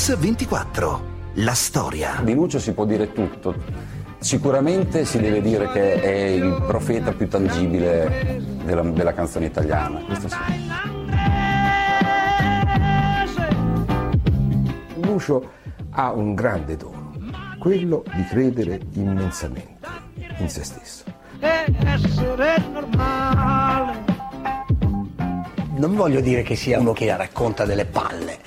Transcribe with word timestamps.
Mix24. 0.00 1.00
La 1.34 1.52
storia. 1.52 2.22
Di 2.24 2.32
Lucio 2.32 2.58
si 2.58 2.72
può 2.72 2.86
dire 2.86 3.12
tutto. 3.12 3.54
Sicuramente 4.18 5.04
si 5.04 5.20
deve 5.20 5.42
dire 5.42 5.70
che 5.70 6.00
è 6.00 6.26
il 6.28 6.64
profeta 6.66 7.12
più 7.12 7.28
tangibile 7.28 8.40
della, 8.64 8.80
della 8.80 9.12
canzone 9.12 9.46
italiana, 9.46 10.00
questo 10.00 10.28
sì. 10.28 10.36
Lucio 15.02 15.50
ha 15.90 16.12
un 16.12 16.34
grande 16.34 16.76
dono, 16.76 17.12
quello 17.58 18.02
di 18.14 18.24
credere 18.24 18.80
immensamente 18.94 19.86
in 20.38 20.48
se 20.48 20.64
stesso. 20.64 21.04
Non 25.76 25.94
voglio 25.94 26.20
dire 26.20 26.42
che 26.42 26.56
sia 26.56 26.78
uno 26.78 26.92
che 26.92 27.14
racconta 27.14 27.64
delle 27.64 27.84
palle, 27.86 28.38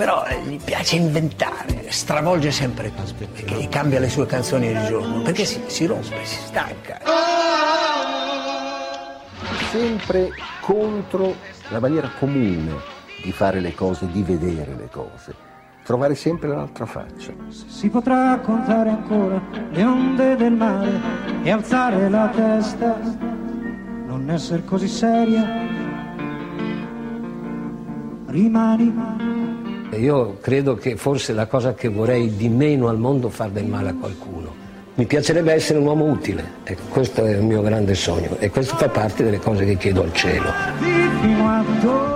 però 0.00 0.24
eh, 0.24 0.40
gli 0.44 0.58
piace 0.58 0.96
inventare, 0.96 1.90
stravolge 1.90 2.50
sempre 2.50 2.90
tutto, 2.94 3.26
perché 3.34 3.68
cambia 3.68 4.00
le 4.00 4.08
sue 4.08 4.24
canzoni 4.24 4.68
di 4.68 4.84
giorno, 4.86 5.20
perché 5.20 5.44
si, 5.44 5.60
si 5.66 5.84
rompe, 5.84 6.24
si 6.24 6.38
stanca. 6.38 7.00
Sempre 9.70 10.30
contro 10.62 11.34
la 11.68 11.80
maniera 11.80 12.10
comune 12.18 12.76
di 13.22 13.30
fare 13.30 13.60
le 13.60 13.74
cose, 13.74 14.10
di 14.10 14.22
vedere 14.22 14.74
le 14.74 14.88
cose, 14.90 15.34
trovare 15.84 16.14
sempre 16.14 16.48
l'altra 16.48 16.86
faccia. 16.86 17.34
Si 17.50 17.90
potrà 17.90 18.38
contare 18.38 18.88
ancora 18.88 19.38
le 19.70 19.84
onde 19.84 20.34
del 20.34 20.54
mare 20.54 20.98
e 21.42 21.50
alzare 21.50 22.08
la 22.08 22.26
testa, 22.28 22.98
non 24.06 24.30
essere 24.30 24.64
così 24.64 24.88
seria. 24.88 25.68
Rimani. 28.28 29.39
Io 29.96 30.38
credo 30.40 30.76
che 30.76 30.96
forse 30.96 31.32
la 31.32 31.46
cosa 31.46 31.74
che 31.74 31.88
vorrei 31.88 32.36
di 32.36 32.48
meno 32.48 32.88
al 32.88 32.98
mondo 32.98 33.28
è 33.28 33.30
far 33.30 33.50
del 33.50 33.66
male 33.66 33.90
a 33.90 33.94
qualcuno. 33.94 34.54
Mi 34.94 35.06
piacerebbe 35.06 35.52
essere 35.52 35.78
un 35.78 35.86
uomo 35.86 36.04
utile, 36.04 36.44
ecco, 36.62 36.82
questo 36.90 37.24
è 37.24 37.30
il 37.36 37.42
mio 37.42 37.62
grande 37.62 37.94
sogno 37.94 38.36
e 38.38 38.50
questo 38.50 38.76
fa 38.76 38.88
parte 38.88 39.24
delle 39.24 39.38
cose 39.38 39.64
che 39.64 39.76
chiedo 39.76 40.02
al 40.02 40.12
cielo. 40.12 40.50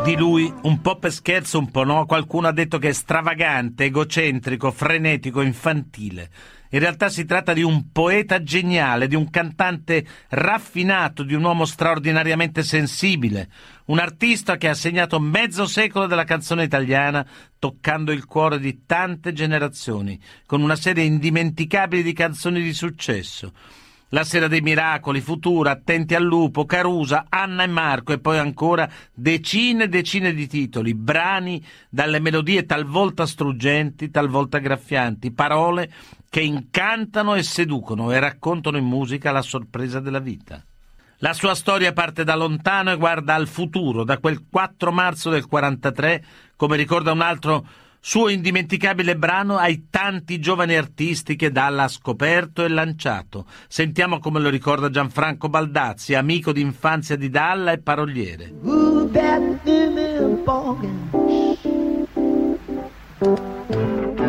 Di 0.05 0.17
lui, 0.17 0.53
un 0.63 0.81
po' 0.83 0.99
per 0.99 1.11
scherzo, 1.11 1.59
un 1.59 1.71
po' 1.71 1.85
no, 1.85 2.05
qualcuno 2.05 2.47
ha 2.47 2.53
detto 2.53 2.79
che 2.79 2.91
è 2.91 2.93
stravagante, 2.93 3.85
egocentrico, 3.85 4.71
frenetico, 4.71 5.41
infantile. 5.41 6.29
In 6.75 6.81
realtà 6.81 7.09
si 7.09 7.25
tratta 7.25 7.53
di 7.53 7.63
un 7.63 7.93
poeta 7.93 8.43
geniale, 8.43 9.07
di 9.07 9.15
un 9.15 9.31
cantante 9.31 10.05
raffinato, 10.31 11.23
di 11.23 11.33
un 11.33 11.45
uomo 11.45 11.67
straordinariamente 11.67 12.65
sensibile, 12.65 13.49
un 13.87 14.01
artista 14.01 14.57
che 14.57 14.69
ha 14.69 14.75
segnato 14.75 15.21
mezzo 15.21 15.67
secolo 15.67 16.07
della 16.07 16.25
canzone 16.25 16.65
italiana, 16.65 17.25
toccando 17.61 18.11
il 18.11 18.25
cuore 18.25 18.59
di 18.59 18.87
tante 18.87 19.33
generazioni, 19.33 20.21
con 20.47 20.63
una 20.63 20.75
serie 20.75 21.05
indimenticabile 21.05 22.03
di 22.03 22.13
canzoni 22.13 22.61
di 22.61 22.73
successo. 22.73 23.53
La 24.15 24.23
Sera 24.23 24.47
dei 24.47 24.61
Miracoli, 24.61 25.21
Futura, 25.21 25.73
Attenti 25.73 26.15
al 26.15 26.23
Lupo, 26.23 26.67
Carusa, 26.67 27.27
Anna 27.29 27.65
e 27.65 27.67
Marco 27.67 28.13
e 28.13 28.21
poi 28.21 28.39
ancora 28.39 28.89
decine 29.13 29.85
e 29.85 29.89
decine 29.89 30.33
di 30.33 30.47
titoli, 30.47 30.95
brani 30.95 31.61
dalle 31.91 32.21
melodie 32.21 32.65
talvolta 32.65 33.27
struggenti, 33.27 34.13
talvolta 34.13 34.59
graffianti, 34.59 35.33
parole 35.33 35.93
che 36.31 36.43
incantano 36.43 37.35
e 37.35 37.43
seducono 37.43 38.13
e 38.13 38.21
raccontano 38.21 38.77
in 38.77 38.85
musica 38.85 39.33
la 39.33 39.43
sorpresa 39.43 39.99
della 39.99 40.21
vita. 40.21 40.65
La 41.19 41.33
sua 41.33 41.57
storia 41.57 41.93
parte 41.93 42.23
da 42.23 42.37
lontano 42.37 42.93
e 42.93 42.97
guarda 42.97 43.35
al 43.35 43.49
futuro, 43.49 44.05
da 44.05 44.19
quel 44.19 44.45
4 44.49 44.93
marzo 44.93 45.29
del 45.29 45.49
43, 45.49 46.25
come 46.55 46.77
ricorda 46.77 47.11
un 47.11 47.21
altro 47.21 47.67
suo 48.07 48.29
indimenticabile 48.29 49.17
brano 49.17 49.57
ai 49.57 49.87
tanti 49.89 50.39
giovani 50.39 50.77
artisti 50.77 51.37
che 51.37 51.51
Dalla 51.51 51.85
ha 51.85 51.89
scoperto 51.89 52.63
e 52.63 52.69
lanciato. 52.69 53.47
Sentiamo 53.67 54.19
come 54.19 54.41
lo 54.41 54.51
ricorda 54.51 54.91
Gianfranco 54.91 55.49
Baldazzi, 55.49 56.13
amico 56.13 56.53
d'infanzia 56.53 57.17
di 57.17 57.31
Dalla 57.31 57.73
e 57.73 57.79
paroliere. 57.79 58.53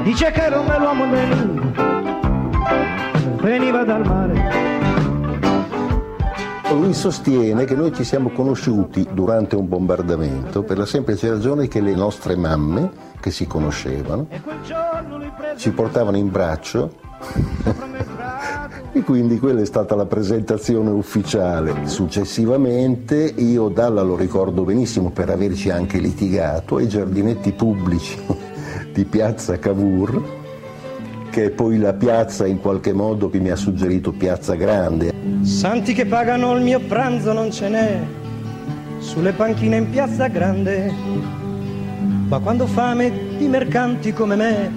Dice 0.04 0.32
che 0.32 0.42
era 0.42 0.60
un 0.62 0.68
bell'uomo 0.68 1.10
venuto, 1.10 1.82
veniva 3.42 3.84
dal 3.84 4.06
mare. 4.06 4.74
Lui 6.72 6.94
sostiene 6.94 7.66
che 7.66 7.76
noi 7.76 7.94
ci 7.94 8.06
siamo 8.06 8.30
conosciuti 8.30 9.06
durante 9.12 9.58
un 9.58 9.68
bombardamento 9.68 10.64
per 10.64 10.78
la 10.78 10.86
semplice 10.86 11.30
ragione 11.30 11.68
che 11.68 11.82
le 11.82 11.94
nostre 11.94 12.38
mamme, 12.38 13.05
che 13.26 13.32
si 13.32 13.48
conoscevano, 13.48 14.28
ci 15.58 15.72
portavano 15.72 16.16
in 16.16 16.30
braccio 16.30 16.94
e 18.94 19.02
quindi 19.02 19.40
quella 19.40 19.62
è 19.62 19.66
stata 19.66 19.96
la 19.96 20.06
presentazione 20.06 20.92
ufficiale. 20.92 21.88
Successivamente 21.88 23.16
io 23.16 23.70
Dalla 23.70 24.04
lo 24.04 24.16
ricordo 24.16 24.62
benissimo 24.62 25.10
per 25.10 25.32
averci 25.32 25.72
anche 25.72 25.98
litigato 25.98 26.76
ai 26.76 26.88
giardinetti 26.88 27.52
pubblici 27.54 28.16
di 28.94 29.06
piazza 29.06 29.58
Cavour 29.58 30.44
che 31.32 31.46
è 31.46 31.50
poi 31.50 31.80
la 31.80 31.94
piazza 31.94 32.46
in 32.46 32.62
qualche 32.62 32.94
modo 32.94 33.28
che 33.32 33.40
mi 33.40 33.50
ha 33.50 33.56
suggerito 33.56 34.12
Piazza 34.12 34.54
Grande. 34.54 35.12
Santi 35.42 35.94
che 35.94 36.06
pagano 36.06 36.56
il 36.56 36.62
mio 36.62 36.80
pranzo 36.80 37.34
non 37.34 37.52
ce 37.52 37.70
n'è, 37.70 38.00
sulle 39.00 39.34
panchine 39.34 39.78
in 39.78 39.90
Piazza 39.90 40.28
Grande. 40.28 41.45
Ma 42.28 42.40
quando 42.40 42.66
fame 42.66 43.38
di 43.38 43.48
mercanti 43.48 44.12
come 44.12 44.36
me, 44.36 44.72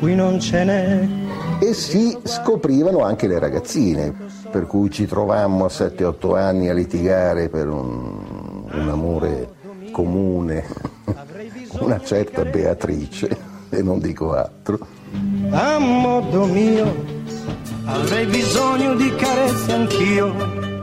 qui 0.00 0.14
non 0.14 0.38
ce 0.38 0.64
n'è. 0.64 1.08
E 1.60 1.72
si 1.72 2.16
scoprivano 2.22 3.02
anche 3.02 3.26
le 3.26 3.38
ragazzine, 3.38 4.14
per 4.50 4.66
cui 4.66 4.90
ci 4.90 5.06
trovammo 5.06 5.64
a 5.64 5.68
7-8 5.68 6.36
anni 6.36 6.68
a 6.68 6.74
litigare 6.74 7.48
per 7.48 7.68
un, 7.68 8.66
un 8.70 8.88
amore 8.88 9.52
comune, 9.92 10.66
una 11.80 11.98
certa 12.00 12.44
Beatrice, 12.44 13.36
e 13.70 13.82
non 13.82 13.98
dico 13.98 14.34
altro. 14.34 14.78
A 15.50 15.78
modo 15.78 16.44
mio, 16.44 16.94
avrei 17.86 18.26
bisogno 18.26 18.94
di 18.94 19.14
carezze 19.14 19.72
anch'io. 19.72 20.34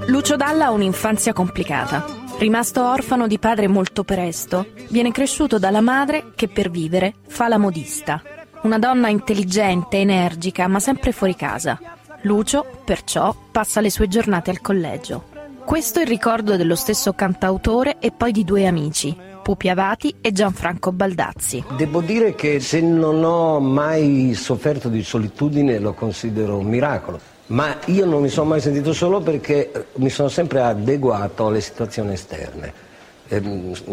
Lucio 0.07 0.35
Dalla 0.35 0.65
ha 0.65 0.71
un'infanzia 0.71 1.31
complicata. 1.31 2.20
Rimasto 2.41 2.83
orfano 2.83 3.27
di 3.27 3.37
padre 3.37 3.67
molto 3.67 4.03
presto, 4.03 4.65
viene 4.89 5.11
cresciuto 5.11 5.59
dalla 5.59 5.79
madre 5.79 6.31
che 6.33 6.47
per 6.47 6.71
vivere 6.71 7.13
fa 7.27 7.47
la 7.47 7.59
modista. 7.59 8.19
Una 8.63 8.79
donna 8.79 9.09
intelligente, 9.09 9.99
energica, 9.99 10.67
ma 10.67 10.79
sempre 10.79 11.11
fuori 11.11 11.35
casa. 11.35 11.79
Lucio, 12.23 12.65
perciò, 12.83 13.35
passa 13.51 13.79
le 13.79 13.91
sue 13.91 14.07
giornate 14.07 14.49
al 14.49 14.59
collegio. 14.59 15.25
Questo 15.63 15.99
è 15.99 16.01
il 16.01 16.07
ricordo 16.07 16.57
dello 16.57 16.73
stesso 16.73 17.13
cantautore 17.13 17.99
e 17.99 18.11
poi 18.11 18.31
di 18.31 18.43
due 18.43 18.65
amici, 18.65 19.15
Pupi 19.43 19.69
Avati 19.69 20.15
e 20.19 20.31
Gianfranco 20.31 20.91
Baldazzi. 20.91 21.63
Devo 21.77 22.01
dire 22.01 22.33
che 22.33 22.59
se 22.59 22.81
non 22.81 23.23
ho 23.23 23.59
mai 23.59 24.33
sofferto 24.33 24.89
di 24.89 25.03
solitudine 25.03 25.77
lo 25.77 25.93
considero 25.93 26.57
un 26.57 26.65
miracolo. 26.65 27.19
Ma 27.51 27.75
io 27.87 28.05
non 28.05 28.21
mi 28.21 28.29
sono 28.29 28.49
mai 28.49 28.61
sentito 28.61 28.93
solo 28.93 29.19
perché 29.19 29.87
mi 29.95 30.09
sono 30.09 30.29
sempre 30.29 30.61
adeguato 30.61 31.47
alle 31.47 31.59
situazioni 31.59 32.13
esterne. 32.13 32.89
E, 33.27 33.41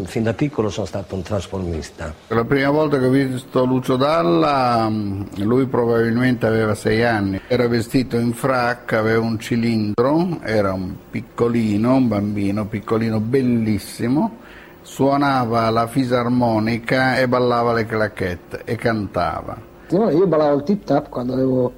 fin 0.04 0.22
da 0.22 0.32
piccolo 0.32 0.70
sono 0.70 0.86
stato 0.86 1.16
un 1.16 1.22
trasformista. 1.22 2.14
La 2.28 2.44
prima 2.44 2.70
volta 2.70 2.98
che 2.98 3.06
ho 3.06 3.10
visto 3.10 3.64
Lucio 3.64 3.96
Dalla, 3.96 4.88
lui 5.36 5.66
probabilmente 5.66 6.46
aveva 6.46 6.76
sei 6.76 7.04
anni, 7.04 7.40
era 7.48 7.66
vestito 7.66 8.16
in 8.16 8.32
fracca, 8.32 8.98
aveva 8.98 9.22
un 9.22 9.40
cilindro, 9.40 10.38
era 10.42 10.72
un 10.72 10.94
piccolino, 11.10 11.94
un 11.96 12.08
bambino 12.08 12.66
piccolino 12.66 13.18
bellissimo 13.20 14.46
suonava 14.82 15.68
la 15.68 15.86
fisarmonica 15.86 17.18
e 17.18 17.28
ballava 17.28 17.74
le 17.74 17.84
claquette 17.84 18.62
e 18.64 18.76
cantava. 18.76 19.56
Io 19.90 20.26
ballavo 20.26 20.56
il 20.56 20.62
tip 20.62 20.84
tap 20.84 21.08
quando 21.08 21.34
avevo 21.34 21.77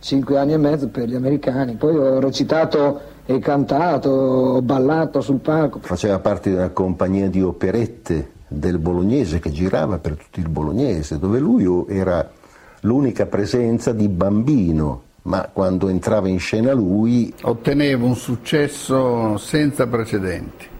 5 0.00 0.38
anni 0.38 0.52
e 0.52 0.56
mezzo 0.56 0.88
per 0.88 1.08
gli 1.08 1.14
americani, 1.14 1.74
poi 1.74 1.96
ho 1.96 2.20
recitato 2.20 3.00
e 3.26 3.38
cantato, 3.38 4.10
ho 4.10 4.62
ballato 4.62 5.20
sul 5.20 5.38
palco. 5.38 5.80
Faceva 5.80 6.18
parte 6.18 6.50
di 6.50 6.56
una 6.56 6.70
compagnia 6.70 7.28
di 7.28 7.42
operette 7.42 8.32
del 8.48 8.78
bolognese 8.78 9.38
che 9.38 9.50
girava 9.50 9.98
per 9.98 10.16
tutto 10.16 10.40
il 10.40 10.48
bolognese, 10.48 11.18
dove 11.18 11.38
lui 11.38 11.66
era 11.88 12.30
l'unica 12.80 13.26
presenza 13.26 13.92
di 13.92 14.08
bambino, 14.08 15.02
ma 15.22 15.48
quando 15.52 15.88
entrava 15.88 16.28
in 16.28 16.38
scena 16.38 16.72
lui... 16.72 17.32
Otteneva 17.42 18.04
un 18.04 18.16
successo 18.16 19.36
senza 19.36 19.86
precedenti 19.86 20.76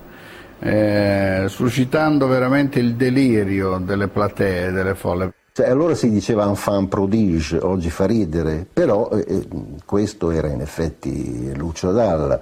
eh, 0.60 1.44
suscitando 1.48 2.26
veramente 2.26 2.80
il 2.80 2.94
delirio 2.94 3.78
delle 3.78 4.08
platee, 4.08 4.70
delle 4.70 4.94
folle. 4.94 5.32
Cioè, 5.58 5.70
allora 5.70 5.96
si 5.96 6.08
diceva 6.08 6.46
enfant 6.46 6.86
prodige, 6.86 7.58
oggi 7.58 7.90
fa 7.90 8.06
ridere, 8.06 8.64
però 8.72 9.10
eh, 9.10 9.24
eh, 9.26 9.48
questo 9.84 10.30
era 10.30 10.46
in 10.46 10.60
effetti 10.60 11.52
Lucio 11.56 11.90
Dalla. 11.90 12.40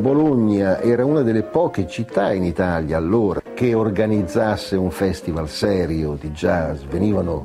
Bologna 0.00 0.80
era 0.80 1.04
una 1.04 1.20
delle 1.20 1.42
poche 1.42 1.86
città 1.86 2.32
in 2.32 2.44
Italia 2.44 2.96
allora 2.96 3.42
che 3.52 3.74
organizzasse 3.74 4.76
un 4.76 4.90
festival 4.90 5.50
serio 5.50 6.16
di 6.18 6.30
jazz, 6.30 6.84
venivano 6.88 7.44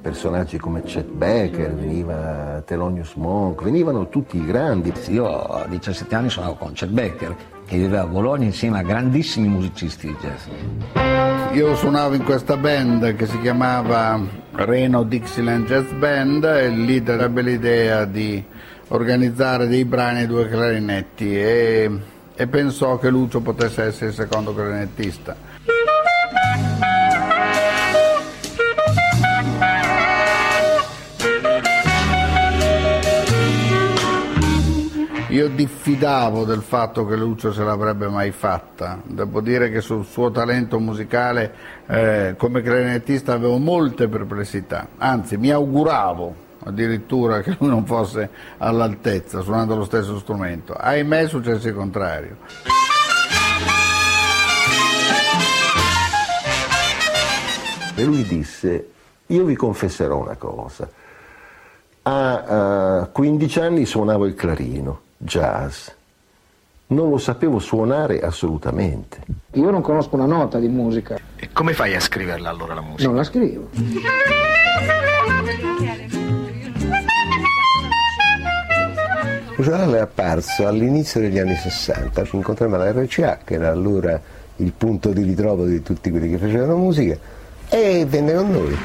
personaggi 0.00 0.56
come 0.56 0.80
Chet 0.80 1.10
Baker, 1.10 1.74
veniva 1.74 2.62
Thelonious 2.64 3.12
Monk, 3.16 3.62
venivano 3.62 4.08
tutti 4.08 4.38
i 4.38 4.46
grandi. 4.46 4.94
Io 5.08 5.26
a 5.26 5.66
17 5.66 6.14
anni 6.14 6.30
suonavo 6.30 6.54
con 6.54 6.72
Chet 6.72 6.88
Baker, 6.88 7.36
che 7.66 7.76
viveva 7.76 8.00
a 8.00 8.06
Bologna 8.06 8.46
insieme 8.46 8.78
a 8.78 8.82
grandissimi 8.82 9.48
musicisti 9.48 10.06
di 10.06 10.16
jazz. 10.22 11.31
Io 11.52 11.76
suonavo 11.76 12.14
in 12.14 12.24
questa 12.24 12.56
band 12.56 13.14
che 13.14 13.26
si 13.26 13.38
chiamava 13.40 14.18
Reno 14.52 15.02
Dixieland 15.02 15.66
Jazz 15.66 15.90
Band 15.92 16.44
e 16.44 16.68
il 16.68 16.82
leader 16.82 17.20
ebbe 17.20 17.42
l'idea 17.42 18.06
di 18.06 18.42
organizzare 18.88 19.68
dei 19.68 19.84
brani 19.84 20.20
ai 20.20 20.26
due 20.26 20.48
clarinetti 20.48 21.38
e, 21.38 21.90
e 22.34 22.46
pensò 22.46 22.96
che 22.96 23.10
Lucio 23.10 23.40
potesse 23.40 23.82
essere 23.82 24.06
il 24.06 24.14
secondo 24.14 24.54
clarinettista. 24.54 25.51
Io 35.32 35.48
diffidavo 35.48 36.44
del 36.44 36.60
fatto 36.60 37.06
che 37.06 37.16
Lucio 37.16 37.54
se 37.54 37.64
l'avrebbe 37.64 38.06
mai 38.06 38.32
fatta, 38.32 39.00
devo 39.02 39.40
dire 39.40 39.70
che 39.70 39.80
sul 39.80 40.04
suo 40.04 40.30
talento 40.30 40.78
musicale 40.78 41.54
eh, 41.86 42.34
come 42.36 42.60
clarinettista 42.60 43.32
avevo 43.32 43.56
molte 43.56 44.08
perplessità, 44.08 44.88
anzi 44.98 45.38
mi 45.38 45.50
auguravo 45.50 46.34
addirittura 46.64 47.40
che 47.40 47.56
lui 47.58 47.70
non 47.70 47.86
fosse 47.86 48.28
all'altezza 48.58 49.40
suonando 49.40 49.74
lo 49.74 49.84
stesso 49.84 50.18
strumento. 50.18 50.74
Ahimè 50.74 51.22
è 51.22 51.28
successo 51.28 51.66
il 51.66 51.74
contrario. 51.74 52.36
E 57.94 58.04
lui 58.04 58.22
disse, 58.24 58.90
io 59.28 59.44
vi 59.44 59.56
confesserò 59.56 60.18
una 60.18 60.36
cosa, 60.36 60.86
a 62.02 63.00
uh, 63.04 63.12
15 63.12 63.60
anni 63.60 63.86
suonavo 63.86 64.26
il 64.26 64.34
clarino 64.34 65.01
jazz. 65.22 65.88
Non 66.88 67.08
lo 67.08 67.18
sapevo 67.18 67.58
suonare 67.58 68.20
assolutamente. 68.20 69.20
Io 69.52 69.70
non 69.70 69.80
conosco 69.80 70.14
una 70.16 70.26
nota 70.26 70.58
di 70.58 70.68
musica. 70.68 71.18
E 71.36 71.48
come 71.52 71.72
fai 71.72 71.94
a 71.94 72.00
scriverla 72.00 72.50
allora 72.50 72.74
la 72.74 72.82
musica? 72.82 73.06
Non 73.06 73.16
la 73.16 73.24
scrivo. 73.24 73.70
Giornale 79.56 79.98
è 79.98 80.00
apparso 80.00 80.66
all'inizio 80.66 81.20
degli 81.20 81.38
anni 81.38 81.54
60, 81.54 82.24
ci 82.24 82.36
incontrammo 82.36 82.74
alla 82.74 82.90
RCA, 82.90 83.38
che 83.44 83.54
era 83.54 83.70
allora 83.70 84.20
il 84.56 84.72
punto 84.72 85.10
di 85.10 85.22
ritrovo 85.22 85.66
di 85.66 85.82
tutti 85.82 86.10
quelli 86.10 86.30
che 86.30 86.38
facevano 86.38 86.76
musica, 86.76 87.16
e 87.68 88.04
venne 88.06 88.34
con 88.34 88.50
noi. 88.50 88.76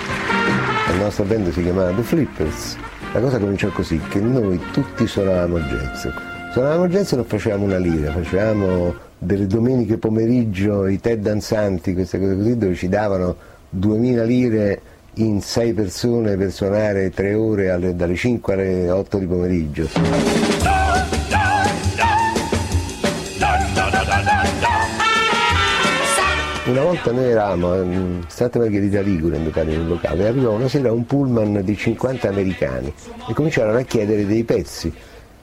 La 0.87 0.95
nostra 1.03 1.25
band 1.25 1.51
si 1.51 1.63
chiamava 1.63 1.91
The 1.91 2.03
Flippers. 2.03 2.77
La 3.13 3.21
cosa 3.21 3.39
cominciò 3.39 3.69
così, 3.69 3.99
che 4.09 4.19
noi 4.19 4.59
tutti 4.71 5.07
suonavamo 5.07 5.59
jazz. 5.59 6.07
Suonavamo 6.51 6.87
jazz 6.87 7.13
e 7.13 7.15
non 7.15 7.25
facevamo 7.25 7.63
una 7.63 7.77
lira, 7.77 8.11
facevamo 8.11 8.93
delle 9.17 9.47
domeniche 9.47 9.97
pomeriggio 9.97 10.87
i 10.87 10.99
tè 10.99 11.17
danzanti, 11.17 11.93
queste 11.93 12.19
cose 12.19 12.35
così, 12.35 12.57
dove 12.57 12.75
ci 12.75 12.89
davano 12.89 13.35
2000 13.69 14.23
lire 14.23 14.81
in 15.15 15.41
sei 15.41 15.73
persone 15.73 16.35
per 16.35 16.51
suonare 16.51 17.09
tre 17.09 17.33
ore 17.33 17.71
alle, 17.71 17.95
dalle 17.95 18.15
5 18.15 18.53
alle 18.53 18.89
8 18.91 19.17
di 19.17 19.25
pomeriggio. 19.25 20.56
Una 26.67 26.81
volta 26.81 27.11
noi 27.13 27.29
eravamo 27.29 27.71
a 27.71 27.85
Santa 28.27 28.59
Margherita 28.59 28.99
Ligure 28.99 29.37
in 29.37 29.45
un 29.45 29.87
locale 29.87 30.23
e 30.23 30.27
arrivò 30.27 30.51
una 30.51 30.67
sera 30.67 30.91
un 30.91 31.05
pullman 31.05 31.61
di 31.63 31.77
50 31.77 32.27
americani 32.27 32.93
e 33.29 33.33
cominciarono 33.33 33.77
a 33.77 33.83
chiedere 33.83 34.25
dei 34.25 34.43
pezzi. 34.43 34.93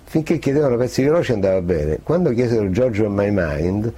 Finché 0.04 0.38
chiedevano 0.38 0.76
pezzi 0.76 1.02
veloci 1.02 1.32
andava 1.32 1.62
bene. 1.62 2.00
Quando 2.02 2.30
chiesero 2.30 2.68
George 2.70 3.04
on 3.04 3.14
My 3.14 3.30
Mind, 3.30 3.90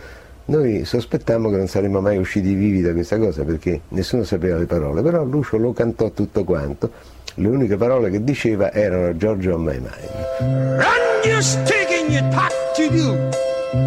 noi 0.44 0.84
sospettammo 0.84 1.50
che 1.50 1.56
non 1.56 1.67
saremmo 1.67 2.00
mai 2.00 2.17
usciti 2.17 2.55
vivi 2.55 2.81
da 2.81 2.93
questa 2.93 3.19
cosa 3.19 3.43
perché 3.43 3.81
nessuno 3.88 4.23
sapeva 4.23 4.56
le 4.58 4.67
parole, 4.67 5.02
però 5.02 5.25
Lucio 5.25 5.56
lo 5.56 5.73
cantò 5.73 6.11
tutto 6.11 6.44
quanto. 6.44 6.93
Le 7.34 7.49
uniche 7.49 7.76
parole 7.76 8.08
che 8.08 8.23
diceva 8.23 8.73
erano 8.73 9.17
George 9.17 9.50
on 9.50 9.64
My 9.64 9.78
Mind. 9.78 10.78
Run 10.78 11.25
your 11.25 11.43
stick 11.43 11.90
and 11.90 12.08
you 12.08 12.20
talk 12.31 12.52
to 12.76 12.82
you. 12.82 13.17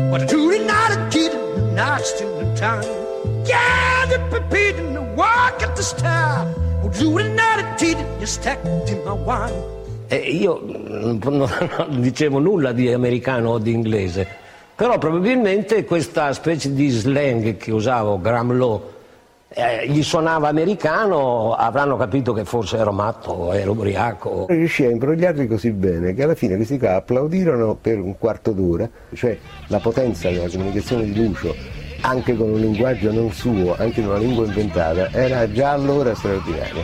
What 0.10 0.24
a 0.24 0.26
truly 0.26 0.60
not 0.66 0.92
a 0.92 1.08
kid, 1.08 1.32
not 1.74 2.04
to 2.18 2.26
the 2.38 2.54
time. 2.60 2.99
E 10.07 10.16
io 10.16 10.62
non, 10.66 11.19
dicevo 12.00 12.40
nulla 12.40 12.72
di 12.72 12.92
americano 12.92 13.51
o 13.51 13.57
di 13.57 13.72
inglese, 13.74 14.28
però 14.75 14.98
probabilmente 14.98 15.86
questa 15.86 16.31
specie 16.34 16.74
di 16.74 16.90
slang 16.90 17.57
che 17.57 17.72
usavo, 17.72 18.19
Graham 18.19 18.57
Law, 18.57 18.84
eh, 19.50 19.88
gli 19.88 20.04
suonava 20.04 20.48
americano, 20.48 21.54
avranno 21.54 21.98
capito 21.98 22.34
che 22.34 22.45
forse 22.45 22.78
ero 22.78 22.92
matto, 22.92 23.52
ero 23.52 23.72
ubriaco. 23.72 24.45
Riuscì 24.50 24.86
a 24.86 24.92
imbrogliarli 24.92 25.48
così 25.48 25.72
bene 25.72 26.13
che 26.13 26.24
alla 26.24 26.36
fine 26.36 26.56
questi 26.56 26.78
qua 26.78 26.95
applaudirono 26.95 27.75
per 27.75 28.00
un 28.00 28.18
quarto 28.18 28.52
d'ora, 28.52 28.88
cioè 29.13 29.38
la 29.68 29.80
potenza 29.80 30.30
della 30.30 30.50
comunicazione 30.50 31.06
di 31.06 31.16
Lucio 31.16 31.79
anche 32.01 32.36
con 32.36 32.50
un 32.50 32.60
linguaggio 32.60 33.12
non 33.12 33.31
suo, 33.31 33.75
anche 33.78 34.00
in 34.00 34.07
una 34.07 34.18
lingua 34.18 34.46
inventata, 34.46 35.12
era 35.12 35.51
già 35.51 35.72
allora 35.72 36.16
straordinario. 36.16 36.84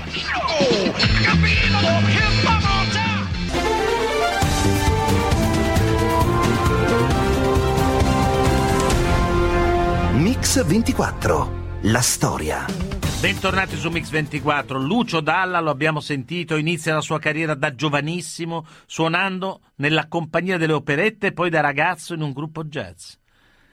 Mix 10.14 10.66
24, 10.66 11.52
la 11.82 12.02
storia. 12.02 12.66
Bentornati 13.20 13.76
su 13.76 13.90
Mix 13.90 14.10
24. 14.10 14.78
Lucio 14.78 15.20
Dalla, 15.20 15.60
lo 15.60 15.72
abbiamo 15.72 16.00
sentito, 16.00 16.58
inizia 16.58 16.94
la 16.94 17.02
sua 17.02 17.20
carriera 17.20 17.56
da 17.56 17.74
giovanissimo 17.74 18.66
suonando 18.86 19.62
nella 19.76 20.08
compagnia 20.08 20.58
delle 20.58 20.74
operette 20.74 21.28
e 21.28 21.32
poi 21.32 21.50
da 21.50 21.62
ragazzo 21.62 22.14
in 22.14 22.22
un 22.22 22.32
gruppo 22.34 22.64
jazz. 22.66 23.14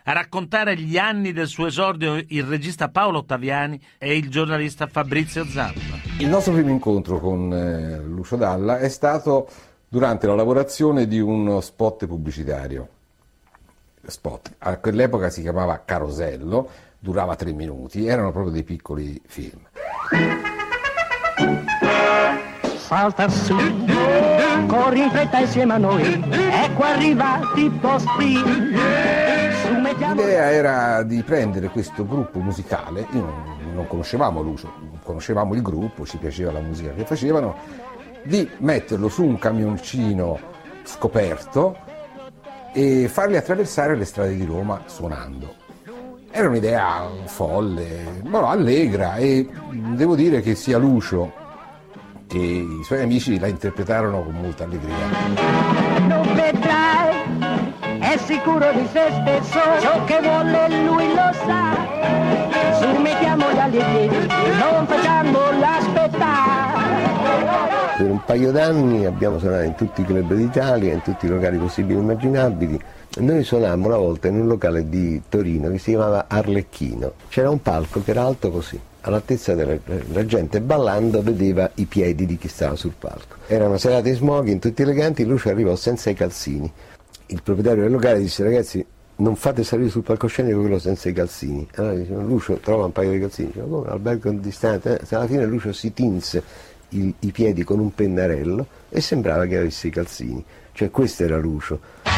A 0.04 0.12
raccontare 0.12 0.76
gli 0.76 0.98
anni 0.98 1.32
del 1.32 1.46
suo 1.46 1.66
esordio 1.66 2.20
il 2.26 2.42
regista 2.42 2.88
Paolo 2.88 3.18
Ottaviani 3.18 3.80
e 3.98 4.16
il 4.16 4.28
giornalista 4.30 4.88
Fabrizio 4.88 5.44
Zampa. 5.44 6.00
Il 6.18 6.28
nostro 6.28 6.52
primo 6.52 6.70
incontro 6.70 7.20
con 7.20 7.52
eh, 7.52 8.00
Lucio 8.00 8.34
Dalla 8.34 8.78
è 8.78 8.88
stato 8.88 9.48
durante 9.88 10.26
la 10.26 10.34
lavorazione 10.34 11.06
di 11.06 11.20
uno 11.20 11.60
spot 11.60 12.06
pubblicitario. 12.06 12.88
Spot. 14.04 14.54
A 14.58 14.78
quell'epoca 14.78 15.30
si 15.30 15.40
chiamava 15.42 15.80
Carosello, 15.84 16.68
durava 16.98 17.36
tre 17.36 17.52
minuti, 17.52 18.04
erano 18.04 18.32
proprio 18.32 18.52
dei 18.52 18.64
piccoli 18.64 19.20
film. 19.26 19.60
Salta 22.76 23.28
su, 23.28 23.56
corri 24.66 25.02
in 25.02 25.10
fretta 25.10 25.38
insieme 25.38 25.74
a 25.74 25.78
noi, 25.78 26.20
ecco 26.30 26.82
arrivati 26.82 27.64
i 27.66 27.70
postini. 27.70 29.31
L'idea 29.94 30.50
era 30.50 31.02
di 31.02 31.22
prendere 31.22 31.68
questo 31.68 32.06
gruppo 32.06 32.38
musicale, 32.38 33.06
io 33.12 33.20
non, 33.74 33.86
conoscevamo 33.86 34.40
Lucio, 34.40 34.72
conoscevamo 35.02 35.54
il 35.54 35.60
gruppo, 35.60 36.06
ci 36.06 36.16
piaceva 36.16 36.50
la 36.50 36.60
musica 36.60 36.92
che 36.94 37.04
facevano, 37.04 37.56
di 38.22 38.48
metterlo 38.58 39.08
su 39.08 39.22
un 39.24 39.38
camioncino 39.38 40.38
scoperto 40.84 41.76
e 42.72 43.06
farli 43.08 43.36
attraversare 43.36 43.94
le 43.94 44.06
strade 44.06 44.34
di 44.34 44.44
Roma 44.44 44.82
suonando. 44.86 45.56
Era 46.30 46.48
un'idea 46.48 47.06
folle, 47.26 48.22
ma 48.24 48.48
allegra 48.48 49.16
e 49.16 49.46
devo 49.94 50.14
dire 50.16 50.40
che 50.40 50.54
sia 50.54 50.78
Lucio 50.78 51.40
che 52.26 52.38
i 52.38 52.80
suoi 52.84 53.02
amici 53.02 53.38
la 53.38 53.48
interpretarono 53.48 54.22
con 54.22 54.34
molta 54.40 54.64
allegria. 54.64 56.01
È 58.12 58.18
sicuro 58.18 58.70
di 58.74 58.86
se 58.92 59.08
stesso, 59.22 59.58
ciò 59.80 60.04
che 60.04 60.20
vuole 60.20 60.68
lui 60.84 61.08
lo 61.14 61.32
sa. 61.46 61.74
Su 62.78 63.00
mettiamoli 63.00 63.58
agli 63.58 63.78
piedi, 63.78 64.26
non 64.58 64.86
facciamolo 64.86 65.64
aspettare. 65.64 67.06
Per 67.96 68.10
un 68.10 68.22
paio 68.22 68.52
d'anni 68.52 69.06
abbiamo 69.06 69.38
suonato 69.38 69.62
in 69.62 69.74
tutti 69.76 70.02
i 70.02 70.04
club 70.04 70.34
d'Italia, 70.34 70.92
in 70.92 71.00
tutti 71.00 71.24
i 71.24 71.30
locali 71.30 71.56
possibili 71.56 71.98
e 71.98 72.02
immaginabili. 72.02 72.78
Noi 73.20 73.42
suonammo 73.42 73.86
una 73.86 73.96
volta 73.96 74.28
in 74.28 74.40
un 74.40 74.46
locale 74.46 74.90
di 74.90 75.22
Torino 75.30 75.70
che 75.70 75.78
si 75.78 75.92
chiamava 75.92 76.26
Arlecchino. 76.28 77.12
C'era 77.30 77.48
un 77.48 77.62
palco 77.62 78.02
che 78.02 78.10
era 78.10 78.24
alto 78.24 78.50
così, 78.50 78.78
all'altezza 79.00 79.54
della 79.54 79.78
la 80.12 80.26
gente 80.26 80.60
ballando 80.60 81.22
vedeva 81.22 81.70
i 81.76 81.86
piedi 81.86 82.26
di 82.26 82.36
chi 82.36 82.48
stava 82.48 82.76
sul 82.76 82.92
palco. 82.98 83.36
Erano 83.46 83.78
serate 83.78 84.10
in 84.10 84.16
smoking, 84.16 84.60
tutti 84.60 84.82
eleganti, 84.82 85.24
Lucio 85.24 85.48
arrivò 85.48 85.74
senza 85.76 86.10
i 86.10 86.14
calzini 86.14 86.70
il 87.26 87.42
proprietario 87.42 87.82
del 87.82 87.92
locale 87.92 88.18
disse 88.18 88.42
ragazzi 88.42 88.84
non 89.16 89.36
fate 89.36 89.62
salire 89.62 89.88
sul 89.88 90.02
palcoscenico 90.02 90.60
quello 90.60 90.78
senza 90.78 91.08
i 91.08 91.12
calzini. 91.12 91.66
Allora 91.76 91.94
dicevano, 91.94 92.26
Lucio 92.26 92.54
trova 92.56 92.86
un 92.86 92.92
paio 92.92 93.12
di 93.12 93.20
calzini, 93.20 93.48
diceva, 93.48 93.66
come 93.66 93.88
albergo 93.88 94.30
distante? 94.32 95.00
Eh, 95.00 95.14
alla 95.14 95.26
fine 95.26 95.44
Lucio 95.46 95.72
si 95.72 95.92
tinse 95.92 96.42
il, 96.90 97.12
i 97.20 97.30
piedi 97.30 97.62
con 97.62 97.78
un 97.78 97.94
pennarello 97.94 98.66
e 98.88 99.00
sembrava 99.00 99.46
che 99.46 99.58
avesse 99.58 99.88
i 99.88 99.90
calzini. 99.90 100.44
Cioè 100.72 100.90
questo 100.90 101.22
era 101.24 101.38
Lucio. 101.38 102.11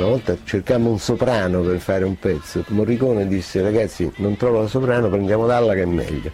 Una 0.00 0.08
volta 0.08 0.34
cercammo 0.44 0.88
un 0.88 0.98
soprano 0.98 1.60
per 1.60 1.78
fare 1.78 2.04
un 2.04 2.18
pezzo. 2.18 2.64
Morricone 2.68 3.28
disse 3.28 3.60
ragazzi 3.60 4.10
non 4.16 4.34
trovo 4.38 4.62
la 4.62 4.66
soprano, 4.66 5.10
prendiamo 5.10 5.46
Dalla 5.46 5.74
che 5.74 5.82
è 5.82 5.84
meglio. 5.84 6.32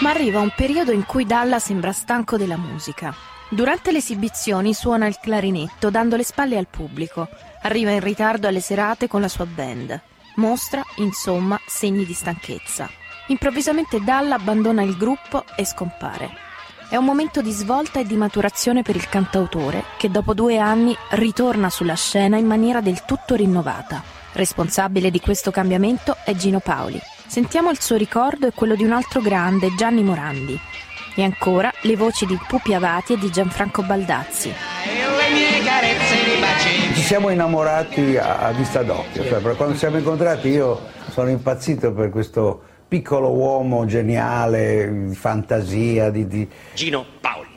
Ma 0.00 0.08
arriva 0.08 0.40
un 0.40 0.50
periodo 0.56 0.90
in 0.90 1.04
cui 1.04 1.26
Dalla 1.26 1.58
sembra 1.58 1.92
stanco 1.92 2.38
della 2.38 2.56
musica. 2.56 3.14
Durante 3.50 3.92
le 3.92 3.98
esibizioni 3.98 4.72
suona 4.72 5.06
il 5.06 5.18
clarinetto 5.20 5.90
dando 5.90 6.16
le 6.16 6.24
spalle 6.24 6.56
al 6.56 6.68
pubblico. 6.70 7.28
Arriva 7.60 7.90
in 7.90 8.00
ritardo 8.00 8.48
alle 8.48 8.60
serate 8.60 9.08
con 9.08 9.20
la 9.20 9.28
sua 9.28 9.44
band. 9.44 10.00
Mostra, 10.36 10.82
insomma, 10.96 11.60
segni 11.66 12.06
di 12.06 12.14
stanchezza. 12.14 12.88
Improvvisamente 13.26 14.00
Dalla 14.00 14.36
abbandona 14.36 14.80
il 14.80 14.96
gruppo 14.96 15.44
e 15.54 15.66
scompare. 15.66 16.51
È 16.92 16.96
un 16.96 17.06
momento 17.06 17.40
di 17.40 17.52
svolta 17.52 18.00
e 18.00 18.04
di 18.04 18.16
maturazione 18.16 18.82
per 18.82 18.96
il 18.96 19.08
cantautore 19.08 19.84
che 19.96 20.10
dopo 20.10 20.34
due 20.34 20.58
anni 20.58 20.94
ritorna 21.12 21.70
sulla 21.70 21.94
scena 21.94 22.36
in 22.36 22.44
maniera 22.44 22.82
del 22.82 23.06
tutto 23.06 23.34
rinnovata. 23.34 24.02
Responsabile 24.34 25.10
di 25.10 25.18
questo 25.18 25.50
cambiamento 25.50 26.18
è 26.22 26.34
Gino 26.34 26.60
Paoli. 26.60 27.00
Sentiamo 27.26 27.70
il 27.70 27.80
suo 27.80 27.96
ricordo 27.96 28.46
e 28.46 28.52
quello 28.52 28.74
di 28.74 28.84
un 28.84 28.92
altro 28.92 29.22
grande, 29.22 29.74
Gianni 29.74 30.02
Morandi. 30.02 30.60
E 31.14 31.22
ancora 31.22 31.72
le 31.80 31.96
voci 31.96 32.26
di 32.26 32.38
Pupi 32.46 32.74
Avati 32.74 33.14
e 33.14 33.18
di 33.18 33.30
Gianfranco 33.30 33.80
Baldazzi. 33.80 34.52
Ci 36.92 37.00
siamo 37.00 37.30
innamorati 37.30 38.18
a, 38.18 38.40
a 38.40 38.52
vista 38.52 38.82
d'occhio, 38.82 39.24
cioè, 39.24 39.40
quando 39.40 39.72
ci 39.72 39.78
siamo 39.78 39.96
incontrati 39.96 40.48
io 40.48 40.78
sono 41.08 41.30
impazzito 41.30 41.94
per 41.94 42.10
questo 42.10 42.64
piccolo 42.92 43.30
uomo 43.30 43.86
geniale, 43.86 45.06
di 45.08 45.14
fantasia, 45.14 46.10
di, 46.10 46.26
di... 46.26 46.46
Gino 46.74 47.06
Paoli. 47.22 47.48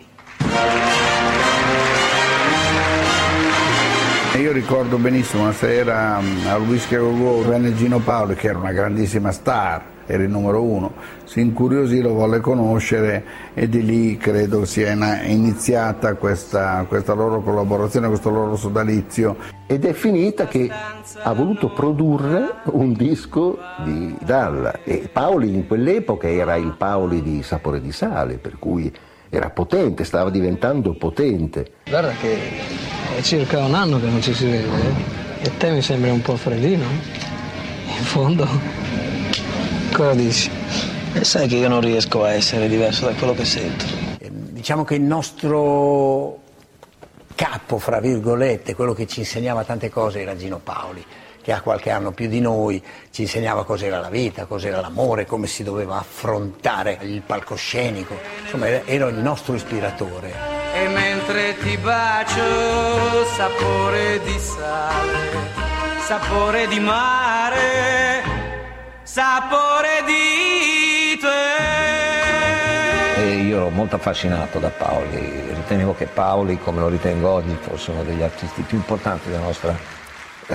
Io 4.39 4.51
ricordo 4.54 4.96
benissimo 4.96 5.44
una 5.44 5.51
sera 5.51 6.22
mm, 6.22 6.48
al 6.48 6.62
Whisky 6.62 6.96
Go 6.96 7.42
venne 7.42 7.75
Gino 7.75 8.00
Paoli 8.00 8.36
che 8.36 8.48
era 8.48 8.60
una 8.60 8.72
grandissima 8.72 9.34
star, 9.34 9.84
era 10.05 10.24
il 10.24 10.29
numero 10.29 10.62
uno, 10.62 10.93
si 11.24 11.41
incuriosì, 11.41 12.01
lo 12.01 12.13
volle 12.13 12.39
conoscere 12.39 13.24
e 13.53 13.67
di 13.67 13.83
lì 13.83 14.17
credo 14.17 14.65
sia 14.65 14.91
iniziata 15.24 16.13
questa, 16.15 16.85
questa 16.88 17.13
loro 17.13 17.41
collaborazione, 17.41 18.07
questo 18.07 18.29
loro 18.29 18.55
sodalizio. 18.55 19.35
Ed 19.67 19.85
è 19.85 19.93
finita 19.93 20.47
che 20.47 20.69
ha 20.69 21.33
voluto 21.33 21.71
produrre 21.74 22.55
un 22.65 22.93
disco 22.93 23.57
di 23.83 24.15
Dalla 24.21 24.83
e 24.83 25.09
Paoli 25.12 25.53
in 25.53 25.67
quell'epoca 25.67 26.29
era 26.29 26.55
il 26.55 26.75
Paoli 26.77 27.21
di 27.21 27.41
Sapore 27.41 27.81
di 27.81 27.91
Sale, 27.91 28.38
per 28.38 28.57
cui 28.59 28.93
era 29.29 29.50
potente, 29.50 30.03
stava 30.03 30.29
diventando 30.29 30.93
potente. 30.93 31.71
Guarda 31.89 32.12
che 32.12 32.38
è 33.17 33.21
circa 33.21 33.63
un 33.63 33.74
anno 33.74 34.00
che 34.00 34.07
non 34.07 34.21
ci 34.21 34.33
si 34.33 34.45
vede 34.45 34.67
eh? 34.67 35.47
e 35.47 35.57
te 35.57 35.71
mi 35.71 35.81
sembri 35.81 36.09
un 36.09 36.21
po' 36.21 36.35
freddino. 36.35 36.83
In 37.97 38.03
fondo, 38.03 38.47
cosa 39.95 40.13
dici? 40.13 40.51
E 41.13 41.23
sai 41.23 41.47
che 41.47 41.55
io 41.55 41.69
non 41.69 41.79
riesco 41.79 42.25
a 42.25 42.33
essere 42.33 42.67
diverso 42.67 43.05
da 43.05 43.13
quello 43.13 43.33
che 43.33 43.45
sento. 43.45 43.85
Diciamo 44.19 44.83
che 44.83 44.95
il 44.95 45.01
nostro 45.01 46.39
capo, 47.33 47.77
fra 47.77 47.99
virgolette, 48.01 48.75
quello 48.75 48.93
che 48.93 49.07
ci 49.07 49.19
insegnava 49.19 49.63
tante 49.63 49.89
cose 49.89 50.21
era 50.21 50.35
Gino 50.35 50.59
Paoli, 50.59 51.05
che 51.41 51.53
ha 51.53 51.61
qualche 51.61 51.91
anno 51.91 52.11
più 52.11 52.27
di 52.27 52.41
noi, 52.41 52.83
ci 53.11 53.21
insegnava 53.21 53.63
cos'era 53.63 53.99
la 53.99 54.09
vita, 54.09 54.45
cos'era 54.45 54.81
l'amore, 54.81 55.25
come 55.25 55.47
si 55.47 55.63
doveva 55.63 55.97
affrontare 55.97 56.97
il 57.03 57.21
palcoscenico, 57.21 58.17
insomma 58.43 58.67
era 58.85 59.07
il 59.07 59.15
nostro 59.15 59.53
ispiratore. 59.53 60.33
E 60.73 60.87
mentre 60.89 61.55
ti 61.59 61.77
bacio, 61.77 63.25
sapore 63.37 64.19
di 64.25 64.37
sale, 64.39 65.29
sapore 66.05 66.67
di 66.67 66.79
mare, 66.81 68.04
sapore 69.05 70.03
di 70.05 71.17
te. 71.19 71.53
E 73.21 73.35
io 73.43 73.57
ero 73.57 73.69
molto 73.69 73.95
affascinato 73.95 74.57
da 74.57 74.69
Paoli, 74.69 75.53
ritenevo 75.53 75.95
che 75.95 76.07
Paoli, 76.07 76.57
come 76.57 76.79
lo 76.79 76.88
ritengo 76.88 77.29
oggi, 77.29 77.55
fosse 77.62 77.91
uno 77.91 78.03
degli 78.03 78.24
artisti 78.24 78.63
più 78.63 78.77
importanti 78.77 79.29
della 79.29 79.43
nostra 79.43 79.77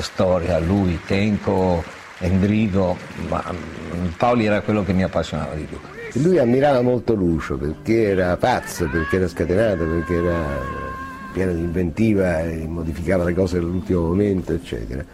storia, 0.00 0.58
lui, 0.58 1.00
Tenco, 1.06 1.82
Endrigo, 2.18 2.96
ma 3.28 3.42
mm, 3.50 4.08
Paoli 4.16 4.46
era 4.46 4.60
quello 4.60 4.84
che 4.84 4.92
mi 4.92 5.04
appassionava 5.04 5.54
di 5.54 5.62
più. 5.62 5.78
Lui 6.20 6.38
ammirava 6.38 6.82
molto 6.82 7.14
Lucio 7.14 7.56
perché 7.56 8.08
era 8.08 8.36
pazzo, 8.36 8.88
perché 8.88 9.16
era 9.16 9.28
scatenato, 9.28 9.84
perché 9.84 10.14
era 10.14 10.58
pieno 11.32 11.52
di 11.52 11.60
inventiva 11.60 12.40
e 12.40 12.66
modificava 12.66 13.22
le 13.22 13.32
cose 13.32 13.58
all'ultimo 13.58 14.08
momento, 14.08 14.52
eccetera. 14.52 15.04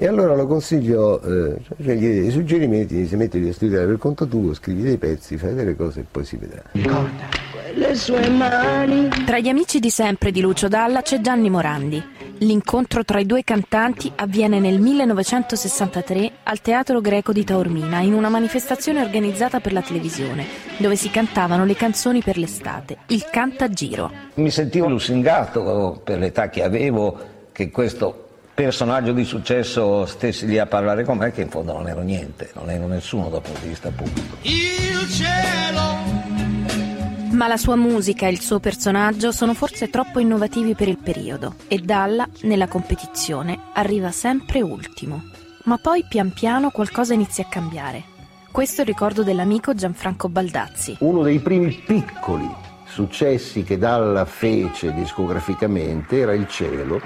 E 0.00 0.06
allora 0.06 0.36
lo 0.36 0.46
consiglio, 0.46 1.20
eh, 1.22 1.56
cioè 1.82 1.96
gli 1.96 2.20
dei 2.20 2.30
suggerimenti, 2.30 3.04
se 3.08 3.16
metti 3.16 3.44
a 3.48 3.52
studiare 3.52 3.84
per 3.84 3.98
conto 3.98 4.28
tuo, 4.28 4.54
scrivi 4.54 4.82
dei 4.82 4.96
pezzi, 4.96 5.36
fai 5.36 5.54
delle 5.54 5.74
cose 5.74 6.00
e 6.00 6.04
poi 6.08 6.24
si 6.24 6.36
vedrà. 6.36 6.62
Tra 9.26 9.38
gli 9.40 9.48
amici 9.48 9.80
di 9.80 9.90
sempre 9.90 10.30
di 10.30 10.40
Lucio 10.40 10.68
Dalla 10.68 11.02
c'è 11.02 11.20
Gianni 11.20 11.50
Morandi. 11.50 12.00
L'incontro 12.38 13.04
tra 13.04 13.18
i 13.18 13.26
due 13.26 13.42
cantanti 13.42 14.12
avviene 14.14 14.60
nel 14.60 14.78
1963 14.80 16.30
al 16.44 16.60
Teatro 16.60 17.00
Greco 17.00 17.32
di 17.32 17.42
Taormina 17.42 17.98
in 17.98 18.12
una 18.12 18.28
manifestazione 18.28 19.02
organizzata 19.02 19.58
per 19.58 19.72
la 19.72 19.82
televisione, 19.82 20.46
dove 20.76 20.94
si 20.94 21.10
cantavano 21.10 21.64
le 21.64 21.74
canzoni 21.74 22.22
per 22.22 22.38
l'estate, 22.38 22.98
il 23.08 23.26
Cantagiro. 23.28 24.12
Mi 24.34 24.52
sentivo 24.52 24.86
lusingato 24.86 26.00
per 26.04 26.20
l'età 26.20 26.48
che 26.50 26.62
avevo 26.62 27.18
che 27.50 27.72
questo 27.72 28.26
personaggio 28.58 29.12
di 29.12 29.22
successo 29.22 30.04
stessi 30.04 30.44
lì 30.44 30.58
a 30.58 30.66
parlare 30.66 31.04
con 31.04 31.16
me 31.16 31.30
che 31.30 31.42
in 31.42 31.48
fondo 31.48 31.74
non 31.74 31.86
ero 31.86 32.00
niente, 32.00 32.50
non 32.54 32.68
ero 32.68 32.88
nessuno 32.88 33.28
dal 33.28 33.40
punto 33.40 33.60
di 33.60 33.68
vista 33.68 33.88
pubblico. 33.90 34.36
Il 34.42 35.08
cielo 35.08 35.80
Ma 37.30 37.46
la 37.46 37.56
sua 37.56 37.76
musica 37.76 38.26
e 38.26 38.30
il 38.30 38.40
suo 38.40 38.58
personaggio 38.58 39.30
sono 39.30 39.54
forse 39.54 39.90
troppo 39.90 40.18
innovativi 40.18 40.74
per 40.74 40.88
il 40.88 40.98
periodo 40.98 41.54
e 41.68 41.78
Dalla, 41.78 42.28
nella 42.42 42.66
competizione, 42.66 43.60
arriva 43.74 44.10
sempre 44.10 44.60
ultimo. 44.60 45.22
Ma 45.66 45.76
poi 45.76 46.04
pian 46.08 46.32
piano 46.32 46.70
qualcosa 46.70 47.14
inizia 47.14 47.44
a 47.44 47.48
cambiare. 47.48 48.02
Questo 48.50 48.80
è 48.80 48.80
il 48.80 48.90
ricordo 48.90 49.22
dell'amico 49.22 49.72
Gianfranco 49.72 50.28
Baldazzi. 50.28 50.96
Uno 50.98 51.22
dei 51.22 51.38
primi 51.38 51.70
piccoli 51.86 52.50
successi 52.86 53.62
che 53.62 53.78
Dalla 53.78 54.24
fece 54.24 54.92
discograficamente 54.94 56.18
era 56.18 56.34
Il 56.34 56.48
cielo, 56.48 57.00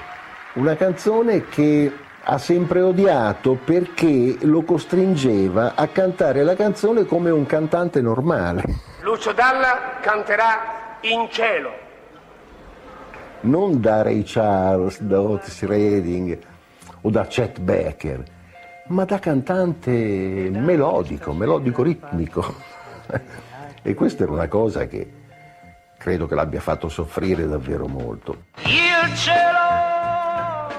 una 0.54 0.76
canzone 0.76 1.46
che 1.46 1.90
ha 2.24 2.38
sempre 2.38 2.80
odiato 2.82 3.58
perché 3.64 4.36
lo 4.42 4.62
costringeva 4.62 5.74
a 5.74 5.88
cantare 5.88 6.44
la 6.44 6.54
canzone 6.54 7.04
come 7.04 7.30
un 7.30 7.46
cantante 7.46 8.00
normale, 8.00 8.62
Lucio 9.02 9.32
Dalla 9.32 9.98
canterà 10.00 10.98
in 11.00 11.28
cielo. 11.30 11.70
non 13.42 13.80
da 13.80 14.02
Ray 14.02 14.22
Charles, 14.24 15.00
da 15.00 15.20
Otis 15.20 15.64
Redding 15.64 16.38
o 17.00 17.10
da 17.10 17.26
Chet 17.26 17.58
Baker, 17.58 18.22
ma 18.88 19.04
da 19.04 19.18
cantante 19.18 19.90
melodico, 20.52 21.32
melodico 21.32 21.82
ritmico. 21.82 22.54
E 23.84 23.94
questa 23.94 24.22
era 24.22 24.30
una 24.30 24.46
cosa 24.46 24.86
che 24.86 25.12
credo 25.98 26.28
che 26.28 26.36
l'abbia 26.36 26.60
fatto 26.60 26.88
soffrire 26.88 27.48
davvero 27.48 27.88
molto. 27.88 28.44
Il 28.62 29.14
cielo 29.16 29.71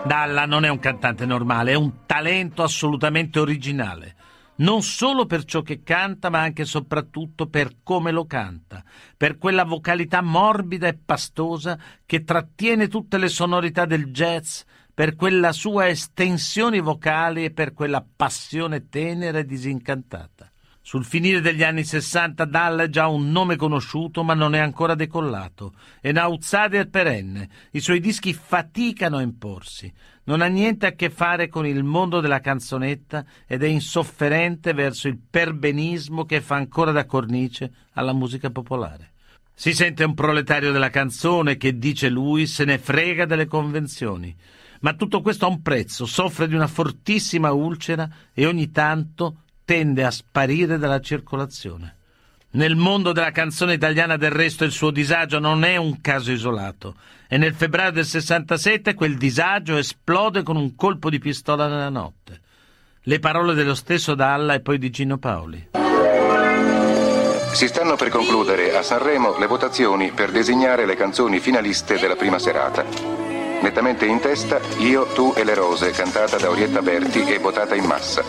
Dalla 0.05 0.45
non 0.45 0.65
è 0.65 0.69
un 0.69 0.79
cantante 0.79 1.25
normale, 1.25 1.71
è 1.71 1.75
un 1.75 2.05
talento 2.05 2.61
assolutamente 2.61 3.39
originale. 3.39 4.15
Non 4.55 4.83
solo 4.83 5.25
per 5.25 5.45
ciò 5.45 5.61
che 5.61 5.81
canta, 5.81 6.29
ma 6.29 6.41
anche 6.41 6.63
e 6.63 6.65
soprattutto 6.65 7.47
per 7.47 7.77
come 7.83 8.11
lo 8.11 8.25
canta, 8.25 8.83
per 9.15 9.37
quella 9.37 9.63
vocalità 9.63 10.21
morbida 10.21 10.87
e 10.87 10.93
pastosa 10.93 11.79
che 12.05 12.23
trattiene 12.23 12.89
tutte 12.89 13.17
le 13.17 13.29
sonorità 13.29 13.85
del 13.85 14.11
jazz, 14.11 14.61
per 14.93 15.15
quella 15.15 15.53
sua 15.53 15.87
estensione 15.87 16.81
vocale 16.81 17.45
e 17.45 17.51
per 17.51 17.73
quella 17.73 18.05
passione 18.15 18.89
tenera 18.89 19.39
e 19.39 19.45
disincantata. 19.45 20.52
Sul 20.93 21.05
finire 21.05 21.41
degli 21.41 21.63
anni 21.63 21.83
60 21.83 22.45
Dalla 22.45 22.83
è 22.83 22.87
già 22.87 23.07
un 23.07 23.31
nome 23.31 23.55
conosciuto 23.55 24.23
ma 24.23 24.35
non 24.35 24.53
è 24.53 24.59
ancora 24.59 24.93
decollato. 24.93 25.73
È 25.99 26.09
un 26.09 26.17
outsider 26.17 26.87
perenne. 26.87 27.49
I 27.71 27.79
suoi 27.79 27.99
dischi 27.99 28.31
faticano 28.31 29.17
a 29.17 29.23
imporsi. 29.23 29.91
Non 30.25 30.41
ha 30.41 30.45
niente 30.45 30.85
a 30.85 30.91
che 30.91 31.09
fare 31.09 31.47
con 31.47 31.65
il 31.65 31.83
mondo 31.83 32.19
della 32.19 32.41
canzonetta 32.41 33.25
ed 33.47 33.63
è 33.63 33.67
insofferente 33.67 34.73
verso 34.73 35.07
il 35.07 35.17
perbenismo 35.17 36.25
che 36.25 36.41
fa 36.41 36.57
ancora 36.57 36.91
da 36.91 37.07
cornice 37.07 37.71
alla 37.93 38.13
musica 38.13 38.51
popolare. 38.51 39.13
Si 39.51 39.73
sente 39.73 40.03
un 40.03 40.13
proletario 40.13 40.71
della 40.71 40.91
canzone 40.91 41.57
che, 41.57 41.79
dice 41.79 42.07
lui, 42.07 42.45
se 42.45 42.65
ne 42.65 42.77
frega 42.77 43.25
delle 43.25 43.47
convenzioni. 43.47 44.35
Ma 44.81 44.93
tutto 44.93 45.21
questo 45.21 45.45
ha 45.45 45.49
un 45.49 45.63
prezzo, 45.63 46.05
soffre 46.05 46.47
di 46.47 46.53
una 46.53 46.67
fortissima 46.67 47.51
ulcera 47.51 48.07
e 48.31 48.45
ogni 48.45 48.69
tanto 48.69 49.37
tende 49.73 50.05
a 50.05 50.11
sparire 50.11 50.77
dalla 50.77 50.99
circolazione. 50.99 51.95
Nel 52.51 52.75
mondo 52.75 53.11
della 53.11 53.31
canzone 53.31 53.73
italiana 53.73 54.17
del 54.17 54.29
resto 54.29 54.63
il 54.63 54.71
suo 54.71 54.91
disagio 54.91 55.39
non 55.39 55.63
è 55.63 55.77
un 55.77 55.99
caso 55.99 56.31
isolato 56.31 56.93
e 57.27 57.37
nel 57.37 57.55
febbraio 57.55 57.91
del 57.91 58.05
67 58.05 58.93
quel 58.93 59.17
disagio 59.17 59.77
esplode 59.77 60.43
con 60.43 60.57
un 60.57 60.75
colpo 60.75 61.09
di 61.09 61.17
pistola 61.17 61.67
nella 61.67 61.89
notte. 61.89 62.41
Le 63.01 63.17
parole 63.17 63.55
dello 63.55 63.73
stesso 63.73 64.13
Dalla 64.13 64.53
e 64.53 64.59
poi 64.59 64.77
di 64.77 64.91
Gino 64.91 65.17
Paoli. 65.17 65.69
Si 67.53 67.67
stanno 67.67 67.95
per 67.95 68.09
concludere 68.09 68.77
a 68.77 68.83
Sanremo 68.83 69.39
le 69.39 69.47
votazioni 69.47 70.11
per 70.11 70.29
designare 70.29 70.85
le 70.85 70.95
canzoni 70.95 71.39
finaliste 71.39 71.97
della 71.97 72.15
prima 72.15 72.37
serata. 72.37 73.22
Nettamente 73.63 74.05
in 74.05 74.19
testa 74.19 74.59
Io, 74.79 75.05
tu 75.13 75.31
e 75.37 75.45
le 75.45 75.53
rose, 75.55 75.91
cantata 75.91 76.35
da 76.35 76.49
Orietta 76.49 76.81
Berti 76.81 77.23
e 77.23 77.39
votata 77.39 77.75
in 77.75 77.85
massa. 77.85 78.21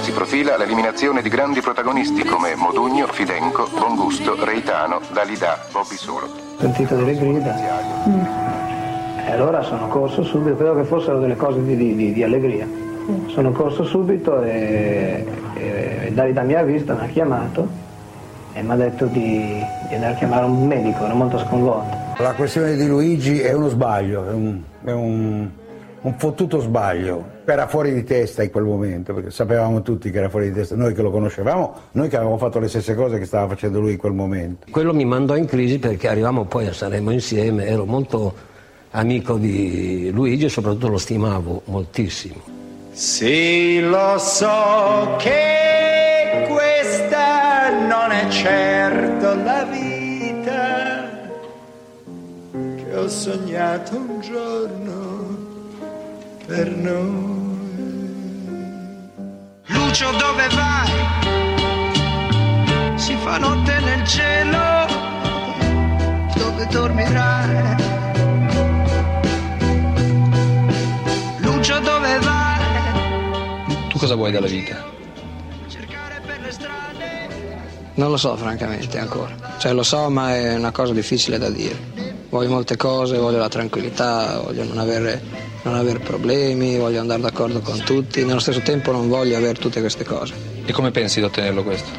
Si 0.00 0.10
profila 0.10 0.56
l'eliminazione 0.56 1.22
di 1.22 1.28
grandi 1.28 1.60
protagonisti 1.60 2.24
come 2.24 2.56
Modugno, 2.56 3.06
Fidenco, 3.06 3.68
Bongusto, 3.72 4.36
Reitano, 4.44 5.00
Dalida, 5.12 5.64
Bobby 5.70 5.94
Solo. 5.94 6.28
Sentito 6.58 6.96
delle 6.96 7.14
grida. 7.16 7.54
E 9.26 9.30
allora 9.30 9.62
sono 9.62 9.86
corso 9.86 10.24
subito, 10.24 10.56
credo 10.56 10.74
che 10.74 10.82
fossero 10.82 11.20
delle 11.20 11.36
cose 11.36 11.62
di, 11.64 11.76
di- 11.94 12.12
di 12.12 12.22
allegria. 12.24 12.66
Sono 13.28 13.52
corso 13.52 13.84
subito 13.84 14.42
e, 14.42 15.24
e 15.54 16.10
Dalida 16.12 16.42
mi 16.42 16.54
ha 16.54 16.64
visto, 16.64 16.94
mi 16.94 17.04
ha 17.04 17.06
chiamato 17.06 17.68
e 18.52 18.62
mi 18.62 18.70
ha 18.72 18.76
detto 18.76 19.06
di, 19.06 19.62
di 19.88 19.94
andare 19.94 20.14
a 20.14 20.16
chiamare 20.16 20.44
un 20.44 20.66
medico, 20.66 21.04
ero 21.04 21.14
molto 21.14 21.38
sconvolto. 21.38 21.96
La 22.18 22.34
questione 22.34 22.76
di 22.76 22.86
Luigi 22.86 23.40
è 23.40 23.52
uno 23.52 23.68
sbaglio, 23.68 24.28
è 24.28 24.32
un, 24.32 24.60
è 24.84 24.90
un- 24.92 25.48
un 26.02 26.14
fottuto 26.18 26.60
sbaglio. 26.60 27.38
Era 27.44 27.66
fuori 27.66 27.92
di 27.92 28.04
testa 28.04 28.42
in 28.42 28.50
quel 28.50 28.64
momento, 28.64 29.12
perché 29.12 29.30
sapevamo 29.30 29.82
tutti 29.82 30.10
che 30.10 30.18
era 30.18 30.28
fuori 30.28 30.48
di 30.48 30.54
testa, 30.54 30.74
noi 30.76 30.94
che 30.94 31.02
lo 31.02 31.10
conoscevamo, 31.10 31.74
noi 31.92 32.08
che 32.08 32.16
avevamo 32.16 32.38
fatto 32.38 32.58
le 32.58 32.68
stesse 32.68 32.94
cose 32.94 33.18
che 33.18 33.24
stava 33.26 33.48
facendo 33.48 33.80
lui 33.80 33.92
in 33.92 33.98
quel 33.98 34.12
momento. 34.12 34.66
Quello 34.70 34.94
mi 34.94 35.04
mandò 35.04 35.36
in 35.36 35.46
crisi 35.46 35.78
perché 35.78 36.08
arrivavamo 36.08 36.44
poi 36.44 36.66
a 36.68 36.72
Sanremo 36.72 37.10
insieme, 37.10 37.66
ero 37.66 37.84
molto 37.84 38.34
amico 38.92 39.36
di 39.36 40.10
Luigi 40.12 40.46
e 40.46 40.48
soprattutto 40.48 40.88
lo 40.88 40.98
stimavo 40.98 41.62
moltissimo. 41.66 42.36
Sì, 42.92 43.80
lo 43.80 44.16
so 44.18 45.16
che 45.18 46.46
questa 46.48 47.39
non 48.10 48.18
è 48.18 48.28
certo 48.28 49.34
la 49.36 49.62
vita 49.66 51.08
che 52.50 52.96
ho 52.96 53.08
sognato 53.08 53.96
un 53.96 54.20
giorno 54.20 55.38
per 56.44 56.68
noi. 56.70 57.38
Lucio 59.66 60.10
dove 60.10 60.48
vai? 60.48 60.90
Si 62.96 63.14
fa 63.14 63.38
notte 63.38 63.78
nel 63.78 64.04
cielo, 64.04 64.86
dove 66.34 66.66
dormirai? 66.66 67.76
Lucio 71.38 71.78
dove 71.78 72.18
vai? 72.18 72.58
Tu 73.88 73.98
cosa 73.98 74.16
vuoi 74.16 74.32
dalla 74.32 74.48
vita? 74.48 74.98
Non 78.00 78.08
lo 78.08 78.16
so 78.16 78.34
francamente 78.34 78.98
ancora. 78.98 79.36
Cioè 79.58 79.74
lo 79.74 79.82
so 79.82 80.08
ma 80.08 80.34
è 80.34 80.56
una 80.56 80.70
cosa 80.70 80.94
difficile 80.94 81.36
da 81.36 81.50
dire. 81.50 81.76
Voglio 82.30 82.48
molte 82.48 82.78
cose, 82.78 83.18
voglio 83.18 83.36
la 83.36 83.50
tranquillità, 83.50 84.40
voglio 84.42 84.64
non 84.64 84.78
avere, 84.78 85.20
non 85.64 85.74
avere 85.74 85.98
problemi, 85.98 86.78
voglio 86.78 86.98
andare 86.98 87.20
d'accordo 87.20 87.60
con 87.60 87.78
tutti, 87.82 88.24
nello 88.24 88.38
stesso 88.38 88.62
tempo 88.62 88.90
non 88.90 89.10
voglio 89.10 89.36
avere 89.36 89.58
tutte 89.58 89.80
queste 89.80 90.04
cose. 90.04 90.32
E 90.64 90.72
come 90.72 90.90
pensi 90.92 91.20
di 91.20 91.26
ottenerlo 91.26 91.62
questo? 91.62 91.90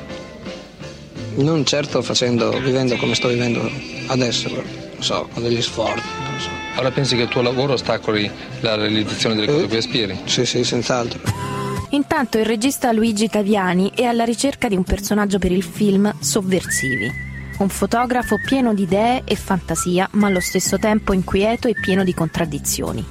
Non 1.35 1.63
certo 1.65 2.01
facendo, 2.01 2.49
vivendo 2.49 2.95
come 2.95 3.13
sto 3.13 3.27
vivendo 3.27 3.69
adesso, 4.07 4.49
non 4.49 5.03
so, 5.03 5.29
con 5.31 5.43
degli 5.43 5.61
sforzi. 5.61 6.03
non 6.17 6.39
so. 6.39 6.49
Allora 6.77 6.89
pensi 6.89 7.15
che 7.15 7.21
il 7.21 7.29
tuo 7.29 7.43
lavoro 7.43 7.73
ostacoli 7.73 8.27
la 8.61 8.73
realizzazione 8.73 9.35
delle 9.35 9.51
cose 9.51 9.65
a 9.65 9.67
cui 9.67 9.77
aspiri? 9.77 10.19
Sì, 10.25 10.47
sì, 10.47 10.63
senz'altro. 10.63 11.60
Intanto 11.93 12.37
il 12.37 12.45
regista 12.45 12.93
Luigi 12.93 13.27
Taviani 13.27 13.91
è 13.93 14.03
alla 14.03 14.23
ricerca 14.23 14.69
di 14.69 14.75
un 14.75 14.83
personaggio 14.83 15.39
per 15.39 15.51
il 15.51 15.63
film 15.63 16.13
Sovversivi. 16.19 17.11
Un 17.57 17.67
fotografo 17.67 18.37
pieno 18.45 18.73
di 18.73 18.83
idee 18.83 19.23
e 19.25 19.35
fantasia, 19.35 20.07
ma 20.13 20.27
allo 20.27 20.39
stesso 20.39 20.77
tempo 20.79 21.11
inquieto 21.11 21.67
e 21.67 21.73
pieno 21.73 22.05
di 22.05 22.13
contraddizioni. 22.13 23.05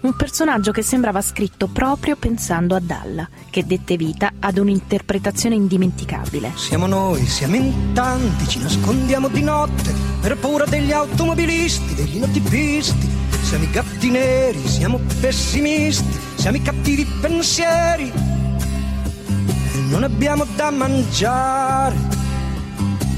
Un 0.00 0.16
personaggio 0.16 0.72
che 0.72 0.82
sembrava 0.82 1.20
scritto 1.20 1.66
proprio 1.68 2.16
pensando 2.16 2.74
a 2.74 2.80
Dalla, 2.80 3.28
che 3.50 3.66
dette 3.66 3.96
vita 3.96 4.32
ad 4.38 4.56
un'interpretazione 4.56 5.54
indimenticabile. 5.54 6.52
Siamo 6.56 6.86
noi, 6.86 7.26
siamo 7.26 7.56
in 7.56 7.92
tanti, 7.92 8.48
ci 8.48 8.58
nascondiamo 8.58 9.28
di 9.28 9.42
notte 9.42 9.92
per 10.20 10.38
paura 10.38 10.64
degli 10.64 10.92
automobilisti, 10.92 11.94
degli 11.94 12.18
notipisti. 12.18 13.13
Siamo 13.44 13.64
i 13.64 13.70
gatti 13.70 14.10
neri, 14.10 14.66
siamo 14.66 15.00
pessimisti, 15.20 16.18
siamo 16.36 16.56
i 16.56 16.62
cattivi 16.62 17.06
pensieri 17.20 18.34
non 19.94 20.02
abbiamo 20.02 20.44
da 20.56 20.70
mangiare. 20.70 21.94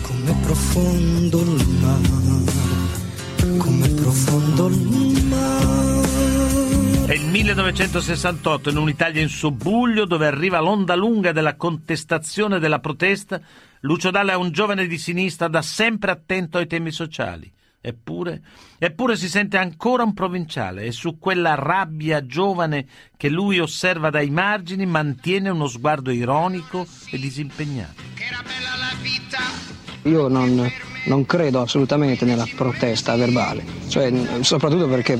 Come 0.02 0.36
profondo 0.42 1.40
il 1.40 1.68
mare, 1.80 3.58
come 3.58 3.88
profondo 3.88 4.66
il 4.68 5.24
mare. 5.24 6.04
È 7.06 7.14
il 7.14 7.24
1968 7.24 8.70
in 8.70 8.76
un'Italia 8.76 9.22
in 9.22 9.28
sobbuglio 9.28 10.04
dove 10.04 10.26
arriva 10.26 10.60
l'onda 10.60 10.94
lunga 10.94 11.32
della 11.32 11.56
contestazione 11.56 12.56
e 12.56 12.60
della 12.60 12.80
protesta. 12.80 13.40
Lucio 13.80 14.10
Dalla 14.10 14.32
è 14.32 14.36
un 14.36 14.50
giovane 14.50 14.86
di 14.86 14.98
sinistra 14.98 15.48
da 15.48 15.62
sempre 15.62 16.10
attento 16.10 16.58
ai 16.58 16.66
temi 16.66 16.90
sociali. 16.90 17.50
Eppure, 17.88 18.42
eppure 18.78 19.16
si 19.16 19.28
sente 19.28 19.58
ancora 19.58 20.02
un 20.02 20.12
provinciale 20.12 20.86
e 20.86 20.90
su 20.90 21.20
quella 21.20 21.54
rabbia 21.54 22.26
giovane 22.26 22.84
che 23.16 23.28
lui 23.28 23.60
osserva 23.60 24.10
dai 24.10 24.28
margini 24.28 24.84
mantiene 24.86 25.50
uno 25.50 25.68
sguardo 25.68 26.10
ironico 26.10 26.84
e 27.12 27.16
disimpegnato. 27.16 28.02
Io 30.02 30.26
non, 30.26 30.68
non 31.04 31.26
credo 31.26 31.60
assolutamente 31.60 32.24
nella 32.24 32.48
protesta 32.56 33.14
verbale, 33.14 33.64
cioè, 33.86 34.12
soprattutto 34.40 34.88
perché 34.88 35.16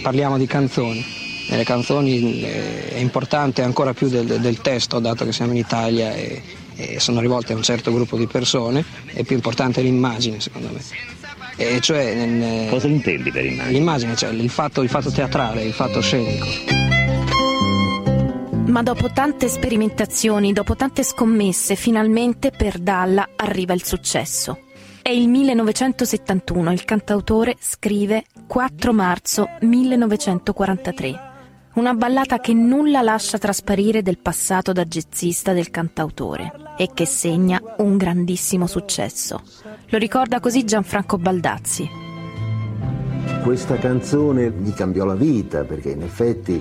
parliamo 0.00 0.38
di 0.38 0.46
canzoni. 0.46 1.04
Nelle 1.48 1.64
canzoni 1.64 2.42
eh, 2.44 2.90
è 2.90 2.98
importante 2.98 3.62
ancora 3.62 3.94
più 3.94 4.08
del, 4.08 4.38
del 4.38 4.60
testo, 4.60 5.00
dato 5.00 5.24
che 5.24 5.32
siamo 5.32 5.50
in 5.50 5.58
Italia 5.58 6.14
e, 6.14 6.40
e 6.76 7.00
sono 7.00 7.18
rivolte 7.18 7.52
a 7.52 7.56
un 7.56 7.64
certo 7.64 7.92
gruppo 7.92 8.16
di 8.16 8.28
persone, 8.28 8.84
è 9.06 9.24
più 9.24 9.34
importante 9.34 9.82
l'immagine 9.82 10.38
secondo 10.38 10.68
me. 10.72 11.18
E 11.56 11.80
cioè, 11.80 12.14
nel- 12.14 12.68
Cosa 12.68 12.86
intendi 12.86 13.30
per 13.30 13.44
immagine? 13.44 13.72
L'immagine, 13.72 14.16
cioè 14.16 14.30
il 14.30 14.50
fatto, 14.50 14.82
il 14.82 14.88
fatto 14.88 15.10
teatrale, 15.10 15.62
il 15.62 15.72
fatto 15.72 16.00
scenico. 16.00 16.46
Ma 18.66 18.82
dopo 18.82 19.10
tante 19.12 19.48
sperimentazioni, 19.48 20.52
dopo 20.52 20.76
tante 20.76 21.02
scommesse, 21.02 21.74
finalmente 21.74 22.50
per 22.50 22.78
Dalla 22.78 23.30
arriva 23.36 23.72
il 23.74 23.84
successo. 23.84 24.60
È 25.02 25.08
il 25.08 25.28
1971, 25.28 26.70
il 26.72 26.84
cantautore 26.84 27.56
scrive 27.58 28.24
4 28.46 28.92
marzo 28.92 29.48
1943. 29.60 31.29
Una 31.72 31.94
ballata 31.94 32.38
che 32.38 32.52
nulla 32.52 33.00
lascia 33.00 33.38
trasparire 33.38 34.02
del 34.02 34.18
passato 34.18 34.72
da 34.72 34.84
jazzista 34.84 35.52
del 35.52 35.70
cantautore 35.70 36.52
e 36.76 36.90
che 36.92 37.06
segna 37.06 37.60
un 37.78 37.96
grandissimo 37.96 38.66
successo. 38.66 39.40
Lo 39.88 39.98
ricorda 39.98 40.40
così 40.40 40.64
Gianfranco 40.64 41.16
Baldazzi. 41.16 41.88
Questa 43.44 43.76
canzone 43.78 44.50
gli 44.50 44.72
cambiò 44.72 45.04
la 45.04 45.14
vita 45.14 45.62
perché 45.62 45.90
in 45.90 46.02
effetti 46.02 46.60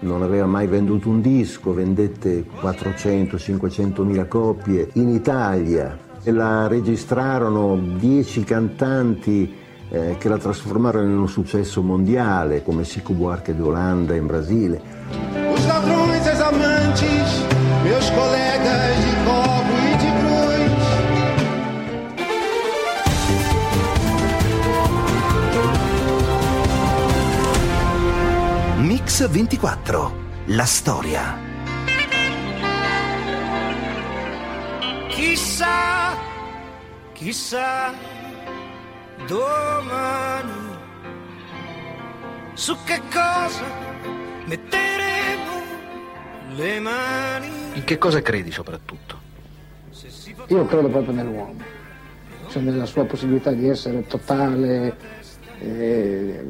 non 0.00 0.22
aveva 0.22 0.46
mai 0.46 0.66
venduto 0.66 1.08
un 1.08 1.22
disco, 1.22 1.72
vendette 1.72 2.44
400-500 2.60 4.02
mila 4.02 4.26
copie 4.26 4.90
in 4.94 5.08
Italia 5.08 6.08
la 6.24 6.66
registrarono 6.66 7.76
10 7.96 8.44
cantanti 8.44 9.54
eh, 9.90 10.16
che 10.18 10.28
la 10.28 10.38
trasformarono 10.38 11.04
in 11.04 11.18
un 11.18 11.28
successo 11.28 11.82
mondiale, 11.82 12.62
come 12.62 12.84
Sico 12.84 13.12
Buarque 13.12 13.54
d'Olanda 13.54 14.14
in 14.14 14.26
Brasile. 14.26 14.80
Os 15.52 15.66
ladrões, 15.66 16.26
as 16.26 16.40
amantes, 16.40 17.44
meus 17.82 18.10
colegas 18.10 18.96
di 19.04 19.14
copo 19.24 19.74
e 19.76 19.96
di 19.96 20.10
cruz. 20.20 20.84
Mix 28.78 29.28
24, 29.28 30.12
la 30.46 30.64
storia. 30.64 31.38
Chissà, 35.08 36.16
chissà 37.12 38.09
domani 39.30 40.50
su 42.54 42.74
che 42.84 43.00
cosa 43.12 43.64
metteremo 44.46 45.52
le 46.56 46.80
mani. 46.80 47.48
In 47.74 47.84
che 47.84 47.96
cosa 47.96 48.20
credi 48.22 48.50
soprattutto? 48.50 49.18
Io 50.48 50.66
credo 50.66 50.88
proprio 50.88 51.14
nell'uomo, 51.14 51.54
cioè 52.48 52.60
nella 52.60 52.86
sua 52.86 53.04
possibilità 53.04 53.52
di 53.52 53.68
essere 53.68 54.04
totale, 54.08 54.96
eh, 55.60 56.44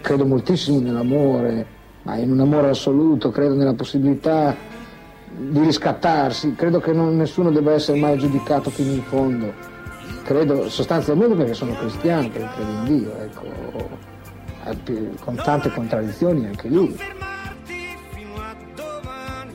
credo 0.00 0.26
moltissimo 0.26 0.80
nell'amore, 0.80 1.64
ma 2.02 2.16
in 2.16 2.32
un 2.32 2.40
amore 2.40 2.70
assoluto, 2.70 3.30
credo 3.30 3.54
nella 3.54 3.74
possibilità 3.74 4.56
di 5.28 5.60
riscattarsi, 5.60 6.56
credo 6.56 6.80
che 6.80 6.92
non- 6.92 7.16
nessuno 7.16 7.52
debba 7.52 7.72
essere 7.72 8.00
mai 8.00 8.18
giudicato 8.18 8.70
fino 8.70 8.92
in 8.92 9.02
fondo, 9.04 9.75
credo 10.24 10.68
sostanzialmente 10.68 11.34
perché 11.34 11.54
sono 11.54 11.74
cristiano, 11.74 12.28
perché 12.28 12.48
credo 12.54 12.70
in 12.70 12.84
Dio, 12.84 13.16
ecco, 13.18 13.98
con 15.20 15.36
tante 15.36 15.70
contraddizioni 15.70 16.46
anche 16.46 16.68
lui. 16.68 16.96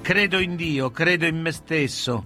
Credo 0.01 0.39
in 0.39 0.55
Dio, 0.55 0.89
credo 0.89 1.25
in 1.25 1.39
me 1.39 1.51
stesso. 1.51 2.25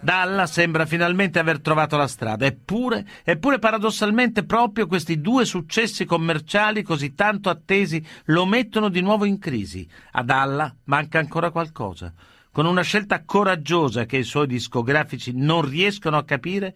Dalla 0.00 0.46
sembra 0.46 0.84
finalmente 0.84 1.38
aver 1.38 1.60
trovato 1.60 1.96
la 1.96 2.08
strada, 2.08 2.44
eppure, 2.44 3.06
eppure 3.22 3.60
paradossalmente 3.60 4.42
proprio 4.44 4.88
questi 4.88 5.20
due 5.20 5.44
successi 5.44 6.04
commerciali 6.04 6.82
così 6.82 7.14
tanto 7.14 7.48
attesi 7.50 8.04
lo 8.24 8.44
mettono 8.44 8.88
di 8.88 9.00
nuovo 9.00 9.24
in 9.24 9.38
crisi. 9.38 9.88
A 10.12 10.24
Dalla 10.24 10.74
manca 10.84 11.20
ancora 11.20 11.50
qualcosa. 11.50 12.12
Con 12.50 12.66
una 12.66 12.82
scelta 12.82 13.22
coraggiosa 13.24 14.04
che 14.04 14.16
i 14.16 14.24
suoi 14.24 14.48
discografici 14.48 15.30
non 15.34 15.62
riescono 15.62 16.16
a 16.16 16.24
capire, 16.24 16.74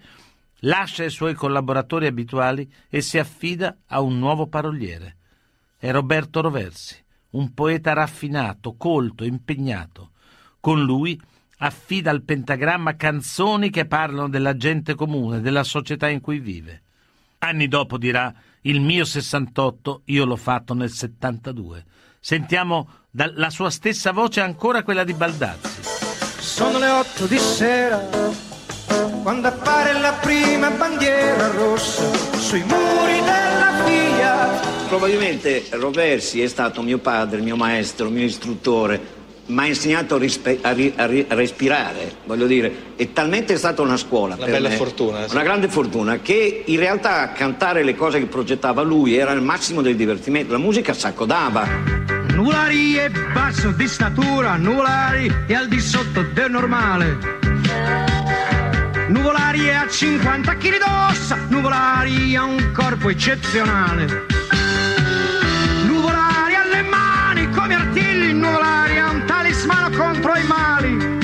lascia 0.60 1.04
i 1.04 1.10
suoi 1.10 1.34
collaboratori 1.34 2.06
abituali 2.06 2.70
e 2.88 3.00
si 3.00 3.18
affida 3.18 3.76
a 3.86 4.00
un 4.00 4.18
nuovo 4.18 4.46
paroliere. 4.46 5.16
È 5.76 5.90
Roberto 5.90 6.40
Roversi, 6.40 6.96
un 7.30 7.52
poeta 7.52 7.92
raffinato, 7.92 8.74
colto, 8.76 9.24
impegnato. 9.24 10.12
Con 10.60 10.82
lui 10.82 11.20
affida 11.58 12.10
al 12.10 12.22
pentagramma 12.22 12.96
canzoni 12.96 13.70
che 13.70 13.86
parlano 13.86 14.28
della 14.28 14.56
gente 14.56 14.94
comune, 14.94 15.40
della 15.40 15.64
società 15.64 16.08
in 16.08 16.20
cui 16.20 16.38
vive. 16.38 16.82
Anni 17.38 17.68
dopo 17.68 17.98
dirà 17.98 18.32
il 18.62 18.80
mio 18.80 19.04
68 19.04 20.02
io 20.06 20.24
l'ho 20.24 20.36
fatto 20.36 20.74
nel 20.74 20.90
72. 20.90 21.84
Sentiamo 22.18 22.88
dalla 23.10 23.50
sua 23.50 23.70
stessa 23.70 24.10
voce 24.10 24.40
ancora 24.40 24.82
quella 24.82 25.04
di 25.04 25.14
Baldazzi. 25.14 25.82
Sono 26.40 26.78
le 26.78 26.88
otto 26.88 27.26
di 27.26 27.38
sera, 27.38 28.00
quando 29.26 29.48
appare 29.48 29.92
la 29.94 30.12
prima 30.12 30.70
bandiera 30.70 31.48
rossa 31.48 32.08
sui 32.38 32.62
muri 32.62 33.14
della 33.14 33.82
via. 33.84 34.60
Probabilmente 34.86 35.64
Roversi 35.70 36.40
è 36.40 36.46
stato 36.46 36.80
mio 36.80 36.98
padre, 36.98 37.40
mio 37.40 37.56
maestro, 37.56 38.08
mio 38.08 38.22
istruttore, 38.22 39.00
mi 39.46 39.62
ha 39.62 39.66
insegnato 39.66 40.14
a, 40.14 40.18
rispe- 40.18 40.60
a 40.62 40.70
ri- 40.70 40.92
a 40.94 41.06
ri- 41.06 41.26
a 41.28 41.34
respirare, 41.34 42.18
voglio 42.24 42.46
dire, 42.46 42.72
è 42.94 43.12
talmente 43.12 43.56
stata 43.56 43.82
una 43.82 43.96
scuola. 43.96 44.36
Una 44.36 44.44
per 44.44 44.54
bella 44.54 44.68
me, 44.68 44.76
fortuna, 44.76 45.26
sì. 45.26 45.34
Una 45.34 45.42
grande 45.42 45.66
fortuna, 45.66 46.20
che 46.20 46.62
in 46.64 46.78
realtà 46.78 47.32
cantare 47.32 47.82
le 47.82 47.96
cose 47.96 48.20
che 48.20 48.26
progettava 48.26 48.82
lui 48.82 49.16
era 49.16 49.32
il 49.32 49.42
massimo 49.42 49.82
del 49.82 49.96
divertimento, 49.96 50.52
la 50.52 50.58
musica 50.58 50.92
s'accodava. 50.92 51.66
Nuvolari 52.28 52.94
è 52.94 53.10
basso 53.32 53.72
di 53.72 53.88
statura, 53.88 54.54
nuvolari 54.54 55.28
è 55.48 55.54
al 55.54 55.66
di 55.66 55.80
sotto 55.80 56.22
del 56.32 56.48
normale. 56.48 57.45
Nuvolari 59.08 59.66
è 59.66 59.74
a 59.74 59.86
50 59.86 60.56
kg 60.56 60.78
d'ossa, 60.78 61.36
Nuvolari 61.48 62.34
ha 62.34 62.42
un 62.42 62.72
corpo 62.74 63.08
eccezionale. 63.08 64.26
Nuvolari 65.86 66.54
ha 66.56 66.66
le 66.66 66.82
mani 66.82 67.48
come 67.50 67.74
artigli, 67.74 68.32
Nuvolari 68.32 68.98
ha 68.98 69.10
un 69.10 69.24
talismano 69.24 69.96
contro 69.96 70.34
i 70.34 70.44
mali. 70.48 71.18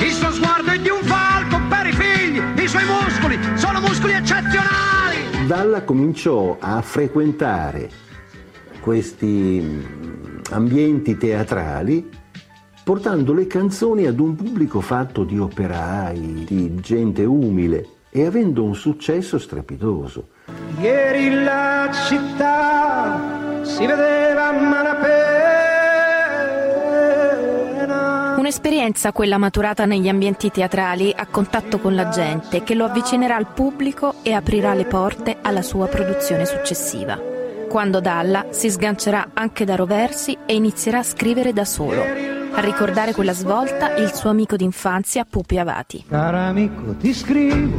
Il 0.00 0.12
suo 0.12 0.32
sguardo 0.32 0.70
è 0.70 0.78
di 0.78 0.88
un 0.88 1.02
falco 1.02 1.60
per 1.68 1.86
i 1.86 1.92
figli, 1.92 2.42
i 2.62 2.66
suoi 2.66 2.84
muscoli 2.84 3.38
sono 3.56 3.80
muscoli 3.80 4.14
eccezionali. 4.14 5.46
Dalla 5.46 5.82
cominciò 5.82 6.56
a 6.58 6.80
frequentare 6.80 7.90
questi 8.80 9.60
mm, 9.62 10.38
ambienti 10.50 11.18
teatrali 11.18 12.20
portando 12.82 13.32
le 13.32 13.46
canzoni 13.46 14.06
ad 14.06 14.18
un 14.18 14.34
pubblico 14.34 14.80
fatto 14.80 15.22
di 15.24 15.38
operai, 15.38 16.44
di 16.46 16.74
gente 16.80 17.24
umile 17.24 17.86
e 18.10 18.26
avendo 18.26 18.64
un 18.64 18.74
successo 18.74 19.38
strepitoso. 19.38 20.28
Ieri 20.80 21.42
la 21.42 21.88
città 22.08 23.62
si 23.62 23.86
vedeva 23.86 24.48
a 24.48 24.52
malapena. 24.52 25.20
Un'esperienza 28.36 29.12
quella 29.12 29.38
maturata 29.38 29.86
negli 29.86 30.08
ambienti 30.08 30.50
teatrali 30.50 31.14
a 31.16 31.26
contatto 31.26 31.78
con 31.78 31.94
la 31.94 32.08
gente 32.08 32.64
che 32.64 32.74
lo 32.74 32.84
avvicinerà 32.84 33.36
al 33.36 33.46
pubblico 33.46 34.16
e 34.22 34.32
aprirà 34.32 34.74
le 34.74 34.84
porte 34.84 35.38
alla 35.40 35.62
sua 35.62 35.86
produzione 35.86 36.44
successiva. 36.44 37.18
Quando 37.68 38.00
Dalla 38.00 38.46
si 38.50 38.68
sgancerà 38.68 39.30
anche 39.32 39.64
da 39.64 39.76
Roversi 39.76 40.36
e 40.44 40.54
inizierà 40.54 40.98
a 40.98 41.04
scrivere 41.04 41.52
da 41.52 41.64
solo. 41.64 42.41
A 42.54 42.60
ricordare 42.60 43.14
quella 43.14 43.32
svolta 43.32 43.96
il 43.96 44.12
suo 44.12 44.30
amico 44.30 44.56
d'infanzia 44.56 45.24
Pupi 45.24 45.58
Avati. 45.58 46.04
Caro 46.08 46.36
amico, 46.38 46.94
ti 46.96 47.14
scrivo, 47.14 47.78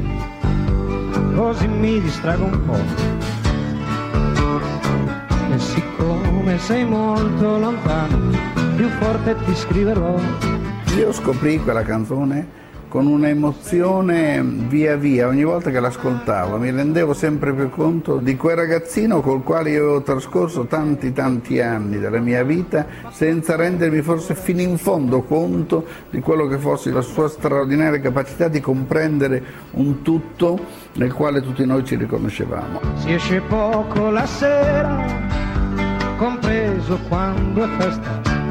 così 1.36 1.68
mi 1.68 2.02
distrago 2.02 2.46
un 2.46 2.66
po'. 2.66 2.80
E 5.54 5.60
siccome 5.60 6.58
sei 6.58 6.86
molto 6.86 7.60
lontano, 7.60 8.38
più 8.76 8.88
forte 8.90 9.36
ti 9.46 9.56
scriverò. 9.56 10.20
Io 10.98 11.12
scoprì 11.12 11.60
quella 11.60 11.84
canzone 11.84 12.62
con 12.94 13.08
un'emozione 13.08 14.40
via 14.44 14.96
via, 14.98 15.26
ogni 15.26 15.44
volta 15.44 15.72
che 15.72 15.80
l'ascoltavo 15.80 16.60
mi 16.60 16.70
rendevo 16.70 17.16
sempre 17.16 17.52
più 17.52 17.72
conto 17.72 18.18
di 18.18 18.36
quel 18.36 18.56
ragazzino 18.56 19.20
col 19.20 19.42
quale 19.42 19.72
io 19.72 19.80
avevo 19.80 20.02
trascorso 20.04 20.66
tanti 20.66 21.12
tanti 21.12 21.60
anni 21.60 21.98
della 21.98 22.20
mia 22.20 22.44
vita 22.44 22.86
senza 23.10 23.56
rendermi 23.56 24.04
forse 24.04 24.36
fino 24.36 24.62
in 24.62 24.78
fondo 24.78 25.24
conto 25.24 25.88
di 26.12 26.20
quello 26.20 26.46
che 26.46 26.60
fosse 26.60 26.92
la 26.92 27.02
sua 27.02 27.28
straordinaria 27.30 28.00
capacità 28.00 28.48
di 28.48 28.60
comprendere 28.60 29.44
un 29.72 30.04
tutto 30.04 30.60
nel 30.94 31.14
quale 31.14 31.42
tutti 31.42 31.66
noi 31.66 31.84
ci 31.84 31.96
riconoscevamo. 31.96 32.80
Si 32.98 33.12
esce 33.12 33.42
poco 33.42 34.12
la 34.12 34.28
sera, 34.28 35.04
compreso 36.18 37.00
quando 37.10 37.64
è 37.64 37.68
festa. 37.80 38.43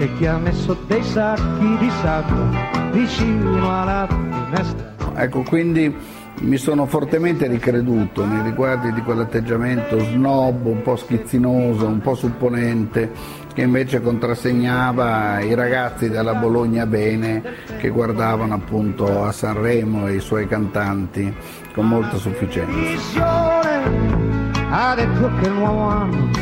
C'è 0.00 0.08
chi 0.16 0.24
ha 0.24 0.38
messo 0.38 0.74
dei 0.86 1.02
sacchi 1.02 1.76
di 1.76 1.90
sabbia 2.00 2.90
vicino 2.90 3.82
alla 3.82 4.08
finestra. 4.08 4.94
Ecco, 5.14 5.42
quindi 5.42 5.94
mi 6.38 6.56
sono 6.56 6.86
fortemente 6.86 7.46
ricreduto 7.46 8.24
nei 8.24 8.42
riguardi 8.42 8.94
di 8.94 9.02
quell'atteggiamento 9.02 9.98
snob, 9.98 10.64
un 10.64 10.80
po' 10.80 10.96
schizzinoso, 10.96 11.86
un 11.86 12.00
po' 12.00 12.14
supponente, 12.14 13.10
che 13.52 13.60
invece 13.60 14.00
contrassegnava 14.00 15.40
i 15.40 15.52
ragazzi 15.52 16.08
della 16.08 16.32
Bologna 16.32 16.86
Bene 16.86 17.42
che 17.78 17.90
guardavano 17.90 18.54
appunto 18.54 19.22
a 19.24 19.32
Sanremo 19.32 20.06
e 20.06 20.14
i 20.14 20.20
suoi 20.20 20.48
cantanti 20.48 21.30
con 21.74 21.86
molta 21.86 22.16
sufficienza. 22.16 23.60
Ha 24.70 24.94
detto 24.94 25.30
che 25.42 25.46
il 25.46 25.52
nuovo 25.52 25.82
anno 25.82 26.39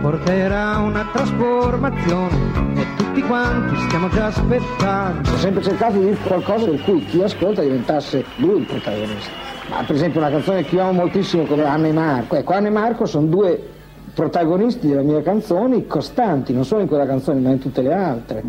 porterà 0.00 0.78
una 0.78 1.04
trasformazione 1.12 2.36
e 2.74 2.86
tutti 2.96 3.20
quanti 3.22 3.76
stiamo 3.86 4.08
già 4.08 4.26
aspettando. 4.26 5.30
Ho 5.30 5.36
sempre 5.36 5.62
cercato 5.62 5.98
di 5.98 6.04
dire 6.04 6.16
qualcosa 6.24 6.66
per 6.66 6.80
cui 6.82 7.04
chi 7.04 7.22
ascolta 7.22 7.62
diventasse 7.62 8.24
lui 8.36 8.60
il 8.60 8.66
protagonista. 8.66 9.30
Ma 9.70 9.82
per 9.84 9.96
esempio 9.96 10.20
una 10.20 10.30
canzone 10.30 10.62
che 10.64 10.74
io 10.76 10.82
amo 10.82 10.92
moltissimo 10.92 11.44
come 11.44 11.64
Anna 11.64 11.88
e 11.88 11.92
Marco. 11.92 12.36
Ecco, 12.36 12.52
Anna 12.52 12.68
e 12.68 12.70
Marco 12.70 13.06
sono 13.06 13.26
due 13.26 13.60
protagonisti 14.14 14.88
delle 14.88 15.02
mie 15.02 15.22
canzoni 15.22 15.86
costanti, 15.86 16.52
non 16.52 16.64
solo 16.64 16.82
in 16.82 16.88
quella 16.88 17.06
canzone 17.06 17.40
ma 17.40 17.50
in 17.50 17.58
tutte 17.58 17.82
le 17.82 17.92
altre. 17.92 18.42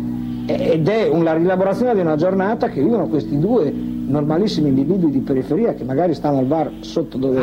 Ed 0.46 0.88
è 0.88 1.08
una 1.08 1.34
rielaborazione 1.34 1.94
di 1.94 2.00
una 2.00 2.16
giornata 2.16 2.68
che 2.68 2.80
vivono 2.80 3.06
questi 3.06 3.38
due 3.38 3.89
normalissimi 4.10 4.68
individui 4.68 5.10
di 5.10 5.20
periferia 5.20 5.74
che 5.74 5.84
magari 5.84 6.14
stanno 6.14 6.38
al 6.38 6.44
bar 6.44 6.70
sotto 6.80 7.16
dove, 7.16 7.42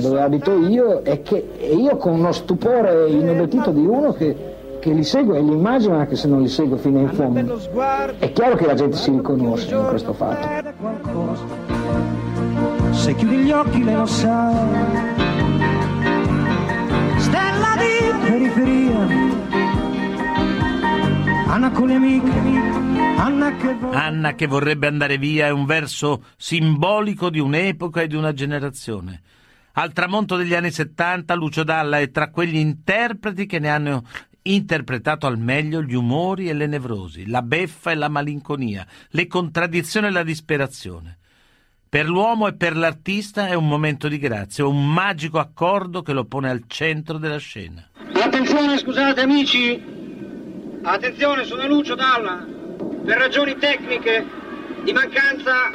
dove 0.00 0.20
abito 0.20 0.56
io 0.66 1.04
e 1.04 1.22
che 1.22 1.48
e 1.58 1.74
io 1.74 1.96
con 1.96 2.14
uno 2.14 2.32
stupore 2.32 3.08
inebetito 3.10 3.70
di 3.70 3.84
uno 3.84 4.12
che, 4.12 4.36
che 4.80 4.92
li 4.92 5.04
segue 5.04 5.38
e 5.38 5.42
li 5.42 5.52
immagino 5.52 5.96
anche 5.96 6.16
se 6.16 6.28
non 6.28 6.40
li 6.40 6.48
segue 6.48 6.78
fino 6.78 7.00
in 7.00 7.08
fondo. 7.10 7.58
È 8.18 8.32
chiaro 8.32 8.56
che 8.56 8.66
la 8.66 8.74
gente 8.74 8.96
si 8.96 9.10
riconosce 9.10 9.74
in 9.74 9.86
questo 9.88 10.12
fatto. 10.12 10.48
Se 12.92 13.14
chiudi 13.14 13.36
gli 13.36 13.50
occhi 13.50 13.84
lei 13.84 13.96
lo 13.96 14.06
sa. 14.06 15.32
periferia. 18.34 19.23
Anna 21.54 21.70
con 21.70 21.86
le 21.86 21.94
amiche, 21.94 22.32
Anna 23.16 23.54
che 23.54 23.74
vorrebbe... 23.74 23.96
Anna 23.96 24.34
che 24.34 24.46
vorrebbe 24.48 24.86
andare 24.88 25.18
via 25.18 25.46
è 25.46 25.50
un 25.50 25.66
verso 25.66 26.24
simbolico 26.36 27.30
di 27.30 27.38
un'epoca 27.38 28.00
e 28.00 28.08
di 28.08 28.16
una 28.16 28.32
generazione. 28.32 29.22
Al 29.74 29.92
tramonto 29.92 30.34
degli 30.34 30.52
anni 30.52 30.72
70 30.72 31.32
Lucio 31.36 31.62
Dalla 31.62 32.00
è 32.00 32.10
tra 32.10 32.30
quegli 32.30 32.56
interpreti 32.56 33.46
che 33.46 33.60
ne 33.60 33.70
hanno 33.70 34.02
interpretato 34.42 35.28
al 35.28 35.38
meglio 35.38 35.80
gli 35.80 35.94
umori 35.94 36.48
e 36.48 36.54
le 36.54 36.66
nevrosi, 36.66 37.28
la 37.28 37.42
beffa 37.42 37.92
e 37.92 37.94
la 37.94 38.08
malinconia, 38.08 38.84
le 39.10 39.28
contraddizioni 39.28 40.08
e 40.08 40.10
la 40.10 40.24
disperazione. 40.24 41.18
Per 41.88 42.08
l'uomo 42.08 42.48
e 42.48 42.54
per 42.54 42.76
l'artista 42.76 43.46
è 43.46 43.54
un 43.54 43.68
momento 43.68 44.08
di 44.08 44.18
grazia, 44.18 44.66
un 44.66 44.92
magico 44.92 45.38
accordo 45.38 46.02
che 46.02 46.14
lo 46.14 46.24
pone 46.24 46.50
al 46.50 46.64
centro 46.66 47.16
della 47.16 47.38
scena. 47.38 47.90
Attenzione, 48.12 48.76
scusate 48.76 49.20
amici, 49.20 49.93
attenzione, 50.92 51.44
sono 51.44 51.66
Lucio 51.66 51.94
Dalla. 51.94 52.44
Per 53.04 53.18
ragioni 53.18 53.56
tecniche 53.56 54.24
di 54.82 54.92
mancanza 54.92 55.70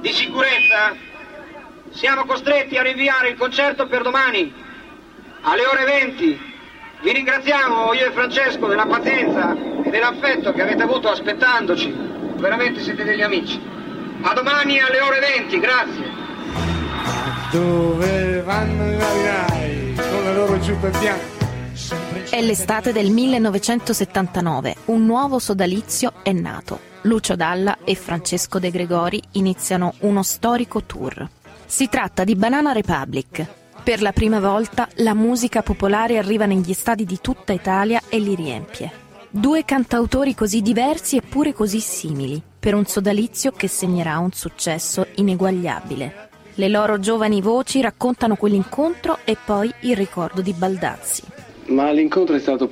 di 0.00 0.12
sicurezza 0.12 0.94
siamo 1.90 2.24
costretti 2.24 2.76
a 2.76 2.82
rinviare 2.82 3.30
il 3.30 3.36
concerto 3.36 3.86
per 3.86 4.02
domani 4.02 4.52
alle 5.42 5.66
ore 5.66 5.84
20. 5.84 6.48
Vi 7.02 7.12
ringraziamo 7.12 7.92
io 7.94 8.06
e 8.06 8.12
Francesco 8.12 8.66
della 8.66 8.86
pazienza 8.86 9.56
e 9.82 9.90
dell'affetto 9.90 10.52
che 10.52 10.62
avete 10.62 10.82
avuto 10.82 11.08
aspettandoci. 11.08 11.94
Veramente 12.36 12.80
siete 12.80 13.04
degli 13.04 13.22
amici. 13.22 13.60
A 14.22 14.34
domani 14.34 14.78
alle 14.80 15.00
ore 15.00 15.18
20, 15.20 15.60
grazie. 15.60 16.18
Dove 17.50 18.42
vanno 18.42 18.90
i 18.90 18.96
marinai 18.96 19.94
con 19.96 20.24
le 20.24 20.34
loro 20.34 20.58
giuppe 20.60 20.90
bianche? 20.98 21.39
È 22.30 22.40
l'estate 22.40 22.92
del 22.92 23.10
1979, 23.10 24.76
un 24.86 25.04
nuovo 25.04 25.40
sodalizio 25.40 26.12
è 26.22 26.30
nato. 26.30 26.78
Lucio 27.02 27.34
Dalla 27.34 27.78
e 27.82 27.96
Francesco 27.96 28.60
De 28.60 28.70
Gregori 28.70 29.20
iniziano 29.32 29.94
uno 30.00 30.22
storico 30.22 30.84
tour. 30.84 31.28
Si 31.66 31.88
tratta 31.88 32.22
di 32.22 32.36
Banana 32.36 32.70
Republic. 32.70 33.44
Per 33.82 34.02
la 34.02 34.12
prima 34.12 34.38
volta 34.38 34.86
la 34.96 35.14
musica 35.14 35.62
popolare 35.62 36.18
arriva 36.18 36.46
negli 36.46 36.74
stadi 36.74 37.04
di 37.04 37.18
tutta 37.20 37.52
Italia 37.52 38.00
e 38.08 38.20
li 38.20 38.36
riempie. 38.36 38.92
Due 39.28 39.64
cantautori 39.64 40.34
così 40.34 40.62
diversi 40.62 41.16
eppure 41.16 41.52
così 41.52 41.80
simili, 41.80 42.40
per 42.60 42.74
un 42.74 42.86
sodalizio 42.86 43.50
che 43.50 43.66
segnerà 43.66 44.18
un 44.18 44.30
successo 44.30 45.06
ineguagliabile. 45.16 46.28
Le 46.54 46.68
loro 46.68 47.00
giovani 47.00 47.40
voci 47.40 47.80
raccontano 47.80 48.36
quell'incontro 48.36 49.18
e 49.24 49.36
poi 49.42 49.72
il 49.80 49.96
ricordo 49.96 50.40
di 50.40 50.52
Baldazzi. 50.52 51.22
Ma 51.66 51.90
l'incontro 51.90 52.34
è 52.34 52.40
stato 52.40 52.70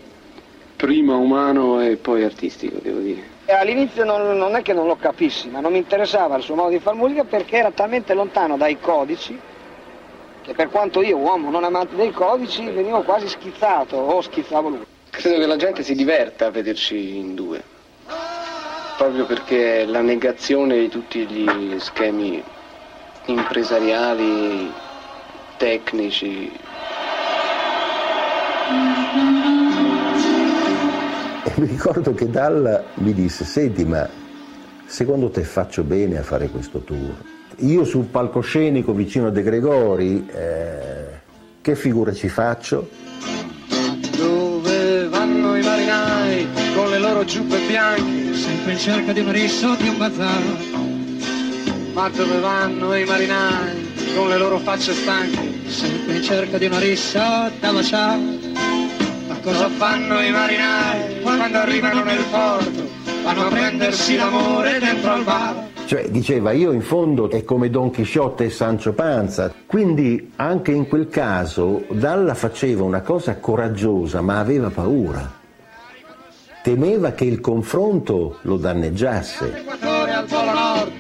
prima 0.77 1.15
umano 1.15 1.81
e 1.81 1.97
poi 1.97 2.25
artistico, 2.25 2.79
devo 2.81 3.01
dire. 3.01 3.37
All'inizio 3.47 4.05
non, 4.05 4.37
non 4.37 4.57
è 4.57 4.63
che 4.63 4.73
non 4.73 4.87
lo 4.87 4.97
capissi, 4.97 5.49
ma 5.49 5.61
non 5.61 5.73
mi 5.73 5.79
interessava 5.79 6.37
il 6.37 6.43
suo 6.43 6.55
modo 6.55 6.71
di 6.71 6.79
fare 6.79 6.97
musica 6.97 7.25
perché 7.25 7.57
era 7.57 7.71
talmente 7.71 8.13
lontano 8.15 8.57
dai 8.57 8.79
codici 8.79 9.39
che 10.49 10.55
per 10.55 10.71
quanto 10.71 11.03
io, 11.03 11.19
uomo 11.19 11.51
non 11.51 11.63
amante 11.63 11.95
dei 11.95 12.11
codici, 12.11 12.65
venivo 12.71 13.03
quasi 13.03 13.29
schizzato 13.29 13.97
o 13.97 14.23
schizzavo 14.23 14.69
lui. 14.71 14.87
Credo 15.11 15.41
che 15.41 15.47
la 15.47 15.57
gente 15.57 15.83
si 15.83 15.95
diverta 15.95 16.47
a 16.47 16.51
vederci 16.51 17.17
in 17.17 17.35
due, 17.35 17.63
proprio 18.97 19.27
perché 19.27 19.85
la 19.85 20.01
negazione 20.01 20.79
di 20.79 20.89
tutti 20.89 21.27
gli 21.27 21.79
schemi 21.79 22.43
impresariali, 23.27 24.73
tecnici, 25.59 26.51
mi 31.59 31.67
ricordo 31.67 32.15
che 32.15 32.31
Dalla 32.31 32.85
mi 32.95 33.13
disse, 33.13 33.45
senti 33.45 33.85
ma 33.85 34.09
secondo 34.87 35.29
te 35.29 35.43
faccio 35.43 35.83
bene 35.83 36.19
a 36.19 36.23
fare 36.23 36.49
questo 36.49 36.79
tour? 36.79 37.15
Io 37.59 37.85
sul 37.85 38.05
palcoscenico 38.05 38.93
vicino 38.93 39.27
a 39.27 39.31
De 39.31 39.43
Gregori, 39.43 40.25
eh, 40.31 41.21
che 41.61 41.75
figura 41.75 42.13
ci 42.13 42.29
faccio? 42.29 42.89
Dove 44.17 45.09
vanno 45.09 45.57
i 45.57 45.63
marinai 45.63 46.47
con 46.77 46.91
le 46.91 46.99
loro 46.99 47.25
giuppe 47.25 47.59
bianche, 47.67 48.35
sempre 48.35 48.73
in 48.73 48.79
cerca 48.79 49.13
di 49.13 49.21
un 49.21 49.33
riso 49.33 49.69
o 49.69 49.75
di 49.75 49.89
un 49.89 49.99
bazar? 49.99 50.43
Ma 51.93 52.09
dove 52.11 52.39
vanno 52.39 52.95
i 52.95 53.05
marinai 53.05 54.15
con 54.15 54.29
le 54.29 54.39
loro 54.39 54.59
facce 54.59 54.93
stanche, 54.93 55.69
sempre 55.69 56.19
in 56.19 56.23
cerca 56.23 56.57
di 56.57 56.67
una 56.67 56.79
rissa 56.79 57.51
da 57.59 57.73
baciare? 57.73 58.21
Ma 59.27 59.37
cosa 59.43 59.69
fanno 59.69 60.21
i 60.21 60.31
marinai 60.31 61.08
quando 61.37 61.59
arrivano 61.59 62.03
nel 62.03 62.25
porto? 62.31 62.89
Vanno 63.23 63.47
a 63.47 63.49
prendersi 63.51 64.17
l'amore 64.17 64.79
dentro 64.79 65.11
al 65.11 65.25
bar. 65.25 65.67
Cioè 65.85 66.09
diceva 66.11 66.53
io 66.53 66.73
in 66.73 66.83
fondo 66.83 67.31
è 67.31 67.45
come 67.45 67.71
Don 67.71 67.91
Chisciotte 67.91 68.45
e 68.45 68.51
Sancio 68.51 68.93
Panza, 68.93 69.53
quindi 69.67 70.33
anche 70.37 70.73
in 70.73 70.87
quel 70.87 71.09
caso 71.09 71.85
Dalla 71.91 72.35
faceva 72.35 72.85
una 72.85 73.01
cosa 73.01 73.37
coraggiosa 73.37 74.21
ma 74.21 74.39
aveva 74.39 74.71
paura. 74.71 75.37
Temeva 76.63 77.13
che 77.13 77.25
il 77.25 77.41
confronto 77.41 78.39
lo 78.43 78.57
danneggiasse. 78.57 79.51
L'equatore 79.51 80.13
al 80.13 80.27
polo 80.27 80.53
nord, 80.53 80.93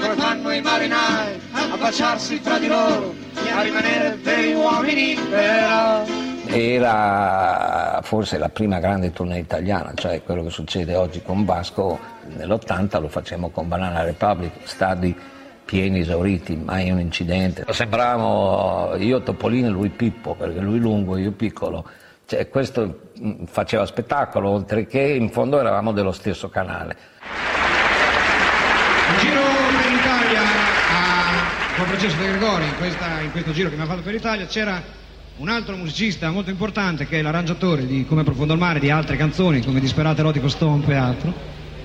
come 0.00 0.14
fanno 0.14 0.50
i 0.52 0.60
marinai 0.62 1.40
a 1.52 1.76
baciarsi 1.76 2.40
tra 2.40 2.58
di 2.58 2.68
loro 2.68 3.12
e 3.34 3.50
a 3.50 3.60
rimanere 3.60 4.18
veri 4.22 4.54
uomini 4.54 5.18
però? 5.28 6.29
Era 6.52 8.00
forse 8.02 8.36
la 8.36 8.48
prima 8.48 8.80
grande 8.80 9.12
tournée 9.12 9.38
italiana, 9.38 9.92
cioè 9.94 10.22
quello 10.24 10.42
che 10.42 10.50
succede 10.50 10.96
oggi 10.96 11.22
con 11.22 11.44
Vasco, 11.44 11.98
nell'80 12.36 13.00
lo 13.00 13.08
facciamo 13.08 13.50
con 13.50 13.68
Banana 13.68 14.02
Republic, 14.02 14.52
stadi 14.64 15.16
pieni, 15.64 16.00
esauriti, 16.00 16.56
mai 16.56 16.90
un 16.90 16.98
incidente. 16.98 17.64
Sembravamo 17.70 18.96
io 18.96 19.22
Topolino 19.22 19.68
e 19.68 19.70
lui 19.70 19.90
Pippo, 19.90 20.34
perché 20.34 20.58
lui 20.58 20.80
lungo 20.80 21.16
e 21.16 21.20
io 21.22 21.30
piccolo. 21.30 21.84
Cioè, 22.26 22.48
questo 22.48 23.10
mm, 23.20 23.44
faceva 23.44 23.86
spettacolo, 23.86 24.50
oltre 24.50 24.86
che 24.86 25.00
in 25.00 25.30
fondo 25.30 25.60
eravamo 25.60 25.92
dello 25.92 26.12
stesso 26.12 26.48
canale. 26.48 26.96
In 29.12 29.18
giro 29.20 29.40
per 29.40 29.90
l'Italia, 29.92 30.40
a- 30.40 31.76
con 31.76 31.86
Francesco 31.86 32.20
De 32.20 32.28
Gregori, 32.28 32.64
in, 32.64 32.76
questa- 32.76 33.20
in 33.20 33.30
questo 33.30 33.52
giro 33.52 33.68
che 33.68 33.76
mi 33.76 33.82
ha 33.82 33.86
fatto 33.86 34.02
per 34.02 34.12
l'Italia, 34.14 34.46
c'era 34.46 34.82
un 35.40 35.48
altro 35.48 35.74
musicista 35.74 36.30
molto 36.30 36.50
importante 36.50 37.06
che 37.06 37.18
è 37.18 37.22
l'arrangiatore 37.22 37.86
di 37.86 38.04
Come 38.04 38.24
profondo 38.24 38.52
il 38.52 38.58
mare, 38.58 38.78
di 38.78 38.90
altre 38.90 39.16
canzoni 39.16 39.64
come 39.64 39.80
Disperato 39.80 40.20
erotico 40.20 40.48
stomp 40.48 40.86
e 40.90 40.94
altro, 40.94 41.32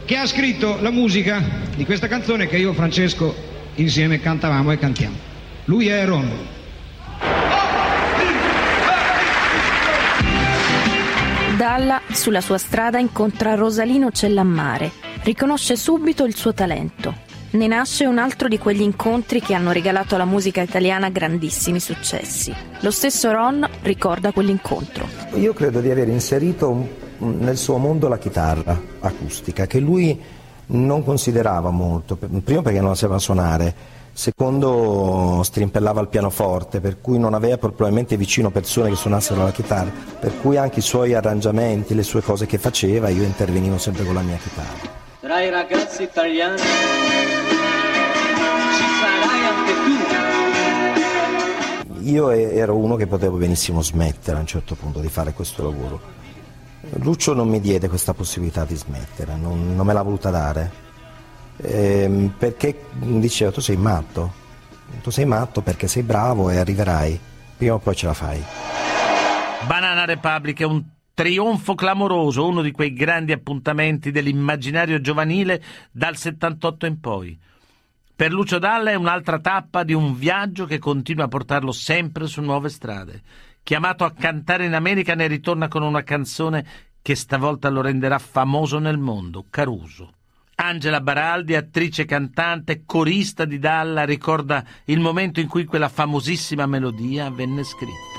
che 0.04 0.18
ha 0.18 0.26
scritto 0.26 0.78
la 0.82 0.92
musica 0.92 1.42
di 1.74 1.86
questa 1.86 2.08
canzone 2.08 2.48
che 2.48 2.58
io 2.58 2.72
e 2.72 2.74
Francesco 2.74 3.34
insieme 3.76 4.20
cantavamo 4.20 4.72
e 4.72 4.78
cantiamo. 4.78 5.16
Lui 5.66 5.88
è 5.88 6.06
Ron. 6.06 6.30
Dalla, 11.56 12.02
sulla 12.12 12.42
sua 12.42 12.58
strada, 12.58 13.00
incontra 13.00 13.56
Rosalino 13.56 14.12
Cellammare. 14.12 14.92
Riconosce 15.24 15.78
subito 15.78 16.26
il 16.26 16.36
suo 16.36 16.54
talento. 16.54 17.25
Ne 17.56 17.68
nasce 17.68 18.06
un 18.06 18.18
altro 18.18 18.50
di 18.50 18.58
quegli 18.58 18.82
incontri 18.82 19.40
che 19.40 19.54
hanno 19.54 19.72
regalato 19.72 20.16
alla 20.16 20.26
musica 20.26 20.62
italiana 20.62 21.08
grandissimi 21.08 21.80
successi. 21.80 22.54
Lo 22.82 22.92
stesso 22.92 23.32
Ron 23.32 23.66
ricorda 23.82 24.34
quell'incontro. 24.34 25.08
Io 25.36 25.54
credo 25.54 25.80
di 25.80 25.90
aver 25.90 26.10
inserito 26.10 26.86
nel 27.20 27.56
suo 27.56 27.78
mondo 27.78 28.10
la 28.10 28.18
chitarra 28.18 28.78
acustica, 29.00 29.68
che 29.68 29.80
lui 29.80 30.22
non 30.68 31.06
considerava 31.06 31.70
molto, 31.70 32.18
primo 32.18 32.62
perché 32.62 32.82
non 32.82 32.90
la 32.90 32.96
sapeva 32.96 33.20
suonare, 33.20 33.74
secondo 34.12 35.40
strimpellava 35.42 36.02
il 36.02 36.10
pianoforte, 36.10 36.82
per 36.82 37.00
cui 37.00 37.18
non 37.18 37.34
aveva 37.34 37.58
probabilmente 37.58 38.18
vicino 38.18 38.52
persone 38.52 38.90
che 38.90 38.98
suonassero 38.98 39.42
la 39.42 39.54
chitarra, 39.54 39.94
per 40.20 40.42
cui 40.42 40.58
anche 40.58 40.80
i 40.80 40.82
suoi 40.82 41.14
arrangiamenti, 41.14 41.96
le 41.96 42.04
sue 42.04 42.22
cose 42.22 42.48
che 42.48 42.58
faceva, 42.58 43.08
io 43.08 43.24
intervenivo 43.24 43.78
sempre 43.78 44.04
con 44.04 44.14
la 44.14 44.22
mia 44.22 44.36
chitarra. 44.36 45.04
Tra 45.26 45.42
i 45.42 45.50
ragazzi 45.50 46.04
italiani 46.04 46.60
ci 46.60 46.66
sarai 49.02 49.46
anche 49.50 49.74
tu. 51.90 52.04
Io 52.04 52.30
ero 52.30 52.78
uno 52.78 52.96
che 52.96 53.08
potevo 53.08 53.38
benissimo 53.38 53.82
smettere 53.82 54.38
a 54.38 54.42
un 54.42 54.46
certo 54.46 54.76
punto 54.76 55.00
di 55.00 55.10
fare 55.10 55.34
questo 55.34 55.64
lavoro. 55.64 56.00
Lucio 57.00 57.34
non 57.34 57.50
mi 57.50 57.60
diede 57.60 57.90
questa 57.90 58.14
possibilità 58.14 58.66
di 58.66 58.76
smettere, 58.76 59.36
non, 59.36 59.76
non 59.76 59.84
me 59.84 59.94
l'ha 59.94 60.04
voluta 60.04 60.30
dare, 60.30 60.84
Ehm, 61.58 62.34
perché 62.38 62.86
diceva 62.94 63.52
tu 63.52 63.62
sei 63.62 63.78
matto, 63.78 64.32
tu 65.02 65.10
sei 65.10 65.26
matto 65.26 65.62
perché 65.62 65.88
sei 65.88 66.04
bravo 66.04 66.52
e 66.52 66.58
arriverai, 66.58 67.20
prima 67.58 67.74
o 67.74 67.80
poi 67.80 67.96
ce 67.96 68.06
la 68.06 68.14
fai. 68.14 68.44
Banana 69.66 70.06
Republic 70.06 70.60
è 70.60 70.66
un 70.66 70.84
trionfo 71.16 71.74
clamoroso, 71.74 72.46
uno 72.46 72.62
di 72.62 72.72
quei 72.72 72.94
grandi 72.94 73.32
appuntamenti 73.32 74.12
dell'immaginario 74.12 75.00
giovanile 75.00 75.64
dal 75.90 76.18
78 76.18 76.86
in 76.86 77.00
poi. 77.00 77.40
Per 78.16 78.32
Lucio 78.32 78.60
Dalla 78.60 78.92
è 78.92 78.96
un'altra 78.96 79.40
tappa 79.40 79.84
di 79.84 79.94
un 79.94 80.16
viaggio 80.16 80.66
che 80.66 80.78
continua 80.78 81.26
a 81.26 81.30
portarlo 81.30 81.72
sempre 81.72 82.28
su 82.28 82.42
nuove 82.42 82.70
strade. 82.70 83.22
chiamato 83.64 84.04
a 84.04 84.12
cantare 84.12 84.66
in 84.66 84.76
America, 84.76 85.16
ne 85.16 85.26
ritorna 85.26 85.68
con 85.68 85.82
una 85.82 86.04
canzone 86.04 86.66
che 87.02 87.16
stavolta 87.16 87.70
lo 87.70 87.82
renderà 87.82 88.20
famoso 88.20 88.78
nel 88.78 89.00
mondo, 89.00 89.46
Caruso. 89.50 90.14
Angela 90.56 91.02
Baraldi, 91.02 91.56
attrice 91.56 92.06
cantante, 92.06 92.84
corista 92.86 93.44
di 93.46 93.58
Dalla, 93.58 94.04
ricorda 94.04 94.64
il 94.86 95.00
momento 95.00 95.40
in 95.40 95.48
cui 95.48 95.66
quella 95.66 95.90
famosissima 95.90 96.66
melodia 96.66 97.30
venne 97.30 97.64
scritta. 97.64 98.15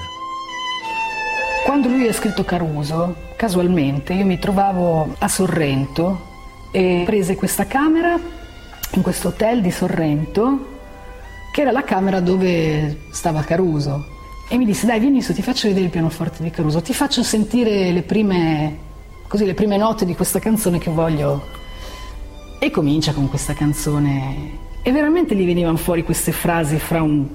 Quando 1.67 1.89
lui 1.89 2.07
ha 2.07 2.13
scritto 2.13 2.45
Caruso, 2.45 3.17
casualmente 3.35 4.13
io 4.13 4.25
mi 4.25 4.39
trovavo 4.39 5.17
a 5.19 5.27
Sorrento 5.27 6.21
e 6.71 7.03
prese 7.05 7.35
questa 7.35 7.67
camera 7.67 8.17
in 8.93 9.03
questo 9.03 9.29
hotel 9.29 9.61
di 9.63 9.73
Sorrento, 9.73 10.79
che 11.53 11.63
era 11.63 11.73
la 11.73 11.83
camera 11.83 12.21
dove 12.21 13.09
stava 13.11 13.43
Caruso. 13.43 14.07
E 14.49 14.57
mi 14.57 14.65
disse, 14.65 14.87
dai, 14.87 15.01
vieni 15.01 15.21
su, 15.21 15.35
ti 15.35 15.43
faccio 15.43 15.67
vedere 15.67 15.87
il 15.87 15.91
pianoforte 15.91 16.41
di 16.45 16.51
Caruso, 16.51 16.81
ti 16.83 16.95
faccio 16.95 17.25
sentire 17.25 17.91
le 17.91 18.03
prime, 18.03 18.79
così, 19.27 19.45
le 19.45 19.55
prime 19.55 19.77
note 19.77 20.05
di 20.05 20.15
questa 20.15 20.39
canzone 20.39 20.79
che 20.79 20.93
voglio. 20.93 21.47
E 22.61 22.71
comincia 22.71 23.13
con 23.13 23.29
questa 23.29 23.55
canzone. 23.55 24.51
E 24.83 24.93
veramente 24.93 25.35
gli 25.35 25.45
venivano 25.45 25.79
fuori 25.79 26.05
queste 26.05 26.31
frasi 26.31 26.79
fra 26.79 27.03
un, 27.03 27.27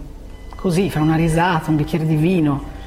così, 0.55 0.89
fra 0.89 1.01
una 1.01 1.17
risata, 1.17 1.69
un 1.69 1.75
bicchiere 1.75 2.07
di 2.07 2.15
vino. 2.15 2.79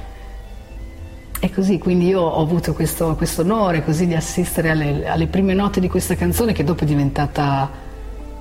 E 1.45 1.53
così, 1.53 1.79
quindi 1.79 2.07
io 2.07 2.23
ho 2.23 2.41
avuto 2.41 2.73
questo, 2.73 3.15
onore 3.37 3.85
così 3.85 4.07
di 4.07 4.15
assistere 4.15 4.71
alle, 4.71 5.07
alle, 5.07 5.27
prime 5.27 5.53
note 5.53 5.79
di 5.79 5.91
questa 5.91 6.15
canzone 6.15 6.55
che 6.55 6.65
dopo 6.65 6.85
è 6.85 6.87
diventata 6.87 7.69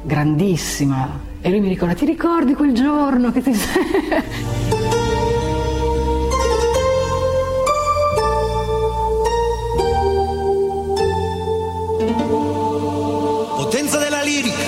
grandissima. 0.03 1.19
E 1.41 1.49
lui 1.49 1.59
mi 1.59 1.67
ricorda, 1.67 1.95
ti 1.95 2.05
ricordi 2.05 2.53
quel 2.53 2.71
giorno 2.71 3.33
che 3.33 3.41
ti 3.41 3.53
sei... 3.53 3.73
Potenza 13.57 13.97
della 13.97 14.21
lirica, 14.21 14.63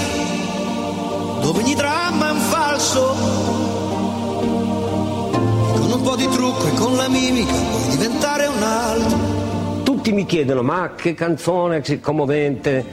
dove 1.39 1.61
ogni 1.61 1.73
dramma 1.73 2.27
è 2.27 2.31
un 2.31 2.39
falso 2.39 3.34
di 6.25 6.31
trucco 6.31 6.67
e 6.67 6.73
con 6.73 6.95
la 6.95 7.07
mimica 7.07 7.53
puoi 7.53 7.87
diventare 7.89 8.47
un 8.47 8.63
altro. 8.63 9.83
Tutti 9.83 10.11
mi 10.11 10.25
chiedono, 10.25 10.61
ma 10.63 10.93
che 10.95 11.13
canzone 11.13 11.81
commovente, 11.99 12.83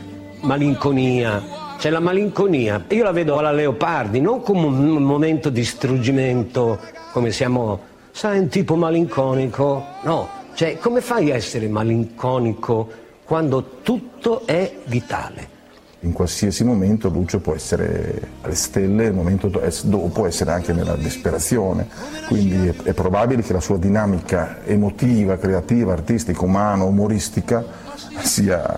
malinconia. 0.40 1.60
C'è 1.78 1.90
la 1.90 2.00
malinconia, 2.00 2.84
io 2.88 3.02
la 3.02 3.10
vedo 3.10 3.38
alla 3.38 3.50
Leopardi, 3.50 4.20
non 4.20 4.42
come 4.42 4.66
un 4.66 5.02
momento 5.02 5.50
di 5.50 5.64
struggimento, 5.64 6.78
come 7.12 7.32
siamo, 7.32 7.80
sai, 8.12 8.38
un 8.38 8.48
tipo 8.48 8.76
malinconico. 8.76 9.84
No, 10.02 10.28
cioè 10.54 10.78
come 10.78 11.00
fai 11.00 11.32
a 11.32 11.34
essere 11.34 11.66
malinconico 11.68 12.88
quando 13.24 13.78
tutto 13.82 14.42
è 14.44 14.72
vitale? 14.84 15.51
In 16.02 16.12
qualsiasi 16.12 16.64
momento 16.64 17.08
Lucio 17.08 17.38
può 17.38 17.54
essere 17.54 18.20
alle 18.42 18.54
stelle, 18.54 19.04
il 19.04 19.12
momento 19.12 19.48
dopo 19.48 20.08
può 20.08 20.26
essere 20.26 20.50
anche 20.50 20.72
nella 20.72 20.96
disperazione, 20.96 21.88
quindi 22.26 22.68
è, 22.68 22.74
è 22.82 22.92
probabile 22.92 23.42
che 23.42 23.52
la 23.52 23.60
sua 23.60 23.78
dinamica 23.78 24.58
emotiva, 24.64 25.36
creativa, 25.36 25.92
artistica, 25.92 26.44
umana, 26.44 26.82
umoristica 26.84 27.64
sia 28.20 28.74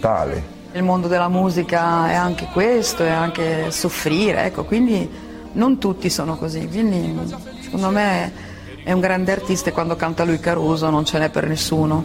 tale. 0.00 0.60
Il 0.72 0.82
mondo 0.82 1.06
della 1.06 1.28
musica 1.28 2.08
è 2.08 2.14
anche 2.14 2.48
questo, 2.52 3.04
è 3.04 3.10
anche 3.10 3.70
soffrire, 3.70 4.46
ecco, 4.46 4.64
quindi 4.64 5.08
non 5.52 5.78
tutti 5.78 6.10
sono 6.10 6.36
così, 6.36 6.66
quindi 6.66 7.34
secondo 7.62 7.90
me 7.90 8.50
è 8.82 8.90
un 8.90 9.00
grande 9.00 9.30
artista 9.30 9.70
e 9.70 9.72
quando 9.72 9.94
canta 9.94 10.24
lui 10.24 10.40
Caruso 10.40 10.90
non 10.90 11.04
ce 11.04 11.18
n'è 11.18 11.30
per 11.30 11.46
nessuno. 11.46 12.02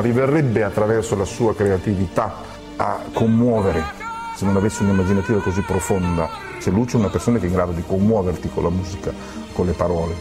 Arriverebbe 0.00 0.62
attraverso 0.62 1.14
la 1.14 1.24
sua 1.24 1.54
creatività 1.54 2.34
a 2.76 3.00
commuovere 3.12 3.98
se 4.34 4.46
non 4.46 4.56
avesse 4.56 4.82
un'immaginativa 4.82 5.40
così 5.40 5.60
profonda. 5.60 6.28
C'è 6.58 6.70
Lucio 6.70 6.96
è 6.96 7.00
una 7.00 7.10
persona 7.10 7.38
che 7.38 7.44
è 7.44 7.48
in 7.48 7.54
grado 7.54 7.72
di 7.72 7.84
commuoverti 7.86 8.48
con 8.48 8.62
la 8.62 8.70
musica, 8.70 9.12
con 9.52 9.66
le 9.66 9.72
parole. 9.72 10.14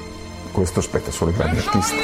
Questo 0.51 0.81
spetta 0.81 1.11
solo 1.11 1.31
ai 1.31 1.37
grandi 1.37 1.57
artisti. 1.59 1.95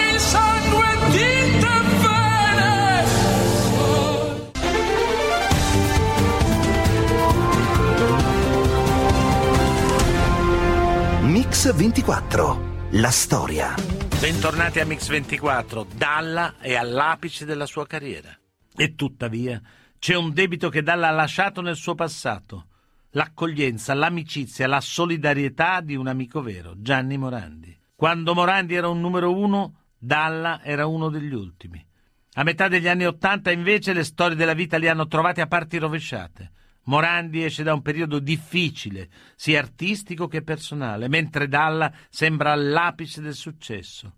Mix 11.24 11.74
24, 11.74 12.60
la 12.92 13.12
storia. 13.12 13.95
Bentornati 14.20 14.80
a 14.80 14.86
Mix24. 14.86 15.86
Dalla 15.96 16.56
è 16.58 16.74
all'apice 16.74 17.46
della 17.46 17.66
sua 17.66 17.86
carriera. 17.86 18.36
E 18.76 18.96
tuttavia 18.96 19.62
c'è 20.00 20.16
un 20.16 20.34
debito 20.34 20.70
che 20.70 20.82
Dalla 20.82 21.10
ha 21.10 21.12
lasciato 21.12 21.62
nel 21.62 21.76
suo 21.76 21.96
passato. 21.96 22.68
L'accoglienza, 23.12 23.94
l'amicizia, 23.94 24.68
la 24.68 24.82
solidarietà 24.82 25.82
di 25.82 25.96
un 25.96 26.08
amico 26.08 26.42
vero, 26.42 26.74
Gianni 26.78 27.18
Morandi. 27.18 27.78
Quando 27.96 28.34
Morandi 28.34 28.74
era 28.74 28.88
un 28.88 29.00
numero 29.00 29.34
uno, 29.36 29.84
Dalla 29.98 30.62
era 30.64 30.86
uno 30.88 31.10
degli 31.10 31.34
ultimi. 31.34 31.86
A 32.34 32.44
metà 32.44 32.68
degli 32.68 32.88
anni 32.88 33.06
Ottanta, 33.06 33.52
invece, 33.52 33.94
le 33.94 34.04
storie 34.04 34.36
della 34.36 34.54
vita 34.54 34.78
li 34.78 34.88
hanno 34.88 35.08
trovati 35.08 35.42
a 35.42 35.48
parti 35.48 35.78
rovesciate. 35.78 36.52
Morandi 36.86 37.44
esce 37.44 37.64
da 37.64 37.74
un 37.74 37.82
periodo 37.82 38.20
difficile, 38.20 39.10
sia 39.36 39.60
artistico 39.60 40.28
che 40.28 40.44
personale, 40.44 41.08
mentre 41.08 41.48
Dalla 41.48 41.92
sembra 42.10 42.52
all'apice 42.52 43.22
del 43.22 43.34
successo. 43.34 44.14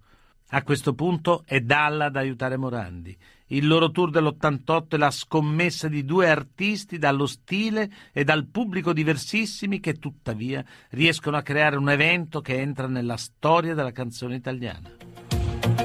A 0.52 0.64
questo 0.64 0.94
punto 0.94 1.44
è 1.46 1.60
Dalla 1.60 2.06
ad 2.06 2.16
aiutare 2.16 2.58
Morandi. 2.58 3.16
Il 3.48 3.68
loro 3.68 3.92
tour 3.92 4.10
dell'88 4.10 4.90
è 4.90 4.98
la 4.98 5.12
scommessa 5.12 5.88
di 5.88 6.04
due 6.04 6.30
artisti 6.30 6.98
dallo 6.98 7.26
stile 7.26 7.90
e 8.12 8.26
dal 8.26 8.48
pubblico 8.48 8.92
diversissimi 8.92 9.80
che 9.80 9.94
tuttavia 9.94 10.64
riescono 10.90 11.38
a 11.38 11.42
creare 11.42 11.78
un 11.78 11.90
evento 11.90 12.42
che 12.42 12.60
entra 12.60 12.88
nella 12.88 13.18
storia 13.18 13.74
della 13.74 13.94
canzone 13.94 14.36
italiana 14.36 15.37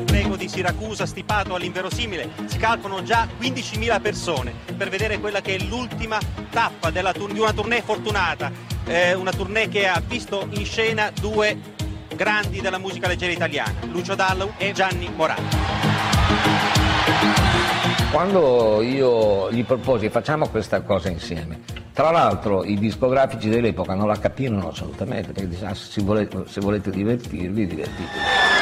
greco 0.04 0.36
di 0.36 0.48
Siracusa 0.48 1.06
stipato 1.06 1.54
all'inverosimile, 1.54 2.30
scalpano 2.46 3.02
già 3.02 3.26
15.000 3.40 4.00
persone 4.00 4.52
per 4.76 4.88
vedere 4.88 5.18
quella 5.18 5.40
che 5.40 5.56
è 5.56 5.58
l'ultima 5.64 6.18
tappa 6.50 6.90
della, 6.90 7.12
di 7.12 7.38
una 7.38 7.52
tournée 7.52 7.82
fortunata, 7.82 8.50
eh, 8.84 9.14
una 9.14 9.32
tournée 9.32 9.68
che 9.68 9.86
ha 9.86 10.00
visto 10.06 10.46
in 10.50 10.64
scena 10.64 11.10
due 11.18 11.58
grandi 12.14 12.60
della 12.60 12.78
musica 12.78 13.08
leggera 13.08 13.32
italiana, 13.32 13.74
Lucio 13.90 14.14
Dallau 14.14 14.52
e 14.56 14.72
Gianni 14.72 15.10
Morano. 15.14 15.48
Quando 18.10 18.82
io 18.82 19.50
gli 19.50 19.64
proposi 19.64 20.10
facciamo 20.10 20.48
questa 20.48 20.82
cosa 20.82 21.08
insieme, 21.08 21.60
tra 21.94 22.10
l'altro 22.10 22.62
i 22.62 22.78
discografici 22.78 23.48
dell'epoca 23.48 23.94
non 23.94 24.06
la 24.06 24.18
capirono 24.18 24.68
assolutamente, 24.68 25.32
perché 25.32 25.48
dicevano 25.48 25.72
ah, 25.72 26.46
se 26.46 26.60
volete 26.60 26.90
divertirvi, 26.90 27.66
divertitevi. 27.66 28.61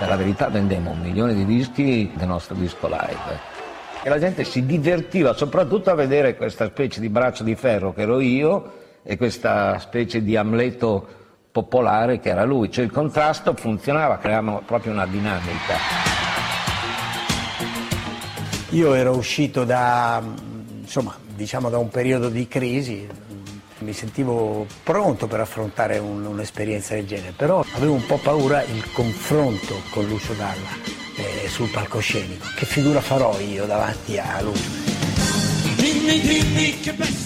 Per 0.00 0.08
la 0.08 0.16
verità 0.16 0.48
vendemmo 0.48 0.92
un 0.92 1.00
milione 1.00 1.34
di 1.34 1.44
dischi 1.44 2.10
del 2.14 2.26
nostro 2.26 2.54
disco 2.54 2.88
live. 2.88 3.38
E 4.02 4.08
la 4.08 4.18
gente 4.18 4.44
si 4.44 4.64
divertiva 4.64 5.34
soprattutto 5.34 5.90
a 5.90 5.94
vedere 5.94 6.36
questa 6.36 6.68
specie 6.68 7.00
di 7.00 7.10
braccio 7.10 7.44
di 7.44 7.54
ferro 7.54 7.92
che 7.92 8.00
ero 8.00 8.18
io 8.18 8.72
e 9.02 9.18
questa 9.18 9.78
specie 9.78 10.22
di 10.22 10.38
Amleto 10.38 11.06
popolare 11.52 12.18
che 12.18 12.30
era 12.30 12.44
lui. 12.44 12.70
Cioè 12.70 12.82
il 12.82 12.90
contrasto 12.90 13.52
funzionava, 13.54 14.16
creavamo 14.16 14.62
proprio 14.64 14.92
una 14.92 15.04
dinamica. 15.04 15.74
Io 18.70 18.94
ero 18.94 19.14
uscito 19.14 19.64
da, 19.64 20.22
insomma, 20.80 21.14
diciamo 21.34 21.68
da 21.68 21.76
un 21.76 21.90
periodo 21.90 22.30
di 22.30 22.48
crisi, 22.48 23.06
mi 23.80 23.92
sentivo 23.92 24.66
pronto 24.82 25.26
per 25.26 25.40
affrontare 25.40 25.98
un, 25.98 26.24
un'esperienza 26.24 26.94
del 26.94 27.06
genere, 27.06 27.32
però 27.36 27.64
avevo 27.72 27.94
un 27.94 28.04
po' 28.06 28.18
paura 28.18 28.62
il 28.62 28.90
confronto 28.92 29.82
con 29.90 30.06
Lucio 30.06 30.32
Dalla 30.34 30.98
eh, 31.16 31.48
sul 31.48 31.68
palcoscenico. 31.68 32.46
Che 32.56 32.66
figura 32.66 33.00
farò 33.00 33.38
io 33.40 33.66
davanti 33.66 34.18
a 34.18 34.40
Lucio? 34.42 34.88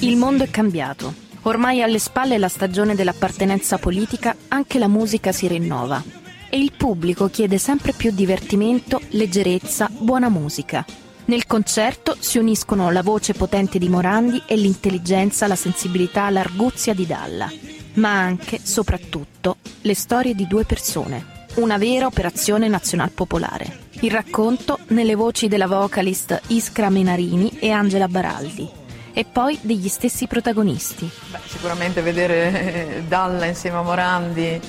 Il 0.01 0.17
mondo 0.17 0.45
è 0.45 0.51
cambiato. 0.51 1.23
Ormai 1.43 1.83
alle 1.83 1.99
spalle 1.99 2.39
la 2.39 2.49
stagione 2.49 2.95
dell'appartenenza 2.95 3.79
politica, 3.79 4.35
anche 4.49 4.79
la 4.79 4.89
musica 4.89 5.33
si 5.33 5.47
rinnova. 5.47 6.03
E 6.49 6.59
il 6.59 6.73
pubblico 6.77 7.29
chiede 7.29 7.59
sempre 7.59 7.93
più 7.93 8.13
divertimento, 8.13 9.01
leggerezza, 9.11 9.91
buona 9.91 10.29
musica. 10.29 10.85
Nel 11.27 11.47
concerto 11.47 12.17
si 12.19 12.37
uniscono 12.37 12.91
la 12.91 13.03
voce 13.03 13.33
potente 13.33 13.79
di 13.79 13.89
Morandi 13.89 14.43
e 14.47 14.57
l'intelligenza, 14.57 15.47
la 15.47 15.57
sensibilità, 15.57 16.29
l'arguzia 16.29 16.93
di 16.93 17.07
Dalla, 17.07 17.51
ma 17.95 18.11
anche, 18.11 18.61
soprattutto, 18.63 19.57
le 19.81 19.95
storie 19.95 20.35
di 20.35 20.47
due 20.47 20.65
persone. 20.65 21.47
Una 21.55 21.79
vera 21.79 22.05
operazione 22.05 22.69
nazionalpopolare. 22.69 23.85
Il 24.01 24.11
racconto 24.11 24.81
nelle 24.89 25.15
voci 25.15 25.49
della 25.49 25.67
vocalist 25.67 26.39
Iskra 26.49 26.91
Menarini 26.91 27.57
e 27.59 27.71
Angela 27.71 28.09
Baraldi 28.09 28.69
e 29.15 29.25
poi 29.25 29.59
degli 29.63 29.89
stessi 29.89 30.27
protagonisti. 30.27 31.09
Beh, 31.31 31.39
sicuramente 31.47 32.03
vedere 32.03 32.97
eh, 32.99 33.03
Dalla 33.09 33.47
insieme 33.47 33.79
a 33.79 33.83
Morandi 33.83 34.61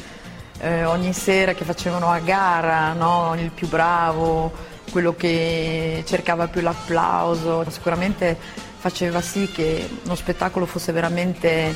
eh, 0.59 0.85
ogni 0.85 1.11
sera 1.11 1.53
che 1.53 1.65
facevano 1.65 2.09
a 2.09 2.19
gara, 2.19 2.93
no? 2.93 3.35
il 3.37 3.51
più 3.51 3.67
bravo, 3.67 4.51
quello 4.95 5.13
che 5.13 6.05
cercava 6.07 6.47
più 6.47 6.61
l'applauso, 6.61 7.65
sicuramente 7.69 8.37
faceva 8.77 9.19
sì 9.19 9.51
che 9.51 9.89
uno 10.05 10.15
spettacolo 10.15 10.65
fosse 10.65 10.93
veramente 10.93 11.75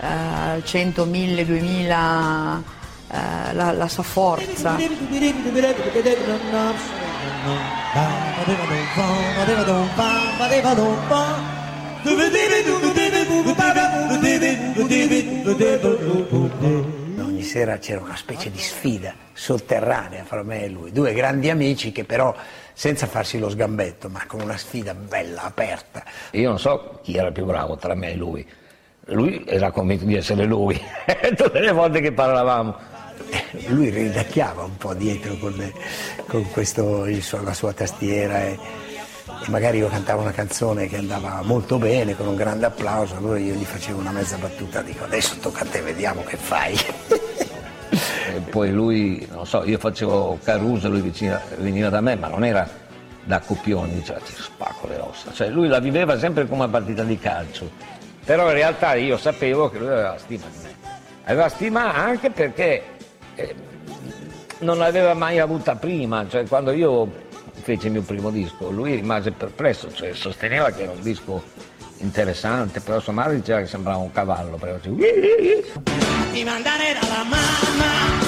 eh, 0.00 0.60
100, 0.64 1.04
1000, 1.04 1.46
2000, 1.46 2.62
eh, 3.12 3.54
la, 3.54 3.70
la 3.70 3.86
sua 3.86 4.02
forza. 4.02 4.74
Ogni 17.42 17.50
sera 17.50 17.78
c'era 17.78 18.00
una 18.00 18.14
specie 18.14 18.52
di 18.52 18.58
sfida 18.58 19.12
sotterranea 19.32 20.22
fra 20.22 20.44
me 20.44 20.62
e 20.62 20.68
lui, 20.68 20.92
due 20.92 21.12
grandi 21.12 21.50
amici 21.50 21.90
che 21.90 22.04
però 22.04 22.32
senza 22.72 23.08
farsi 23.08 23.40
lo 23.40 23.50
sgambetto, 23.50 24.08
ma 24.08 24.22
con 24.28 24.42
una 24.42 24.56
sfida 24.56 24.94
bella, 24.94 25.42
aperta. 25.42 26.04
Io 26.30 26.50
non 26.50 26.60
so 26.60 27.00
chi 27.02 27.16
era 27.16 27.32
più 27.32 27.44
bravo 27.44 27.76
tra 27.76 27.96
me 27.96 28.12
e 28.12 28.14
lui. 28.14 28.46
Lui 29.06 29.42
era 29.44 29.72
convinto 29.72 30.04
di 30.04 30.14
essere 30.14 30.44
lui, 30.44 30.80
tutte 31.34 31.58
le 31.58 31.72
volte 31.72 32.00
che 32.00 32.12
parlavamo. 32.12 32.76
Lui 33.66 33.90
ridacchiava 33.90 34.62
un 34.62 34.76
po' 34.76 34.94
dietro 34.94 35.34
con, 35.38 35.72
con 36.28 36.48
questo, 36.52 37.08
suo, 37.20 37.42
la 37.42 37.54
sua 37.54 37.72
tastiera 37.72 38.44
e, 38.44 38.56
magari 39.48 39.78
io 39.78 39.88
cantavo 39.88 40.22
una 40.22 40.32
canzone 40.32 40.86
che 40.86 40.96
andava 40.96 41.40
molto 41.42 41.78
bene, 41.78 42.16
con 42.16 42.26
un 42.26 42.36
grande 42.36 42.66
applauso, 42.66 43.16
allora 43.16 43.38
io 43.38 43.54
gli 43.54 43.64
facevo 43.64 43.98
una 43.98 44.10
mezza 44.10 44.36
battuta, 44.36 44.82
dico 44.82 45.04
adesso 45.04 45.36
tocca 45.40 45.62
a 45.62 45.66
te, 45.66 45.80
vediamo 45.80 46.22
che 46.24 46.36
fai. 46.36 46.76
E 48.34 48.40
poi 48.48 48.70
lui, 48.70 49.26
non 49.30 49.46
so, 49.46 49.64
io 49.64 49.78
facevo 49.78 50.38
Caruso, 50.42 50.88
lui 50.88 51.00
vicino, 51.00 51.38
veniva 51.58 51.88
da 51.90 52.00
me, 52.00 52.16
ma 52.16 52.28
non 52.28 52.44
era 52.44 52.66
da 53.24 53.40
copione, 53.40 53.94
diceva 53.94 54.20
ti 54.20 54.32
spacco 54.34 54.88
le 54.88 54.98
ossa. 54.98 55.32
Cioè 55.32 55.48
lui 55.48 55.68
la 55.68 55.80
viveva 55.80 56.18
sempre 56.18 56.46
come 56.46 56.62
una 56.62 56.72
partita 56.72 57.02
di 57.02 57.18
calcio, 57.18 57.70
però 58.24 58.48
in 58.48 58.54
realtà 58.54 58.94
io 58.94 59.16
sapevo 59.18 59.70
che 59.70 59.78
lui 59.78 59.88
aveva 59.88 60.16
stima 60.18 60.44
di 60.50 60.58
me. 60.62 60.70
Aveva 61.24 61.48
stima 61.48 61.94
anche 61.94 62.30
perché 62.30 62.82
eh, 63.34 63.54
non 64.60 64.78
l'aveva 64.78 65.14
mai 65.14 65.38
avuta 65.38 65.76
prima, 65.76 66.26
cioè 66.28 66.46
quando 66.46 66.72
io 66.72 67.21
feci 67.62 67.86
il 67.86 67.92
mio 67.92 68.02
primo 68.02 68.30
disco, 68.30 68.70
lui 68.70 68.96
rimase 68.96 69.30
perplesso, 69.30 69.92
cioè 69.92 70.12
sosteneva 70.14 70.70
che 70.70 70.82
era 70.82 70.90
un 70.90 71.00
disco 71.00 71.42
interessante, 71.98 72.80
però 72.80 72.98
sua 72.98 73.12
madre 73.12 73.36
diceva 73.36 73.60
che 73.60 73.66
sembrava 73.66 73.98
un 73.98 74.10
cavallo, 74.10 74.56
però 74.56 74.76
Di 74.82 76.44
mandare 76.44 76.96
dalla 77.00 77.22
mamma, 77.22 78.18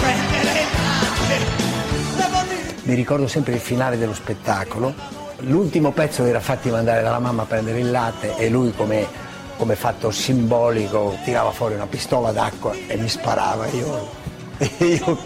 prendere 0.00 0.64
Mi 2.82 2.94
ricordo 2.94 3.28
sempre 3.28 3.54
il 3.54 3.60
finale 3.60 3.96
dello 3.96 4.14
spettacolo, 4.14 4.92
l'ultimo 5.40 5.92
pezzo 5.92 6.24
era 6.24 6.40
fatti 6.40 6.68
mandare 6.68 7.02
dalla 7.02 7.20
mamma 7.20 7.42
a 7.42 7.46
prendere 7.46 7.78
il 7.78 7.90
latte 7.92 8.36
e 8.36 8.48
lui 8.48 8.72
come, 8.72 9.06
come 9.56 9.76
fatto 9.76 10.10
simbolico 10.10 11.16
tirava 11.22 11.52
fuori 11.52 11.74
una 11.74 11.86
pistola 11.86 12.32
d'acqua 12.32 12.74
e 12.88 12.96
mi 12.96 13.08
sparava, 13.08 13.66
io 13.68 14.25
e 14.58 14.84
io 15.04 15.18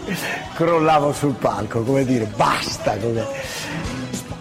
crollavo 0.53 1.13
sul 1.13 1.35
palco, 1.35 1.83
come 1.83 2.05
dire, 2.05 2.25
basta. 2.25 2.97
Come... 2.97 3.25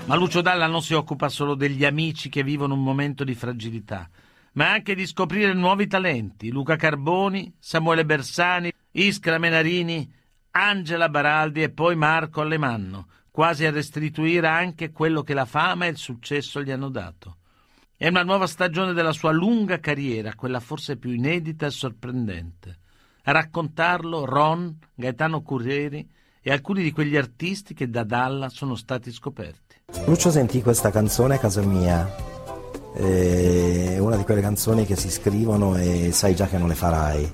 Ma 0.06 0.16
Lucio 0.16 0.40
Dalla 0.40 0.66
non 0.66 0.82
si 0.82 0.94
occupa 0.94 1.28
solo 1.28 1.54
degli 1.54 1.84
amici 1.84 2.28
che 2.28 2.42
vivono 2.42 2.74
un 2.74 2.82
momento 2.82 3.22
di 3.22 3.34
fragilità, 3.34 4.08
ma 4.52 4.70
anche 4.70 4.94
di 4.94 5.06
scoprire 5.06 5.52
nuovi 5.52 5.86
talenti. 5.86 6.50
Luca 6.50 6.76
Carboni, 6.76 7.54
Samuele 7.58 8.04
Bersani, 8.04 8.72
Iskra 8.92 9.38
Menarini, 9.38 10.12
Angela 10.52 11.08
Baraldi 11.08 11.62
e 11.62 11.70
poi 11.70 11.94
Marco 11.94 12.40
Alemanno, 12.40 13.06
quasi 13.30 13.64
a 13.64 13.70
restituire 13.70 14.48
anche 14.48 14.90
quello 14.90 15.22
che 15.22 15.34
la 15.34 15.44
fama 15.44 15.86
e 15.86 15.90
il 15.90 15.96
successo 15.96 16.60
gli 16.60 16.72
hanno 16.72 16.88
dato. 16.88 17.36
È 17.96 18.08
una 18.08 18.24
nuova 18.24 18.48
stagione 18.48 18.94
della 18.94 19.12
sua 19.12 19.30
lunga 19.30 19.78
carriera, 19.78 20.34
quella 20.34 20.58
forse 20.58 20.96
più 20.96 21.10
inedita 21.10 21.66
e 21.66 21.70
sorprendente. 21.70 22.79
A 23.24 23.32
raccontarlo 23.32 24.24
Ron, 24.24 24.78
Gaetano 24.94 25.42
Currieri 25.42 26.08
e 26.42 26.50
alcuni 26.50 26.82
di 26.82 26.90
quegli 26.90 27.16
artisti 27.16 27.74
che 27.74 27.90
da 27.90 28.02
Dalla 28.02 28.48
sono 28.48 28.74
stati 28.74 29.12
scoperti. 29.12 29.76
Lucio 30.06 30.30
sentì 30.30 30.62
questa 30.62 30.90
canzone 30.90 31.34
a 31.34 31.38
casa 31.38 31.60
mia, 31.62 32.08
è 32.94 33.98
una 33.98 34.16
di 34.16 34.24
quelle 34.24 34.40
canzoni 34.40 34.86
che 34.86 34.96
si 34.96 35.10
scrivono 35.10 35.76
e 35.76 36.10
sai 36.12 36.34
già 36.34 36.46
che 36.46 36.58
non 36.58 36.68
le 36.68 36.74
farai, 36.74 37.30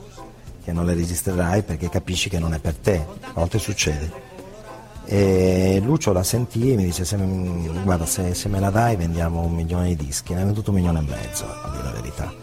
che 0.65 0.73
non 0.73 0.87
le 0.87 0.95
registrerai 0.95 1.63
perché 1.63 1.89
capisci 1.89 2.29
che 2.29 2.39
non 2.39 2.53
è 2.53 2.59
per 2.59 2.75
te, 2.75 3.07
a 3.21 3.33
volte 3.35 3.59
succede. 3.59 4.25
E 5.05 5.81
Lucio 5.85 6.13
la 6.13 6.25
sentì 6.25 6.73
e 6.73 6.77
mi 6.77 6.83
dice 6.83 7.05
se, 7.05 7.17
guarda 7.17 8.07
se, 8.07 8.35
se 8.35 8.49
me 8.49 8.59
la 8.59 8.71
dai 8.71 8.97
vendiamo 8.97 9.41
un 9.41 9.55
milione 9.55 9.95
di 9.95 10.07
dischi, 10.07 10.35
ne 10.35 10.43
ha 10.43 10.45
venduto 10.45 10.71
un 10.71 10.77
milione 10.77 10.99
e 10.99 11.03
mezzo, 11.03 11.45
a 11.45 11.71
dire 11.71 11.83
la 11.85 11.93
verità. 11.93 12.35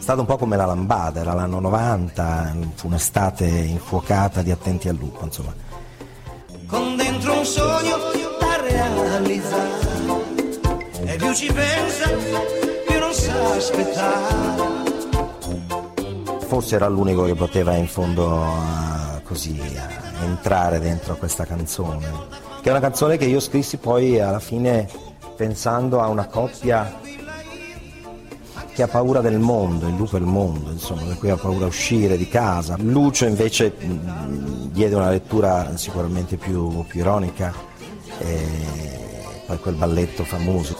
È 0.00 0.02
stato 0.02 0.20
un 0.20 0.26
po' 0.26 0.38
come 0.38 0.56
la 0.56 0.64
lambada, 0.64 1.20
era 1.20 1.34
l'anno 1.34 1.60
90, 1.60 2.56
fu 2.74 2.86
un'estate 2.86 3.44
infuocata 3.44 4.40
di 4.40 4.50
attenti 4.50 4.88
al 4.88 4.96
lupo, 4.96 5.26
insomma. 5.26 5.52
con 6.66 6.96
dentro 6.96 7.36
un 7.36 7.44
sogno 7.44 7.98
da 8.38 8.60
realizzare 8.62 9.88
e 11.04 11.16
più 11.16 11.34
ci 11.34 11.52
pensa 11.52 12.08
più 12.86 12.98
non 12.98 13.12
sa 13.12 13.52
aspettare 13.52 14.48
Forse 16.46 16.76
era 16.76 16.88
l'unico 16.88 17.24
che 17.24 17.34
poteva 17.34 17.74
in 17.74 17.86
fondo 17.86 18.42
a, 18.42 19.20
così 19.22 19.60
a 19.76 20.24
entrare 20.24 20.80
dentro 20.80 21.14
questa 21.16 21.44
canzone, 21.44 22.10
che 22.62 22.68
è 22.68 22.70
una 22.70 22.80
canzone 22.80 23.18
che 23.18 23.26
io 23.26 23.38
scrissi 23.38 23.76
poi 23.76 24.18
alla 24.18 24.40
fine 24.40 24.88
pensando 25.36 26.00
a 26.00 26.08
una 26.08 26.24
coppia 26.24 27.00
che 28.72 28.82
ha 28.82 28.88
paura 28.88 29.20
del 29.20 29.38
mondo, 29.38 29.86
il 29.86 29.96
lupo 29.96 30.16
è 30.16 30.20
il 30.20 30.26
mondo, 30.26 30.70
insomma, 30.70 31.02
per 31.02 31.18
cui 31.18 31.30
ha 31.30 31.36
paura 31.36 31.64
a 31.64 31.68
uscire 31.68 32.16
di 32.16 32.28
casa. 32.28 32.76
Lucio 32.78 33.26
invece 33.26 33.74
diede 34.70 34.94
una 34.94 35.10
lettura 35.10 35.76
sicuramente 35.76 36.36
più, 36.36 36.84
più 36.86 37.00
ironica 37.00 37.52
e 38.18 38.46
poi 39.46 39.58
quel 39.58 39.74
balletto 39.74 40.24
famoso. 40.24 40.76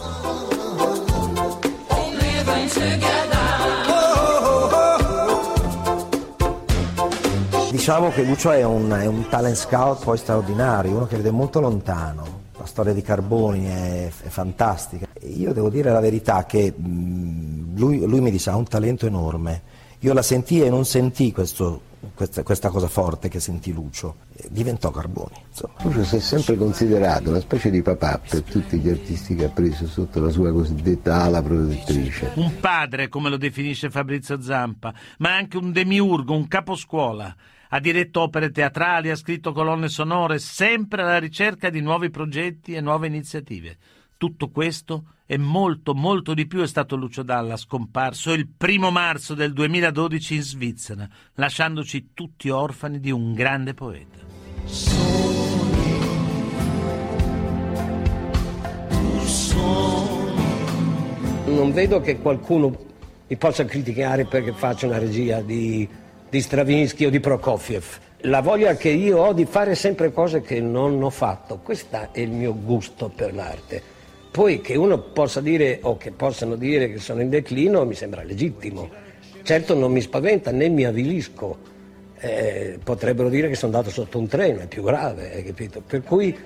Diciamo 7.70 8.10
che 8.10 8.22
Lucio 8.24 8.50
è 8.50 8.62
un, 8.62 8.90
è 8.90 9.06
un 9.06 9.28
talent 9.28 9.56
scout 9.56 10.04
poi 10.04 10.18
straordinario, 10.18 10.94
uno 10.94 11.06
che 11.06 11.16
vede 11.16 11.30
molto 11.30 11.60
lontano. 11.60 12.38
La 12.58 12.66
storia 12.66 12.92
di 12.92 13.00
Carboni 13.00 13.64
è, 13.64 14.06
è 14.06 14.28
fantastica. 14.28 15.06
Io 15.22 15.54
devo 15.54 15.70
dire 15.70 15.90
la 15.90 16.00
verità 16.00 16.44
che 16.44 16.74
mh, 16.76 17.49
lui, 17.80 18.06
lui 18.06 18.20
mi 18.20 18.30
disse 18.30 18.50
ha 18.50 18.56
un 18.56 18.68
talento 18.68 19.06
enorme. 19.06 19.62
Io 20.00 20.12
la 20.12 20.22
sentii 20.22 20.62
e 20.62 20.70
non 20.70 20.84
sentii 20.84 21.32
questo, 21.32 21.80
questa, 22.14 22.42
questa, 22.42 22.68
cosa 22.70 22.88
forte 22.88 23.28
che 23.28 23.40
sentì 23.40 23.72
Lucio. 23.72 24.16
Diventò 24.48 24.90
Carboni. 24.90 25.42
Insomma. 25.48 25.74
Lucio 25.82 26.04
si 26.04 26.16
è 26.16 26.20
sempre 26.20 26.56
considerato 26.56 27.30
una 27.30 27.40
specie 27.40 27.70
di 27.70 27.82
papà 27.82 28.20
per 28.26 28.42
tutti 28.42 28.78
gli 28.78 28.88
artisti 28.88 29.34
che 29.34 29.46
ha 29.46 29.48
preso 29.50 29.86
sotto 29.86 30.20
la 30.20 30.30
sua 30.30 30.52
cosiddetta 30.52 31.22
ala 31.22 31.42
protettrice. 31.42 32.32
Un 32.36 32.60
padre, 32.60 33.08
come 33.08 33.28
lo 33.28 33.36
definisce 33.36 33.90
Fabrizio 33.90 34.40
Zampa, 34.40 34.94
ma 35.18 35.34
anche 35.34 35.56
un 35.56 35.72
demiurgo, 35.72 36.34
un 36.34 36.48
caposcuola. 36.48 37.34
Ha 37.72 37.78
diretto 37.78 38.22
opere 38.22 38.50
teatrali, 38.50 39.10
ha 39.10 39.16
scritto 39.16 39.52
colonne 39.52 39.88
sonore, 39.88 40.38
sempre 40.38 41.02
alla 41.02 41.18
ricerca 41.18 41.70
di 41.70 41.80
nuovi 41.80 42.10
progetti 42.10 42.74
e 42.74 42.80
nuove 42.80 43.06
iniziative. 43.06 43.76
Tutto 44.16 44.48
questo 44.48 45.04
e 45.32 45.38
molto, 45.38 45.94
molto 45.94 46.34
di 46.34 46.48
più 46.48 46.60
è 46.60 46.66
stato 46.66 46.96
Lucio 46.96 47.22
Dalla, 47.22 47.56
scomparso 47.56 48.32
il 48.32 48.48
primo 48.48 48.90
marzo 48.90 49.34
del 49.34 49.52
2012 49.52 50.34
in 50.34 50.42
Svizzera, 50.42 51.08
lasciandoci 51.34 52.10
tutti 52.14 52.48
orfani 52.48 52.98
di 52.98 53.12
un 53.12 53.32
grande 53.32 53.72
poeta. 53.72 54.18
Non 61.46 61.72
vedo 61.72 62.00
che 62.00 62.18
qualcuno 62.18 62.76
mi 63.28 63.36
possa 63.36 63.64
criticare 63.64 64.24
perché 64.24 64.52
faccio 64.52 64.86
una 64.86 64.98
regia 64.98 65.40
di, 65.42 65.88
di 66.28 66.40
Stravinsky 66.40 67.04
o 67.04 67.10
di 67.10 67.20
Prokofiev. 67.20 67.84
La 68.22 68.40
voglia 68.40 68.74
che 68.74 68.88
io 68.88 69.18
ho 69.18 69.32
di 69.32 69.44
fare 69.44 69.76
sempre 69.76 70.12
cose 70.12 70.40
che 70.40 70.60
non 70.60 71.00
ho 71.00 71.10
fatto, 71.10 71.58
questo 71.58 72.08
è 72.10 72.18
il 72.18 72.32
mio 72.32 72.52
gusto 72.60 73.08
per 73.14 73.32
l'arte. 73.32 73.98
Poi 74.30 74.60
che 74.60 74.76
uno 74.76 74.98
possa 74.98 75.40
dire 75.40 75.80
o 75.82 75.96
che 75.96 76.12
possano 76.12 76.54
dire 76.54 76.90
che 76.90 76.98
sono 76.98 77.20
in 77.20 77.28
declino 77.28 77.84
mi 77.84 77.94
sembra 77.94 78.22
legittimo. 78.22 78.88
Certo 79.42 79.74
non 79.74 79.90
mi 79.90 80.00
spaventa 80.00 80.50
né 80.50 80.68
mi 80.68 80.84
avvilisco. 80.84 81.58
eh, 82.20 82.78
potrebbero 82.82 83.28
dire 83.28 83.48
che 83.48 83.54
sono 83.54 83.74
andato 83.74 83.92
sotto 83.92 84.18
un 84.18 84.26
treno, 84.26 84.60
è 84.60 84.66
più 84.66 84.82
grave, 84.82 85.32
hai 85.32 85.42
capito? 85.42 85.80
Per 85.80 86.02
cui 86.02 86.36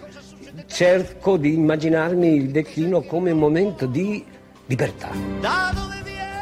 cerco 0.67 1.37
di 1.37 1.55
immaginarmi 1.55 2.29
il 2.35 2.51
declino 2.51 3.03
come 3.03 3.33
un 3.33 3.39
momento 3.39 3.87
di 3.87 4.25
libertà. 4.67 5.11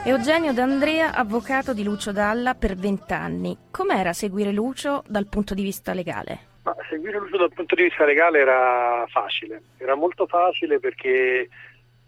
Eugenio 0.04 0.52
D'Andrea, 0.52 1.14
avvocato 1.14 1.72
di 1.72 1.82
Lucio 1.82 2.12
Dalla 2.12 2.54
per 2.54 2.74
vent'anni. 2.74 3.56
Com'era 3.70 4.12
seguire 4.12 4.52
Lucio 4.52 5.02
dal 5.08 5.26
punto 5.26 5.54
di 5.54 5.62
vista 5.62 5.94
legale? 5.94 6.51
Ma 6.64 6.76
seguire 6.88 7.18
Lucio 7.18 7.38
dal 7.38 7.52
punto 7.52 7.74
di 7.74 7.82
vista 7.84 8.04
legale 8.04 8.38
era 8.38 9.04
facile, 9.08 9.62
era 9.78 9.96
molto 9.96 10.26
facile 10.26 10.78
perché 10.78 11.48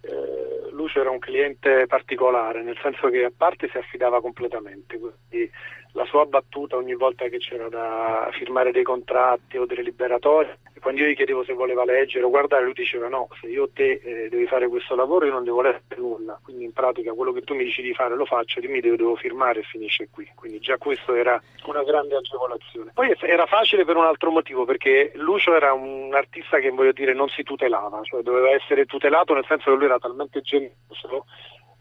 eh, 0.01 0.71
Lucio 0.71 1.01
era 1.01 1.11
un 1.11 1.19
cliente 1.19 1.87
particolare, 1.87 2.63
nel 2.63 2.79
senso 2.81 3.09
che 3.09 3.25
a 3.25 3.33
parte 3.37 3.69
si 3.69 3.79
affidava 3.79 4.21
completamente, 4.21 4.99
quindi 4.99 5.51
la 5.95 6.05
sua 6.07 6.25
battuta 6.27 6.77
ogni 6.77 6.95
volta 6.95 7.29
che 7.29 7.39
c'era 7.39 7.69
da 7.69 8.29
firmare 8.33 8.73
dei 8.73 8.83
contratti 8.83 9.57
o 9.59 9.67
delle 9.67 9.83
liberatorie, 9.83 10.59
quando 10.81 11.01
io 11.01 11.09
gli 11.09 11.17
chiedevo 11.17 11.45
se 11.45 11.55
voleva 11.55 11.85
leggere 11.85 12.25
o 12.25 12.31
guardare, 12.31 12.65
lui 12.65 12.75
diceva 12.75 13.09
no, 13.09 13.29
se 13.41 13.47
io 13.47 13.71
te 13.73 14.01
eh, 14.05 14.29
devi 14.29 14.47
fare 14.47 14.69
questo 14.69 14.95
lavoro 14.95 15.25
io 15.25 15.33
non 15.33 15.45
devo 15.45 15.63
leggere 15.63 15.97
nulla, 15.97 16.39
quindi 16.43 16.65
in 16.65 16.73
pratica 16.73 17.15
quello 17.15 17.33
che 17.33 17.41
tu 17.41 17.55
mi 17.55 17.65
dici 17.65 17.81
di 17.81 17.95
fare 17.95 18.15
lo 18.15 18.27
faccio, 18.27 18.61
dimmi 18.61 18.81
dove 18.81 18.97
devo 18.97 19.17
firmare 19.17 19.61
e 19.61 19.63
finisce 19.63 20.09
qui, 20.11 20.29
quindi 20.35 20.59
già 20.59 20.77
questo 20.77 21.15
era 21.15 21.41
una 21.67 21.83
grande 21.85 22.17
agevolazione. 22.17 22.91
Poi 22.93 23.17
era 23.21 23.47
facile 23.47 23.85
per 23.85 23.97
un 23.97 24.05
altro 24.05 24.31
motivo, 24.31 24.65
perché 24.65 25.13
Lucio 25.15 25.55
era 25.55 25.73
un 25.73 26.13
artista 26.13 26.59
che 26.59 26.71
voglio 26.71 26.93
dire 26.93 27.15
non 27.15 27.29
si 27.29 27.43
tutelava, 27.45 28.01
cioè 28.03 28.23
doveva 28.23 28.51
essere 28.51 28.85
tutelato 28.85 29.33
nel 29.33 29.47
senso 29.47 29.71
che 29.71 29.77
lui 29.77 29.87
era 29.87 29.99
talmente 29.99 30.43
generoso 30.43 31.25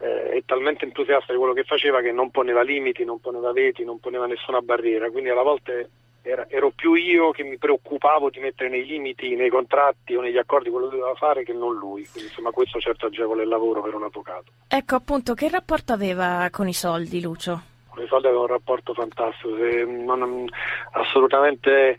eh, 0.03 0.31
è 0.31 0.43
talmente 0.45 0.83
entusiasta 0.83 1.31
di 1.31 1.39
quello 1.39 1.53
che 1.53 1.63
faceva 1.63 2.01
che 2.01 2.11
non 2.11 2.29
poneva 2.29 2.61
limiti, 2.61 3.05
non 3.05 3.21
poneva 3.21 3.53
veti, 3.53 3.85
non 3.85 3.99
poneva 3.99 4.25
nessuna 4.25 4.59
barriera, 4.59 5.09
quindi 5.09 5.29
alla 5.29 5.43
volte 5.43 5.89
era, 6.21 6.45
ero 6.49 6.71
più 6.71 6.93
io 6.93 7.31
che 7.31 7.43
mi 7.43 7.57
preoccupavo 7.57 8.29
di 8.29 8.39
mettere 8.39 8.69
nei 8.69 8.85
limiti, 8.85 9.35
nei 9.35 9.49
contratti 9.49 10.15
o 10.15 10.21
negli 10.21 10.37
accordi 10.37 10.69
quello 10.69 10.89
che 10.89 10.97
doveva 10.97 11.15
fare 11.15 11.43
che 11.43 11.53
non 11.53 11.75
lui, 11.75 12.05
quindi 12.11 12.29
insomma 12.29 12.51
questo 12.51 12.79
certo 12.79 13.05
agevola 13.05 13.43
il 13.43 13.47
lavoro 13.47 13.81
per 13.81 13.93
un 13.93 14.03
avvocato. 14.03 14.51
Ecco 14.67 14.95
appunto, 14.95 15.33
che 15.33 15.47
rapporto 15.47 15.93
aveva 15.93 16.49
con 16.51 16.67
i 16.67 16.73
soldi 16.73 17.21
Lucio? 17.21 17.61
Con 17.87 18.03
i 18.03 18.07
soldi 18.07 18.27
aveva 18.27 18.41
un 18.41 18.47
rapporto 18.47 18.93
fantastico, 18.93 19.55
se, 19.55 19.85
non, 19.85 20.47
assolutamente 20.91 21.95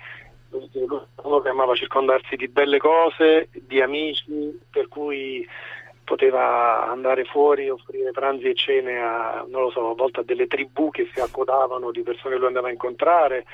uno 1.23 1.41
che 1.41 1.49
amava 1.49 1.75
circondarsi 1.75 2.37
di 2.37 2.49
belle 2.49 2.79
cose, 2.79 3.49
di 3.51 3.81
amici, 3.81 4.61
per 4.71 4.89
cui 4.89 5.47
poteva 6.05 6.87
andare 6.89 7.25
fuori, 7.25 7.69
offrire 7.69 8.13
pranzi 8.13 8.49
e 8.49 8.55
cene 8.55 9.01
a, 9.01 9.45
non 9.49 9.63
lo 9.63 9.71
so, 9.71 9.91
a 9.91 9.95
volte 9.95 10.21
a 10.21 10.23
delle 10.23 10.47
tribù 10.47 10.91
che 10.91 11.09
si 11.13 11.21
accodavano 11.21 11.91
di 11.91 12.03
persone 12.03 12.35
che 12.35 12.39
lui 12.39 12.49
andava 12.49 12.69
a 12.69 12.73
incontrare 12.73 13.45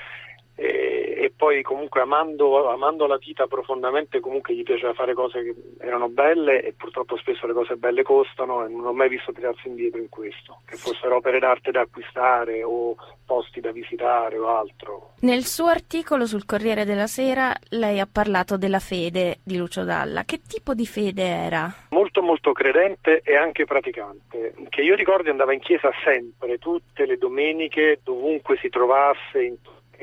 e, 0.61 1.15
e 1.17 1.33
poi 1.35 1.63
comunque 1.63 2.01
amando, 2.01 2.69
amando, 2.69 3.07
la 3.07 3.17
vita 3.17 3.47
profondamente 3.47 4.19
comunque 4.19 4.53
gli 4.53 4.61
piaceva 4.61 4.93
fare 4.93 5.15
cose 5.15 5.41
che 5.43 5.55
erano 5.79 6.07
belle 6.07 6.61
e 6.61 6.73
purtroppo 6.73 7.17
spesso 7.17 7.47
le 7.47 7.53
cose 7.53 7.77
belle 7.77 8.03
costano 8.03 8.63
e 8.63 8.69
non 8.69 8.85
ho 8.85 8.93
mai 8.93 9.09
visto 9.09 9.31
tirarsi 9.31 9.67
indietro 9.67 9.99
in 9.99 10.09
questo, 10.09 10.61
che 10.67 10.75
fossero 10.75 11.15
opere 11.15 11.39
d'arte 11.39 11.71
da 11.71 11.81
acquistare 11.81 12.63
o 12.63 12.95
posti 13.25 13.59
da 13.59 13.71
visitare 13.71 14.37
o 14.37 14.49
altro. 14.49 15.13
Nel 15.21 15.45
suo 15.45 15.65
articolo 15.65 16.27
sul 16.27 16.45
Corriere 16.45 16.85
della 16.85 17.07
Sera 17.07 17.55
lei 17.69 17.99
ha 17.99 18.07
parlato 18.11 18.57
della 18.57 18.79
fede 18.79 19.39
di 19.43 19.57
Lucio 19.57 19.83
Dalla, 19.83 20.25
che 20.25 20.41
tipo 20.47 20.75
di 20.75 20.85
fede 20.85 21.23
era? 21.23 21.73
Molto 21.89 22.21
molto 22.21 22.51
credente 22.51 23.21
e 23.23 23.35
anche 23.35 23.65
praticante, 23.65 24.53
che 24.69 24.81
io 24.81 24.93
ricordo 24.93 25.31
andava 25.31 25.53
in 25.53 25.59
chiesa 25.59 25.89
sempre, 26.03 26.59
tutte 26.59 27.05
le 27.07 27.17
domeniche, 27.17 27.99
dovunque 28.03 28.57
si 28.57 28.69
trovasse, 28.69 29.41
in 29.41 29.55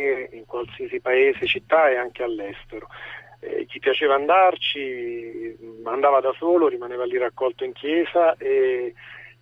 in 0.03 0.45
qualsiasi 0.47 1.01
paese, 1.01 1.47
città 1.47 1.91
e 1.91 1.97
anche 1.97 2.23
all'estero. 2.23 2.89
Eh, 3.41 3.67
gli 3.69 3.79
piaceva 3.79 4.15
andarci, 4.15 5.57
andava 5.85 6.21
da 6.21 6.35
solo, 6.39 6.69
rimaneva 6.69 7.05
lì 7.05 7.19
raccolto 7.19 7.65
in 7.65 7.73
chiesa 7.73 8.37
e, 8.37 8.93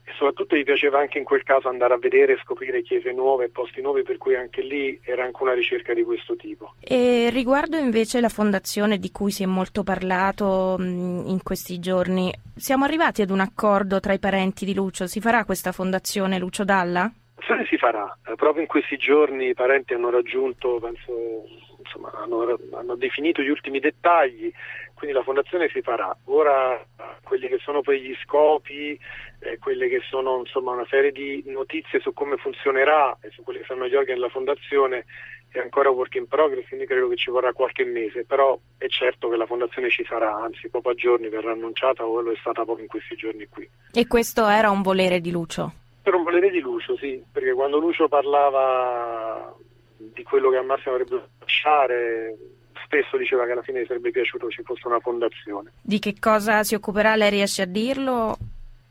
e, 0.04 0.12
soprattutto 0.18 0.54
gli 0.54 0.64
piaceva 0.64 0.98
anche 0.98 1.16
in 1.16 1.24
quel 1.24 1.42
caso 1.42 1.68
andare 1.68 1.94
a 1.94 1.98
vedere 1.98 2.34
e 2.34 2.38
scoprire 2.42 2.82
chiese 2.82 3.12
nuove 3.12 3.46
e 3.46 3.48
posti 3.48 3.80
nuovi, 3.80 4.02
per 4.02 4.18
cui 4.18 4.36
anche 4.36 4.61
lì 4.61 5.00
era 5.02 5.24
anche 5.24 5.42
una 5.42 5.54
ricerca 5.54 5.94
di 5.94 6.02
questo 6.04 6.36
tipo. 6.36 6.74
E 6.78 7.30
riguardo 7.30 7.78
invece 7.78 8.20
la 8.20 8.28
fondazione 8.28 8.98
di 8.98 9.11
cui 9.11 9.30
si 9.30 9.42
è 9.42 9.46
molto 9.46 9.82
parlato 9.82 10.76
mh, 10.78 11.22
in 11.26 11.40
questi 11.42 11.78
giorni, 11.78 12.30
siamo 12.54 12.84
arrivati 12.84 13.22
ad 13.22 13.30
un 13.30 13.40
accordo 13.40 13.98
tra 13.98 14.12
i 14.12 14.18
parenti 14.18 14.66
di 14.66 14.74
Lucio, 14.74 15.07
si 15.07 15.20
farà 15.20 15.46
questa 15.46 15.72
fondazione 15.72 16.38
Lucio 16.38 16.64
Dalla? 16.64 17.11
L'azione 17.49 17.68
si 17.70 17.78
farà, 17.78 18.18
eh, 18.26 18.34
proprio 18.34 18.62
in 18.62 18.66
questi 18.66 18.97
giorni 18.97 19.51
i 19.51 19.55
parenti 19.55 19.94
hanno 19.94 20.11
raggiunto, 20.11 20.80
penso, 20.80 21.44
insomma, 21.78 22.11
hanno, 22.16 22.59
hanno, 22.72 22.97
definito 22.97 23.40
gli 23.40 23.51
ultimi 23.51 23.78
dettagli, 23.78 24.51
quindi 24.94 25.14
la 25.14 25.22
fondazione 25.22 25.68
si 25.68 25.80
farà. 25.80 26.12
Ora 26.24 26.84
quelli 27.22 27.47
che 27.47 27.59
sono 27.62 27.82
poi 27.82 28.01
gli 28.01 28.16
scopi, 28.24 28.99
eh, 29.38 29.59
quelle 29.61 29.86
che 29.86 30.01
sono 30.09 30.40
insomma, 30.40 30.72
una 30.72 30.86
serie 30.90 31.12
di 31.12 31.44
notizie 31.47 32.01
su 32.01 32.12
come 32.12 32.36
funzionerà 32.36 33.16
e 33.20 33.30
su 33.30 33.44
quelli 33.44 33.61
che 33.61 33.66
saranno 33.66 33.86
gli 33.86 33.94
organi 33.94 34.18
della 34.18 34.28
fondazione 34.28 35.05
è 35.53 35.61
ancora 35.61 35.90
work 35.90 36.16
in 36.16 36.26
progress, 36.26 36.66
quindi 36.66 36.86
credo 36.86 37.07
che 37.07 37.16
ci 37.16 37.30
vorrà 37.30 37.53
qualche 37.53 37.84
mese, 37.84 38.24
però 38.24 38.59
è 38.76 38.88
certo 38.88 39.28
che 39.28 39.36
la 39.36 39.47
fondazione 39.47 39.88
ci 39.88 40.05
sarà, 40.05 40.34
anzi 40.34 40.68
proprio 40.68 40.94
a 40.94 40.97
giorni 40.97 41.28
verrà 41.28 41.53
annunciata 41.53 42.05
o 42.05 42.20
lo 42.20 42.32
è 42.32 42.36
stata 42.40 42.64
proprio 42.64 42.86
in 42.86 42.90
questi 42.90 43.14
giorni 43.14 43.47
qui. 43.47 43.70
E 43.92 44.09
questo 44.09 44.49
era 44.49 44.68
un 44.68 44.82
volere 44.82 45.20
di 45.20 45.30
Lucio? 45.30 45.84
Per 46.07 46.14
un 46.14 46.22
volere 46.22 46.50
di 46.50 46.61
Lucio, 46.61 46.96
sì, 46.96 47.20
perché 47.32 47.52
quando 47.52 47.80
Lucio 47.80 48.07
parlava 48.07 49.52
di 49.96 50.22
quello 50.22 50.50
che 50.50 50.57
al 50.57 50.64
massimo 50.64 50.94
avrebbe 50.94 51.20
lasciare, 51.40 52.36
spesso 52.84 53.16
diceva 53.16 53.44
che 53.44 53.50
alla 53.50 53.62
fine 53.62 53.82
gli 53.82 53.86
sarebbe 53.86 54.12
piaciuto 54.12 54.48
ci 54.48 54.62
fosse 54.62 54.86
una 54.86 55.00
fondazione. 55.00 55.72
Di 55.82 55.98
che 55.98 56.14
cosa 56.20 56.62
si 56.62 56.76
occuperà? 56.76 57.16
Lei 57.16 57.30
riesce 57.30 57.62
a 57.62 57.66
dirlo? 57.66 58.36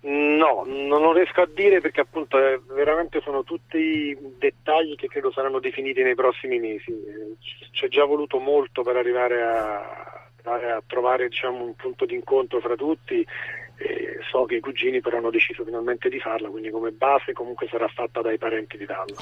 No, 0.02 0.64
non 0.66 1.02
lo 1.02 1.14
riesco 1.14 1.40
a 1.40 1.48
dire 1.48 1.80
perché 1.80 2.02
appunto 2.02 2.38
eh, 2.38 2.60
veramente 2.74 3.22
sono 3.22 3.46
tutti 3.46 4.14
dettagli 4.38 4.96
che 4.96 5.08
credo 5.08 5.32
saranno 5.32 5.60
definiti 5.60 6.04
nei 6.04 6.16
prossimi 6.16 6.60
mesi. 6.60 6.94
C'è 7.72 7.88
già 7.88 8.04
voluto 8.04 8.40
molto 8.40 8.82
per 8.82 8.98
arrivare 8.98 9.42
a, 9.42 10.30
a 10.44 10.84
trovare 10.86 11.30
diciamo, 11.30 11.64
un 11.64 11.76
punto 11.78 12.04
di 12.04 12.16
incontro 12.16 12.60
fra 12.60 12.76
tutti 12.76 13.26
e 13.78 14.20
so 14.30 14.46
che 14.46 14.56
i 14.56 14.60
cugini 14.60 15.02
però 15.02 15.18
hanno 15.18 15.30
deciso 15.30 15.64
finalmente 15.64 16.10
di 16.10 16.20
farla, 16.20 16.50
quindi 16.50 16.70
come 16.70 16.92
base 16.92 17.34
comunque 17.34 17.68
sarà 17.68 17.88
fatta 17.88 18.22
dai 18.22 18.38
parenti 18.38 18.78
di 18.78 18.86
Dallo. 18.86 19.16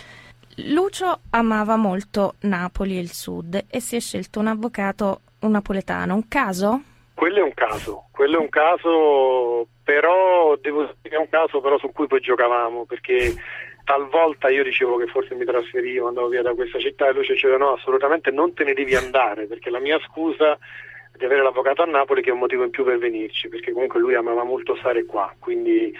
Lucio 0.67 1.21
amava 1.31 1.75
molto 1.75 2.35
Napoli 2.41 2.97
e 2.97 3.01
il 3.01 3.11
sud 3.11 3.65
e 3.69 3.79
si 3.79 3.95
è 3.95 3.99
scelto 3.99 4.39
un 4.39 4.47
avvocato 4.47 5.21
un 5.39 5.51
napoletano. 5.51 6.13
Un 6.13 6.27
caso? 6.27 6.81
Quello 7.15 7.39
è 7.39 7.43
un 7.43 7.53
caso, 7.53 8.07
quello 8.11 8.37
è 8.37 8.39
un 8.39 8.49
caso, 8.49 9.67
però 9.83 10.55
devo 10.57 10.83
dire 10.83 10.97
che 11.01 11.15
è 11.15 11.19
un 11.19 11.29
caso 11.29 11.61
però 11.61 11.77
su 11.77 11.91
cui 11.91 12.07
poi 12.07 12.19
giocavamo 12.19 12.85
perché 12.85 13.33
talvolta 13.83 14.49
io 14.49 14.63
dicevo 14.63 14.97
che 14.97 15.07
forse 15.07 15.35
mi 15.35 15.45
trasferivo, 15.45 16.07
andavo 16.07 16.27
via 16.27 16.41
da 16.41 16.53
questa 16.53 16.79
città 16.79 17.07
e 17.07 17.13
lui 17.13 17.23
ci 17.23 17.33
diceva 17.33 17.57
no, 17.57 17.73
assolutamente 17.73 18.31
non 18.31 18.53
te 18.53 18.63
ne 18.63 18.73
devi 18.73 18.95
andare 18.95 19.45
perché 19.45 19.69
la 19.69 19.79
mia 19.79 19.99
scusa 19.99 20.57
di 21.17 21.25
avere 21.25 21.43
l'avvocato 21.43 21.83
a 21.83 21.85
Napoli 21.85 22.21
che 22.21 22.29
è 22.29 22.33
un 22.33 22.39
motivo 22.39 22.63
in 22.63 22.69
più 22.69 22.83
per 22.83 22.97
venirci, 22.97 23.49
perché 23.49 23.71
comunque 23.71 23.99
lui 23.99 24.15
amava 24.15 24.43
molto 24.43 24.75
stare 24.75 25.05
qua, 25.05 25.33
quindi 25.39 25.93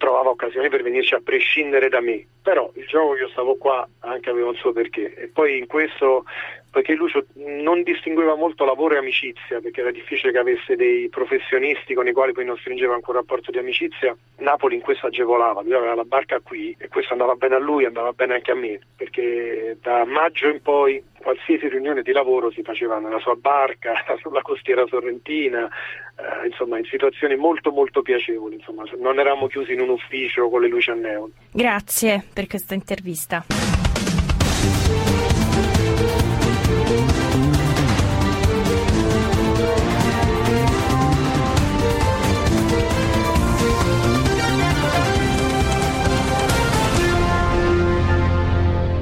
trovava 0.00 0.30
occasioni 0.30 0.70
per 0.70 0.82
venirci 0.82 1.14
a 1.14 1.20
prescindere 1.22 1.90
da 1.90 2.00
me. 2.00 2.26
Però 2.42 2.70
il 2.74 2.86
gioco 2.86 3.12
che 3.12 3.20
io 3.20 3.28
stavo 3.28 3.56
qua 3.56 3.86
anche 4.00 4.30
aveva 4.30 4.48
un 4.48 4.54
suo 4.54 4.72
perché. 4.72 5.14
E 5.14 5.28
poi 5.28 5.58
in 5.58 5.66
questo 5.66 6.24
perché 6.70 6.94
Lucio 6.94 7.26
non 7.34 7.82
distingueva 7.82 8.36
molto 8.36 8.64
lavoro 8.64 8.94
e 8.94 8.98
amicizia, 8.98 9.60
perché 9.60 9.80
era 9.80 9.90
difficile 9.90 10.30
che 10.30 10.38
avesse 10.38 10.76
dei 10.76 11.08
professionisti 11.08 11.94
con 11.94 12.06
i 12.06 12.12
quali 12.12 12.32
poi 12.32 12.44
non 12.44 12.56
stringeva 12.56 12.94
ancora 12.94 13.18
un 13.18 13.24
rapporto 13.24 13.50
di 13.50 13.58
amicizia. 13.58 14.16
Napoli 14.38 14.76
in 14.76 14.80
questo 14.80 15.06
agevolava, 15.06 15.62
lui 15.62 15.74
aveva 15.74 15.96
la 15.96 16.04
barca 16.04 16.38
qui 16.40 16.74
e 16.78 16.88
questo 16.88 17.12
andava 17.12 17.34
bene 17.34 17.56
a 17.56 17.58
lui, 17.58 17.84
andava 17.84 18.12
bene 18.12 18.34
anche 18.34 18.52
a 18.52 18.54
me, 18.54 18.78
perché 18.96 19.78
da 19.82 20.04
maggio 20.04 20.48
in 20.48 20.62
poi 20.62 21.02
qualsiasi 21.18 21.68
riunione 21.68 22.02
di 22.02 22.12
lavoro 22.12 22.50
si 22.50 22.62
faceva 22.62 22.98
nella 22.98 23.18
sua 23.18 23.34
barca, 23.34 23.92
sulla 24.22 24.42
costiera 24.42 24.86
sorrentina, 24.86 25.68
eh, 26.20 26.46
insomma 26.46 26.78
in 26.78 26.84
situazioni 26.84 27.36
molto 27.36 27.70
molto 27.70 28.02
piacevoli, 28.02 28.56
insomma 28.56 28.84
non 28.98 29.18
eravamo 29.18 29.46
chiusi 29.46 29.72
in 29.72 29.80
un 29.80 29.90
ufficio 29.90 30.48
con 30.48 30.60
le 30.60 30.68
luci 30.68 30.90
a 30.90 30.94
neon. 30.94 31.32
Grazie 31.52 32.24
per 32.32 32.46
questa 32.46 32.74
intervista. 32.74 33.79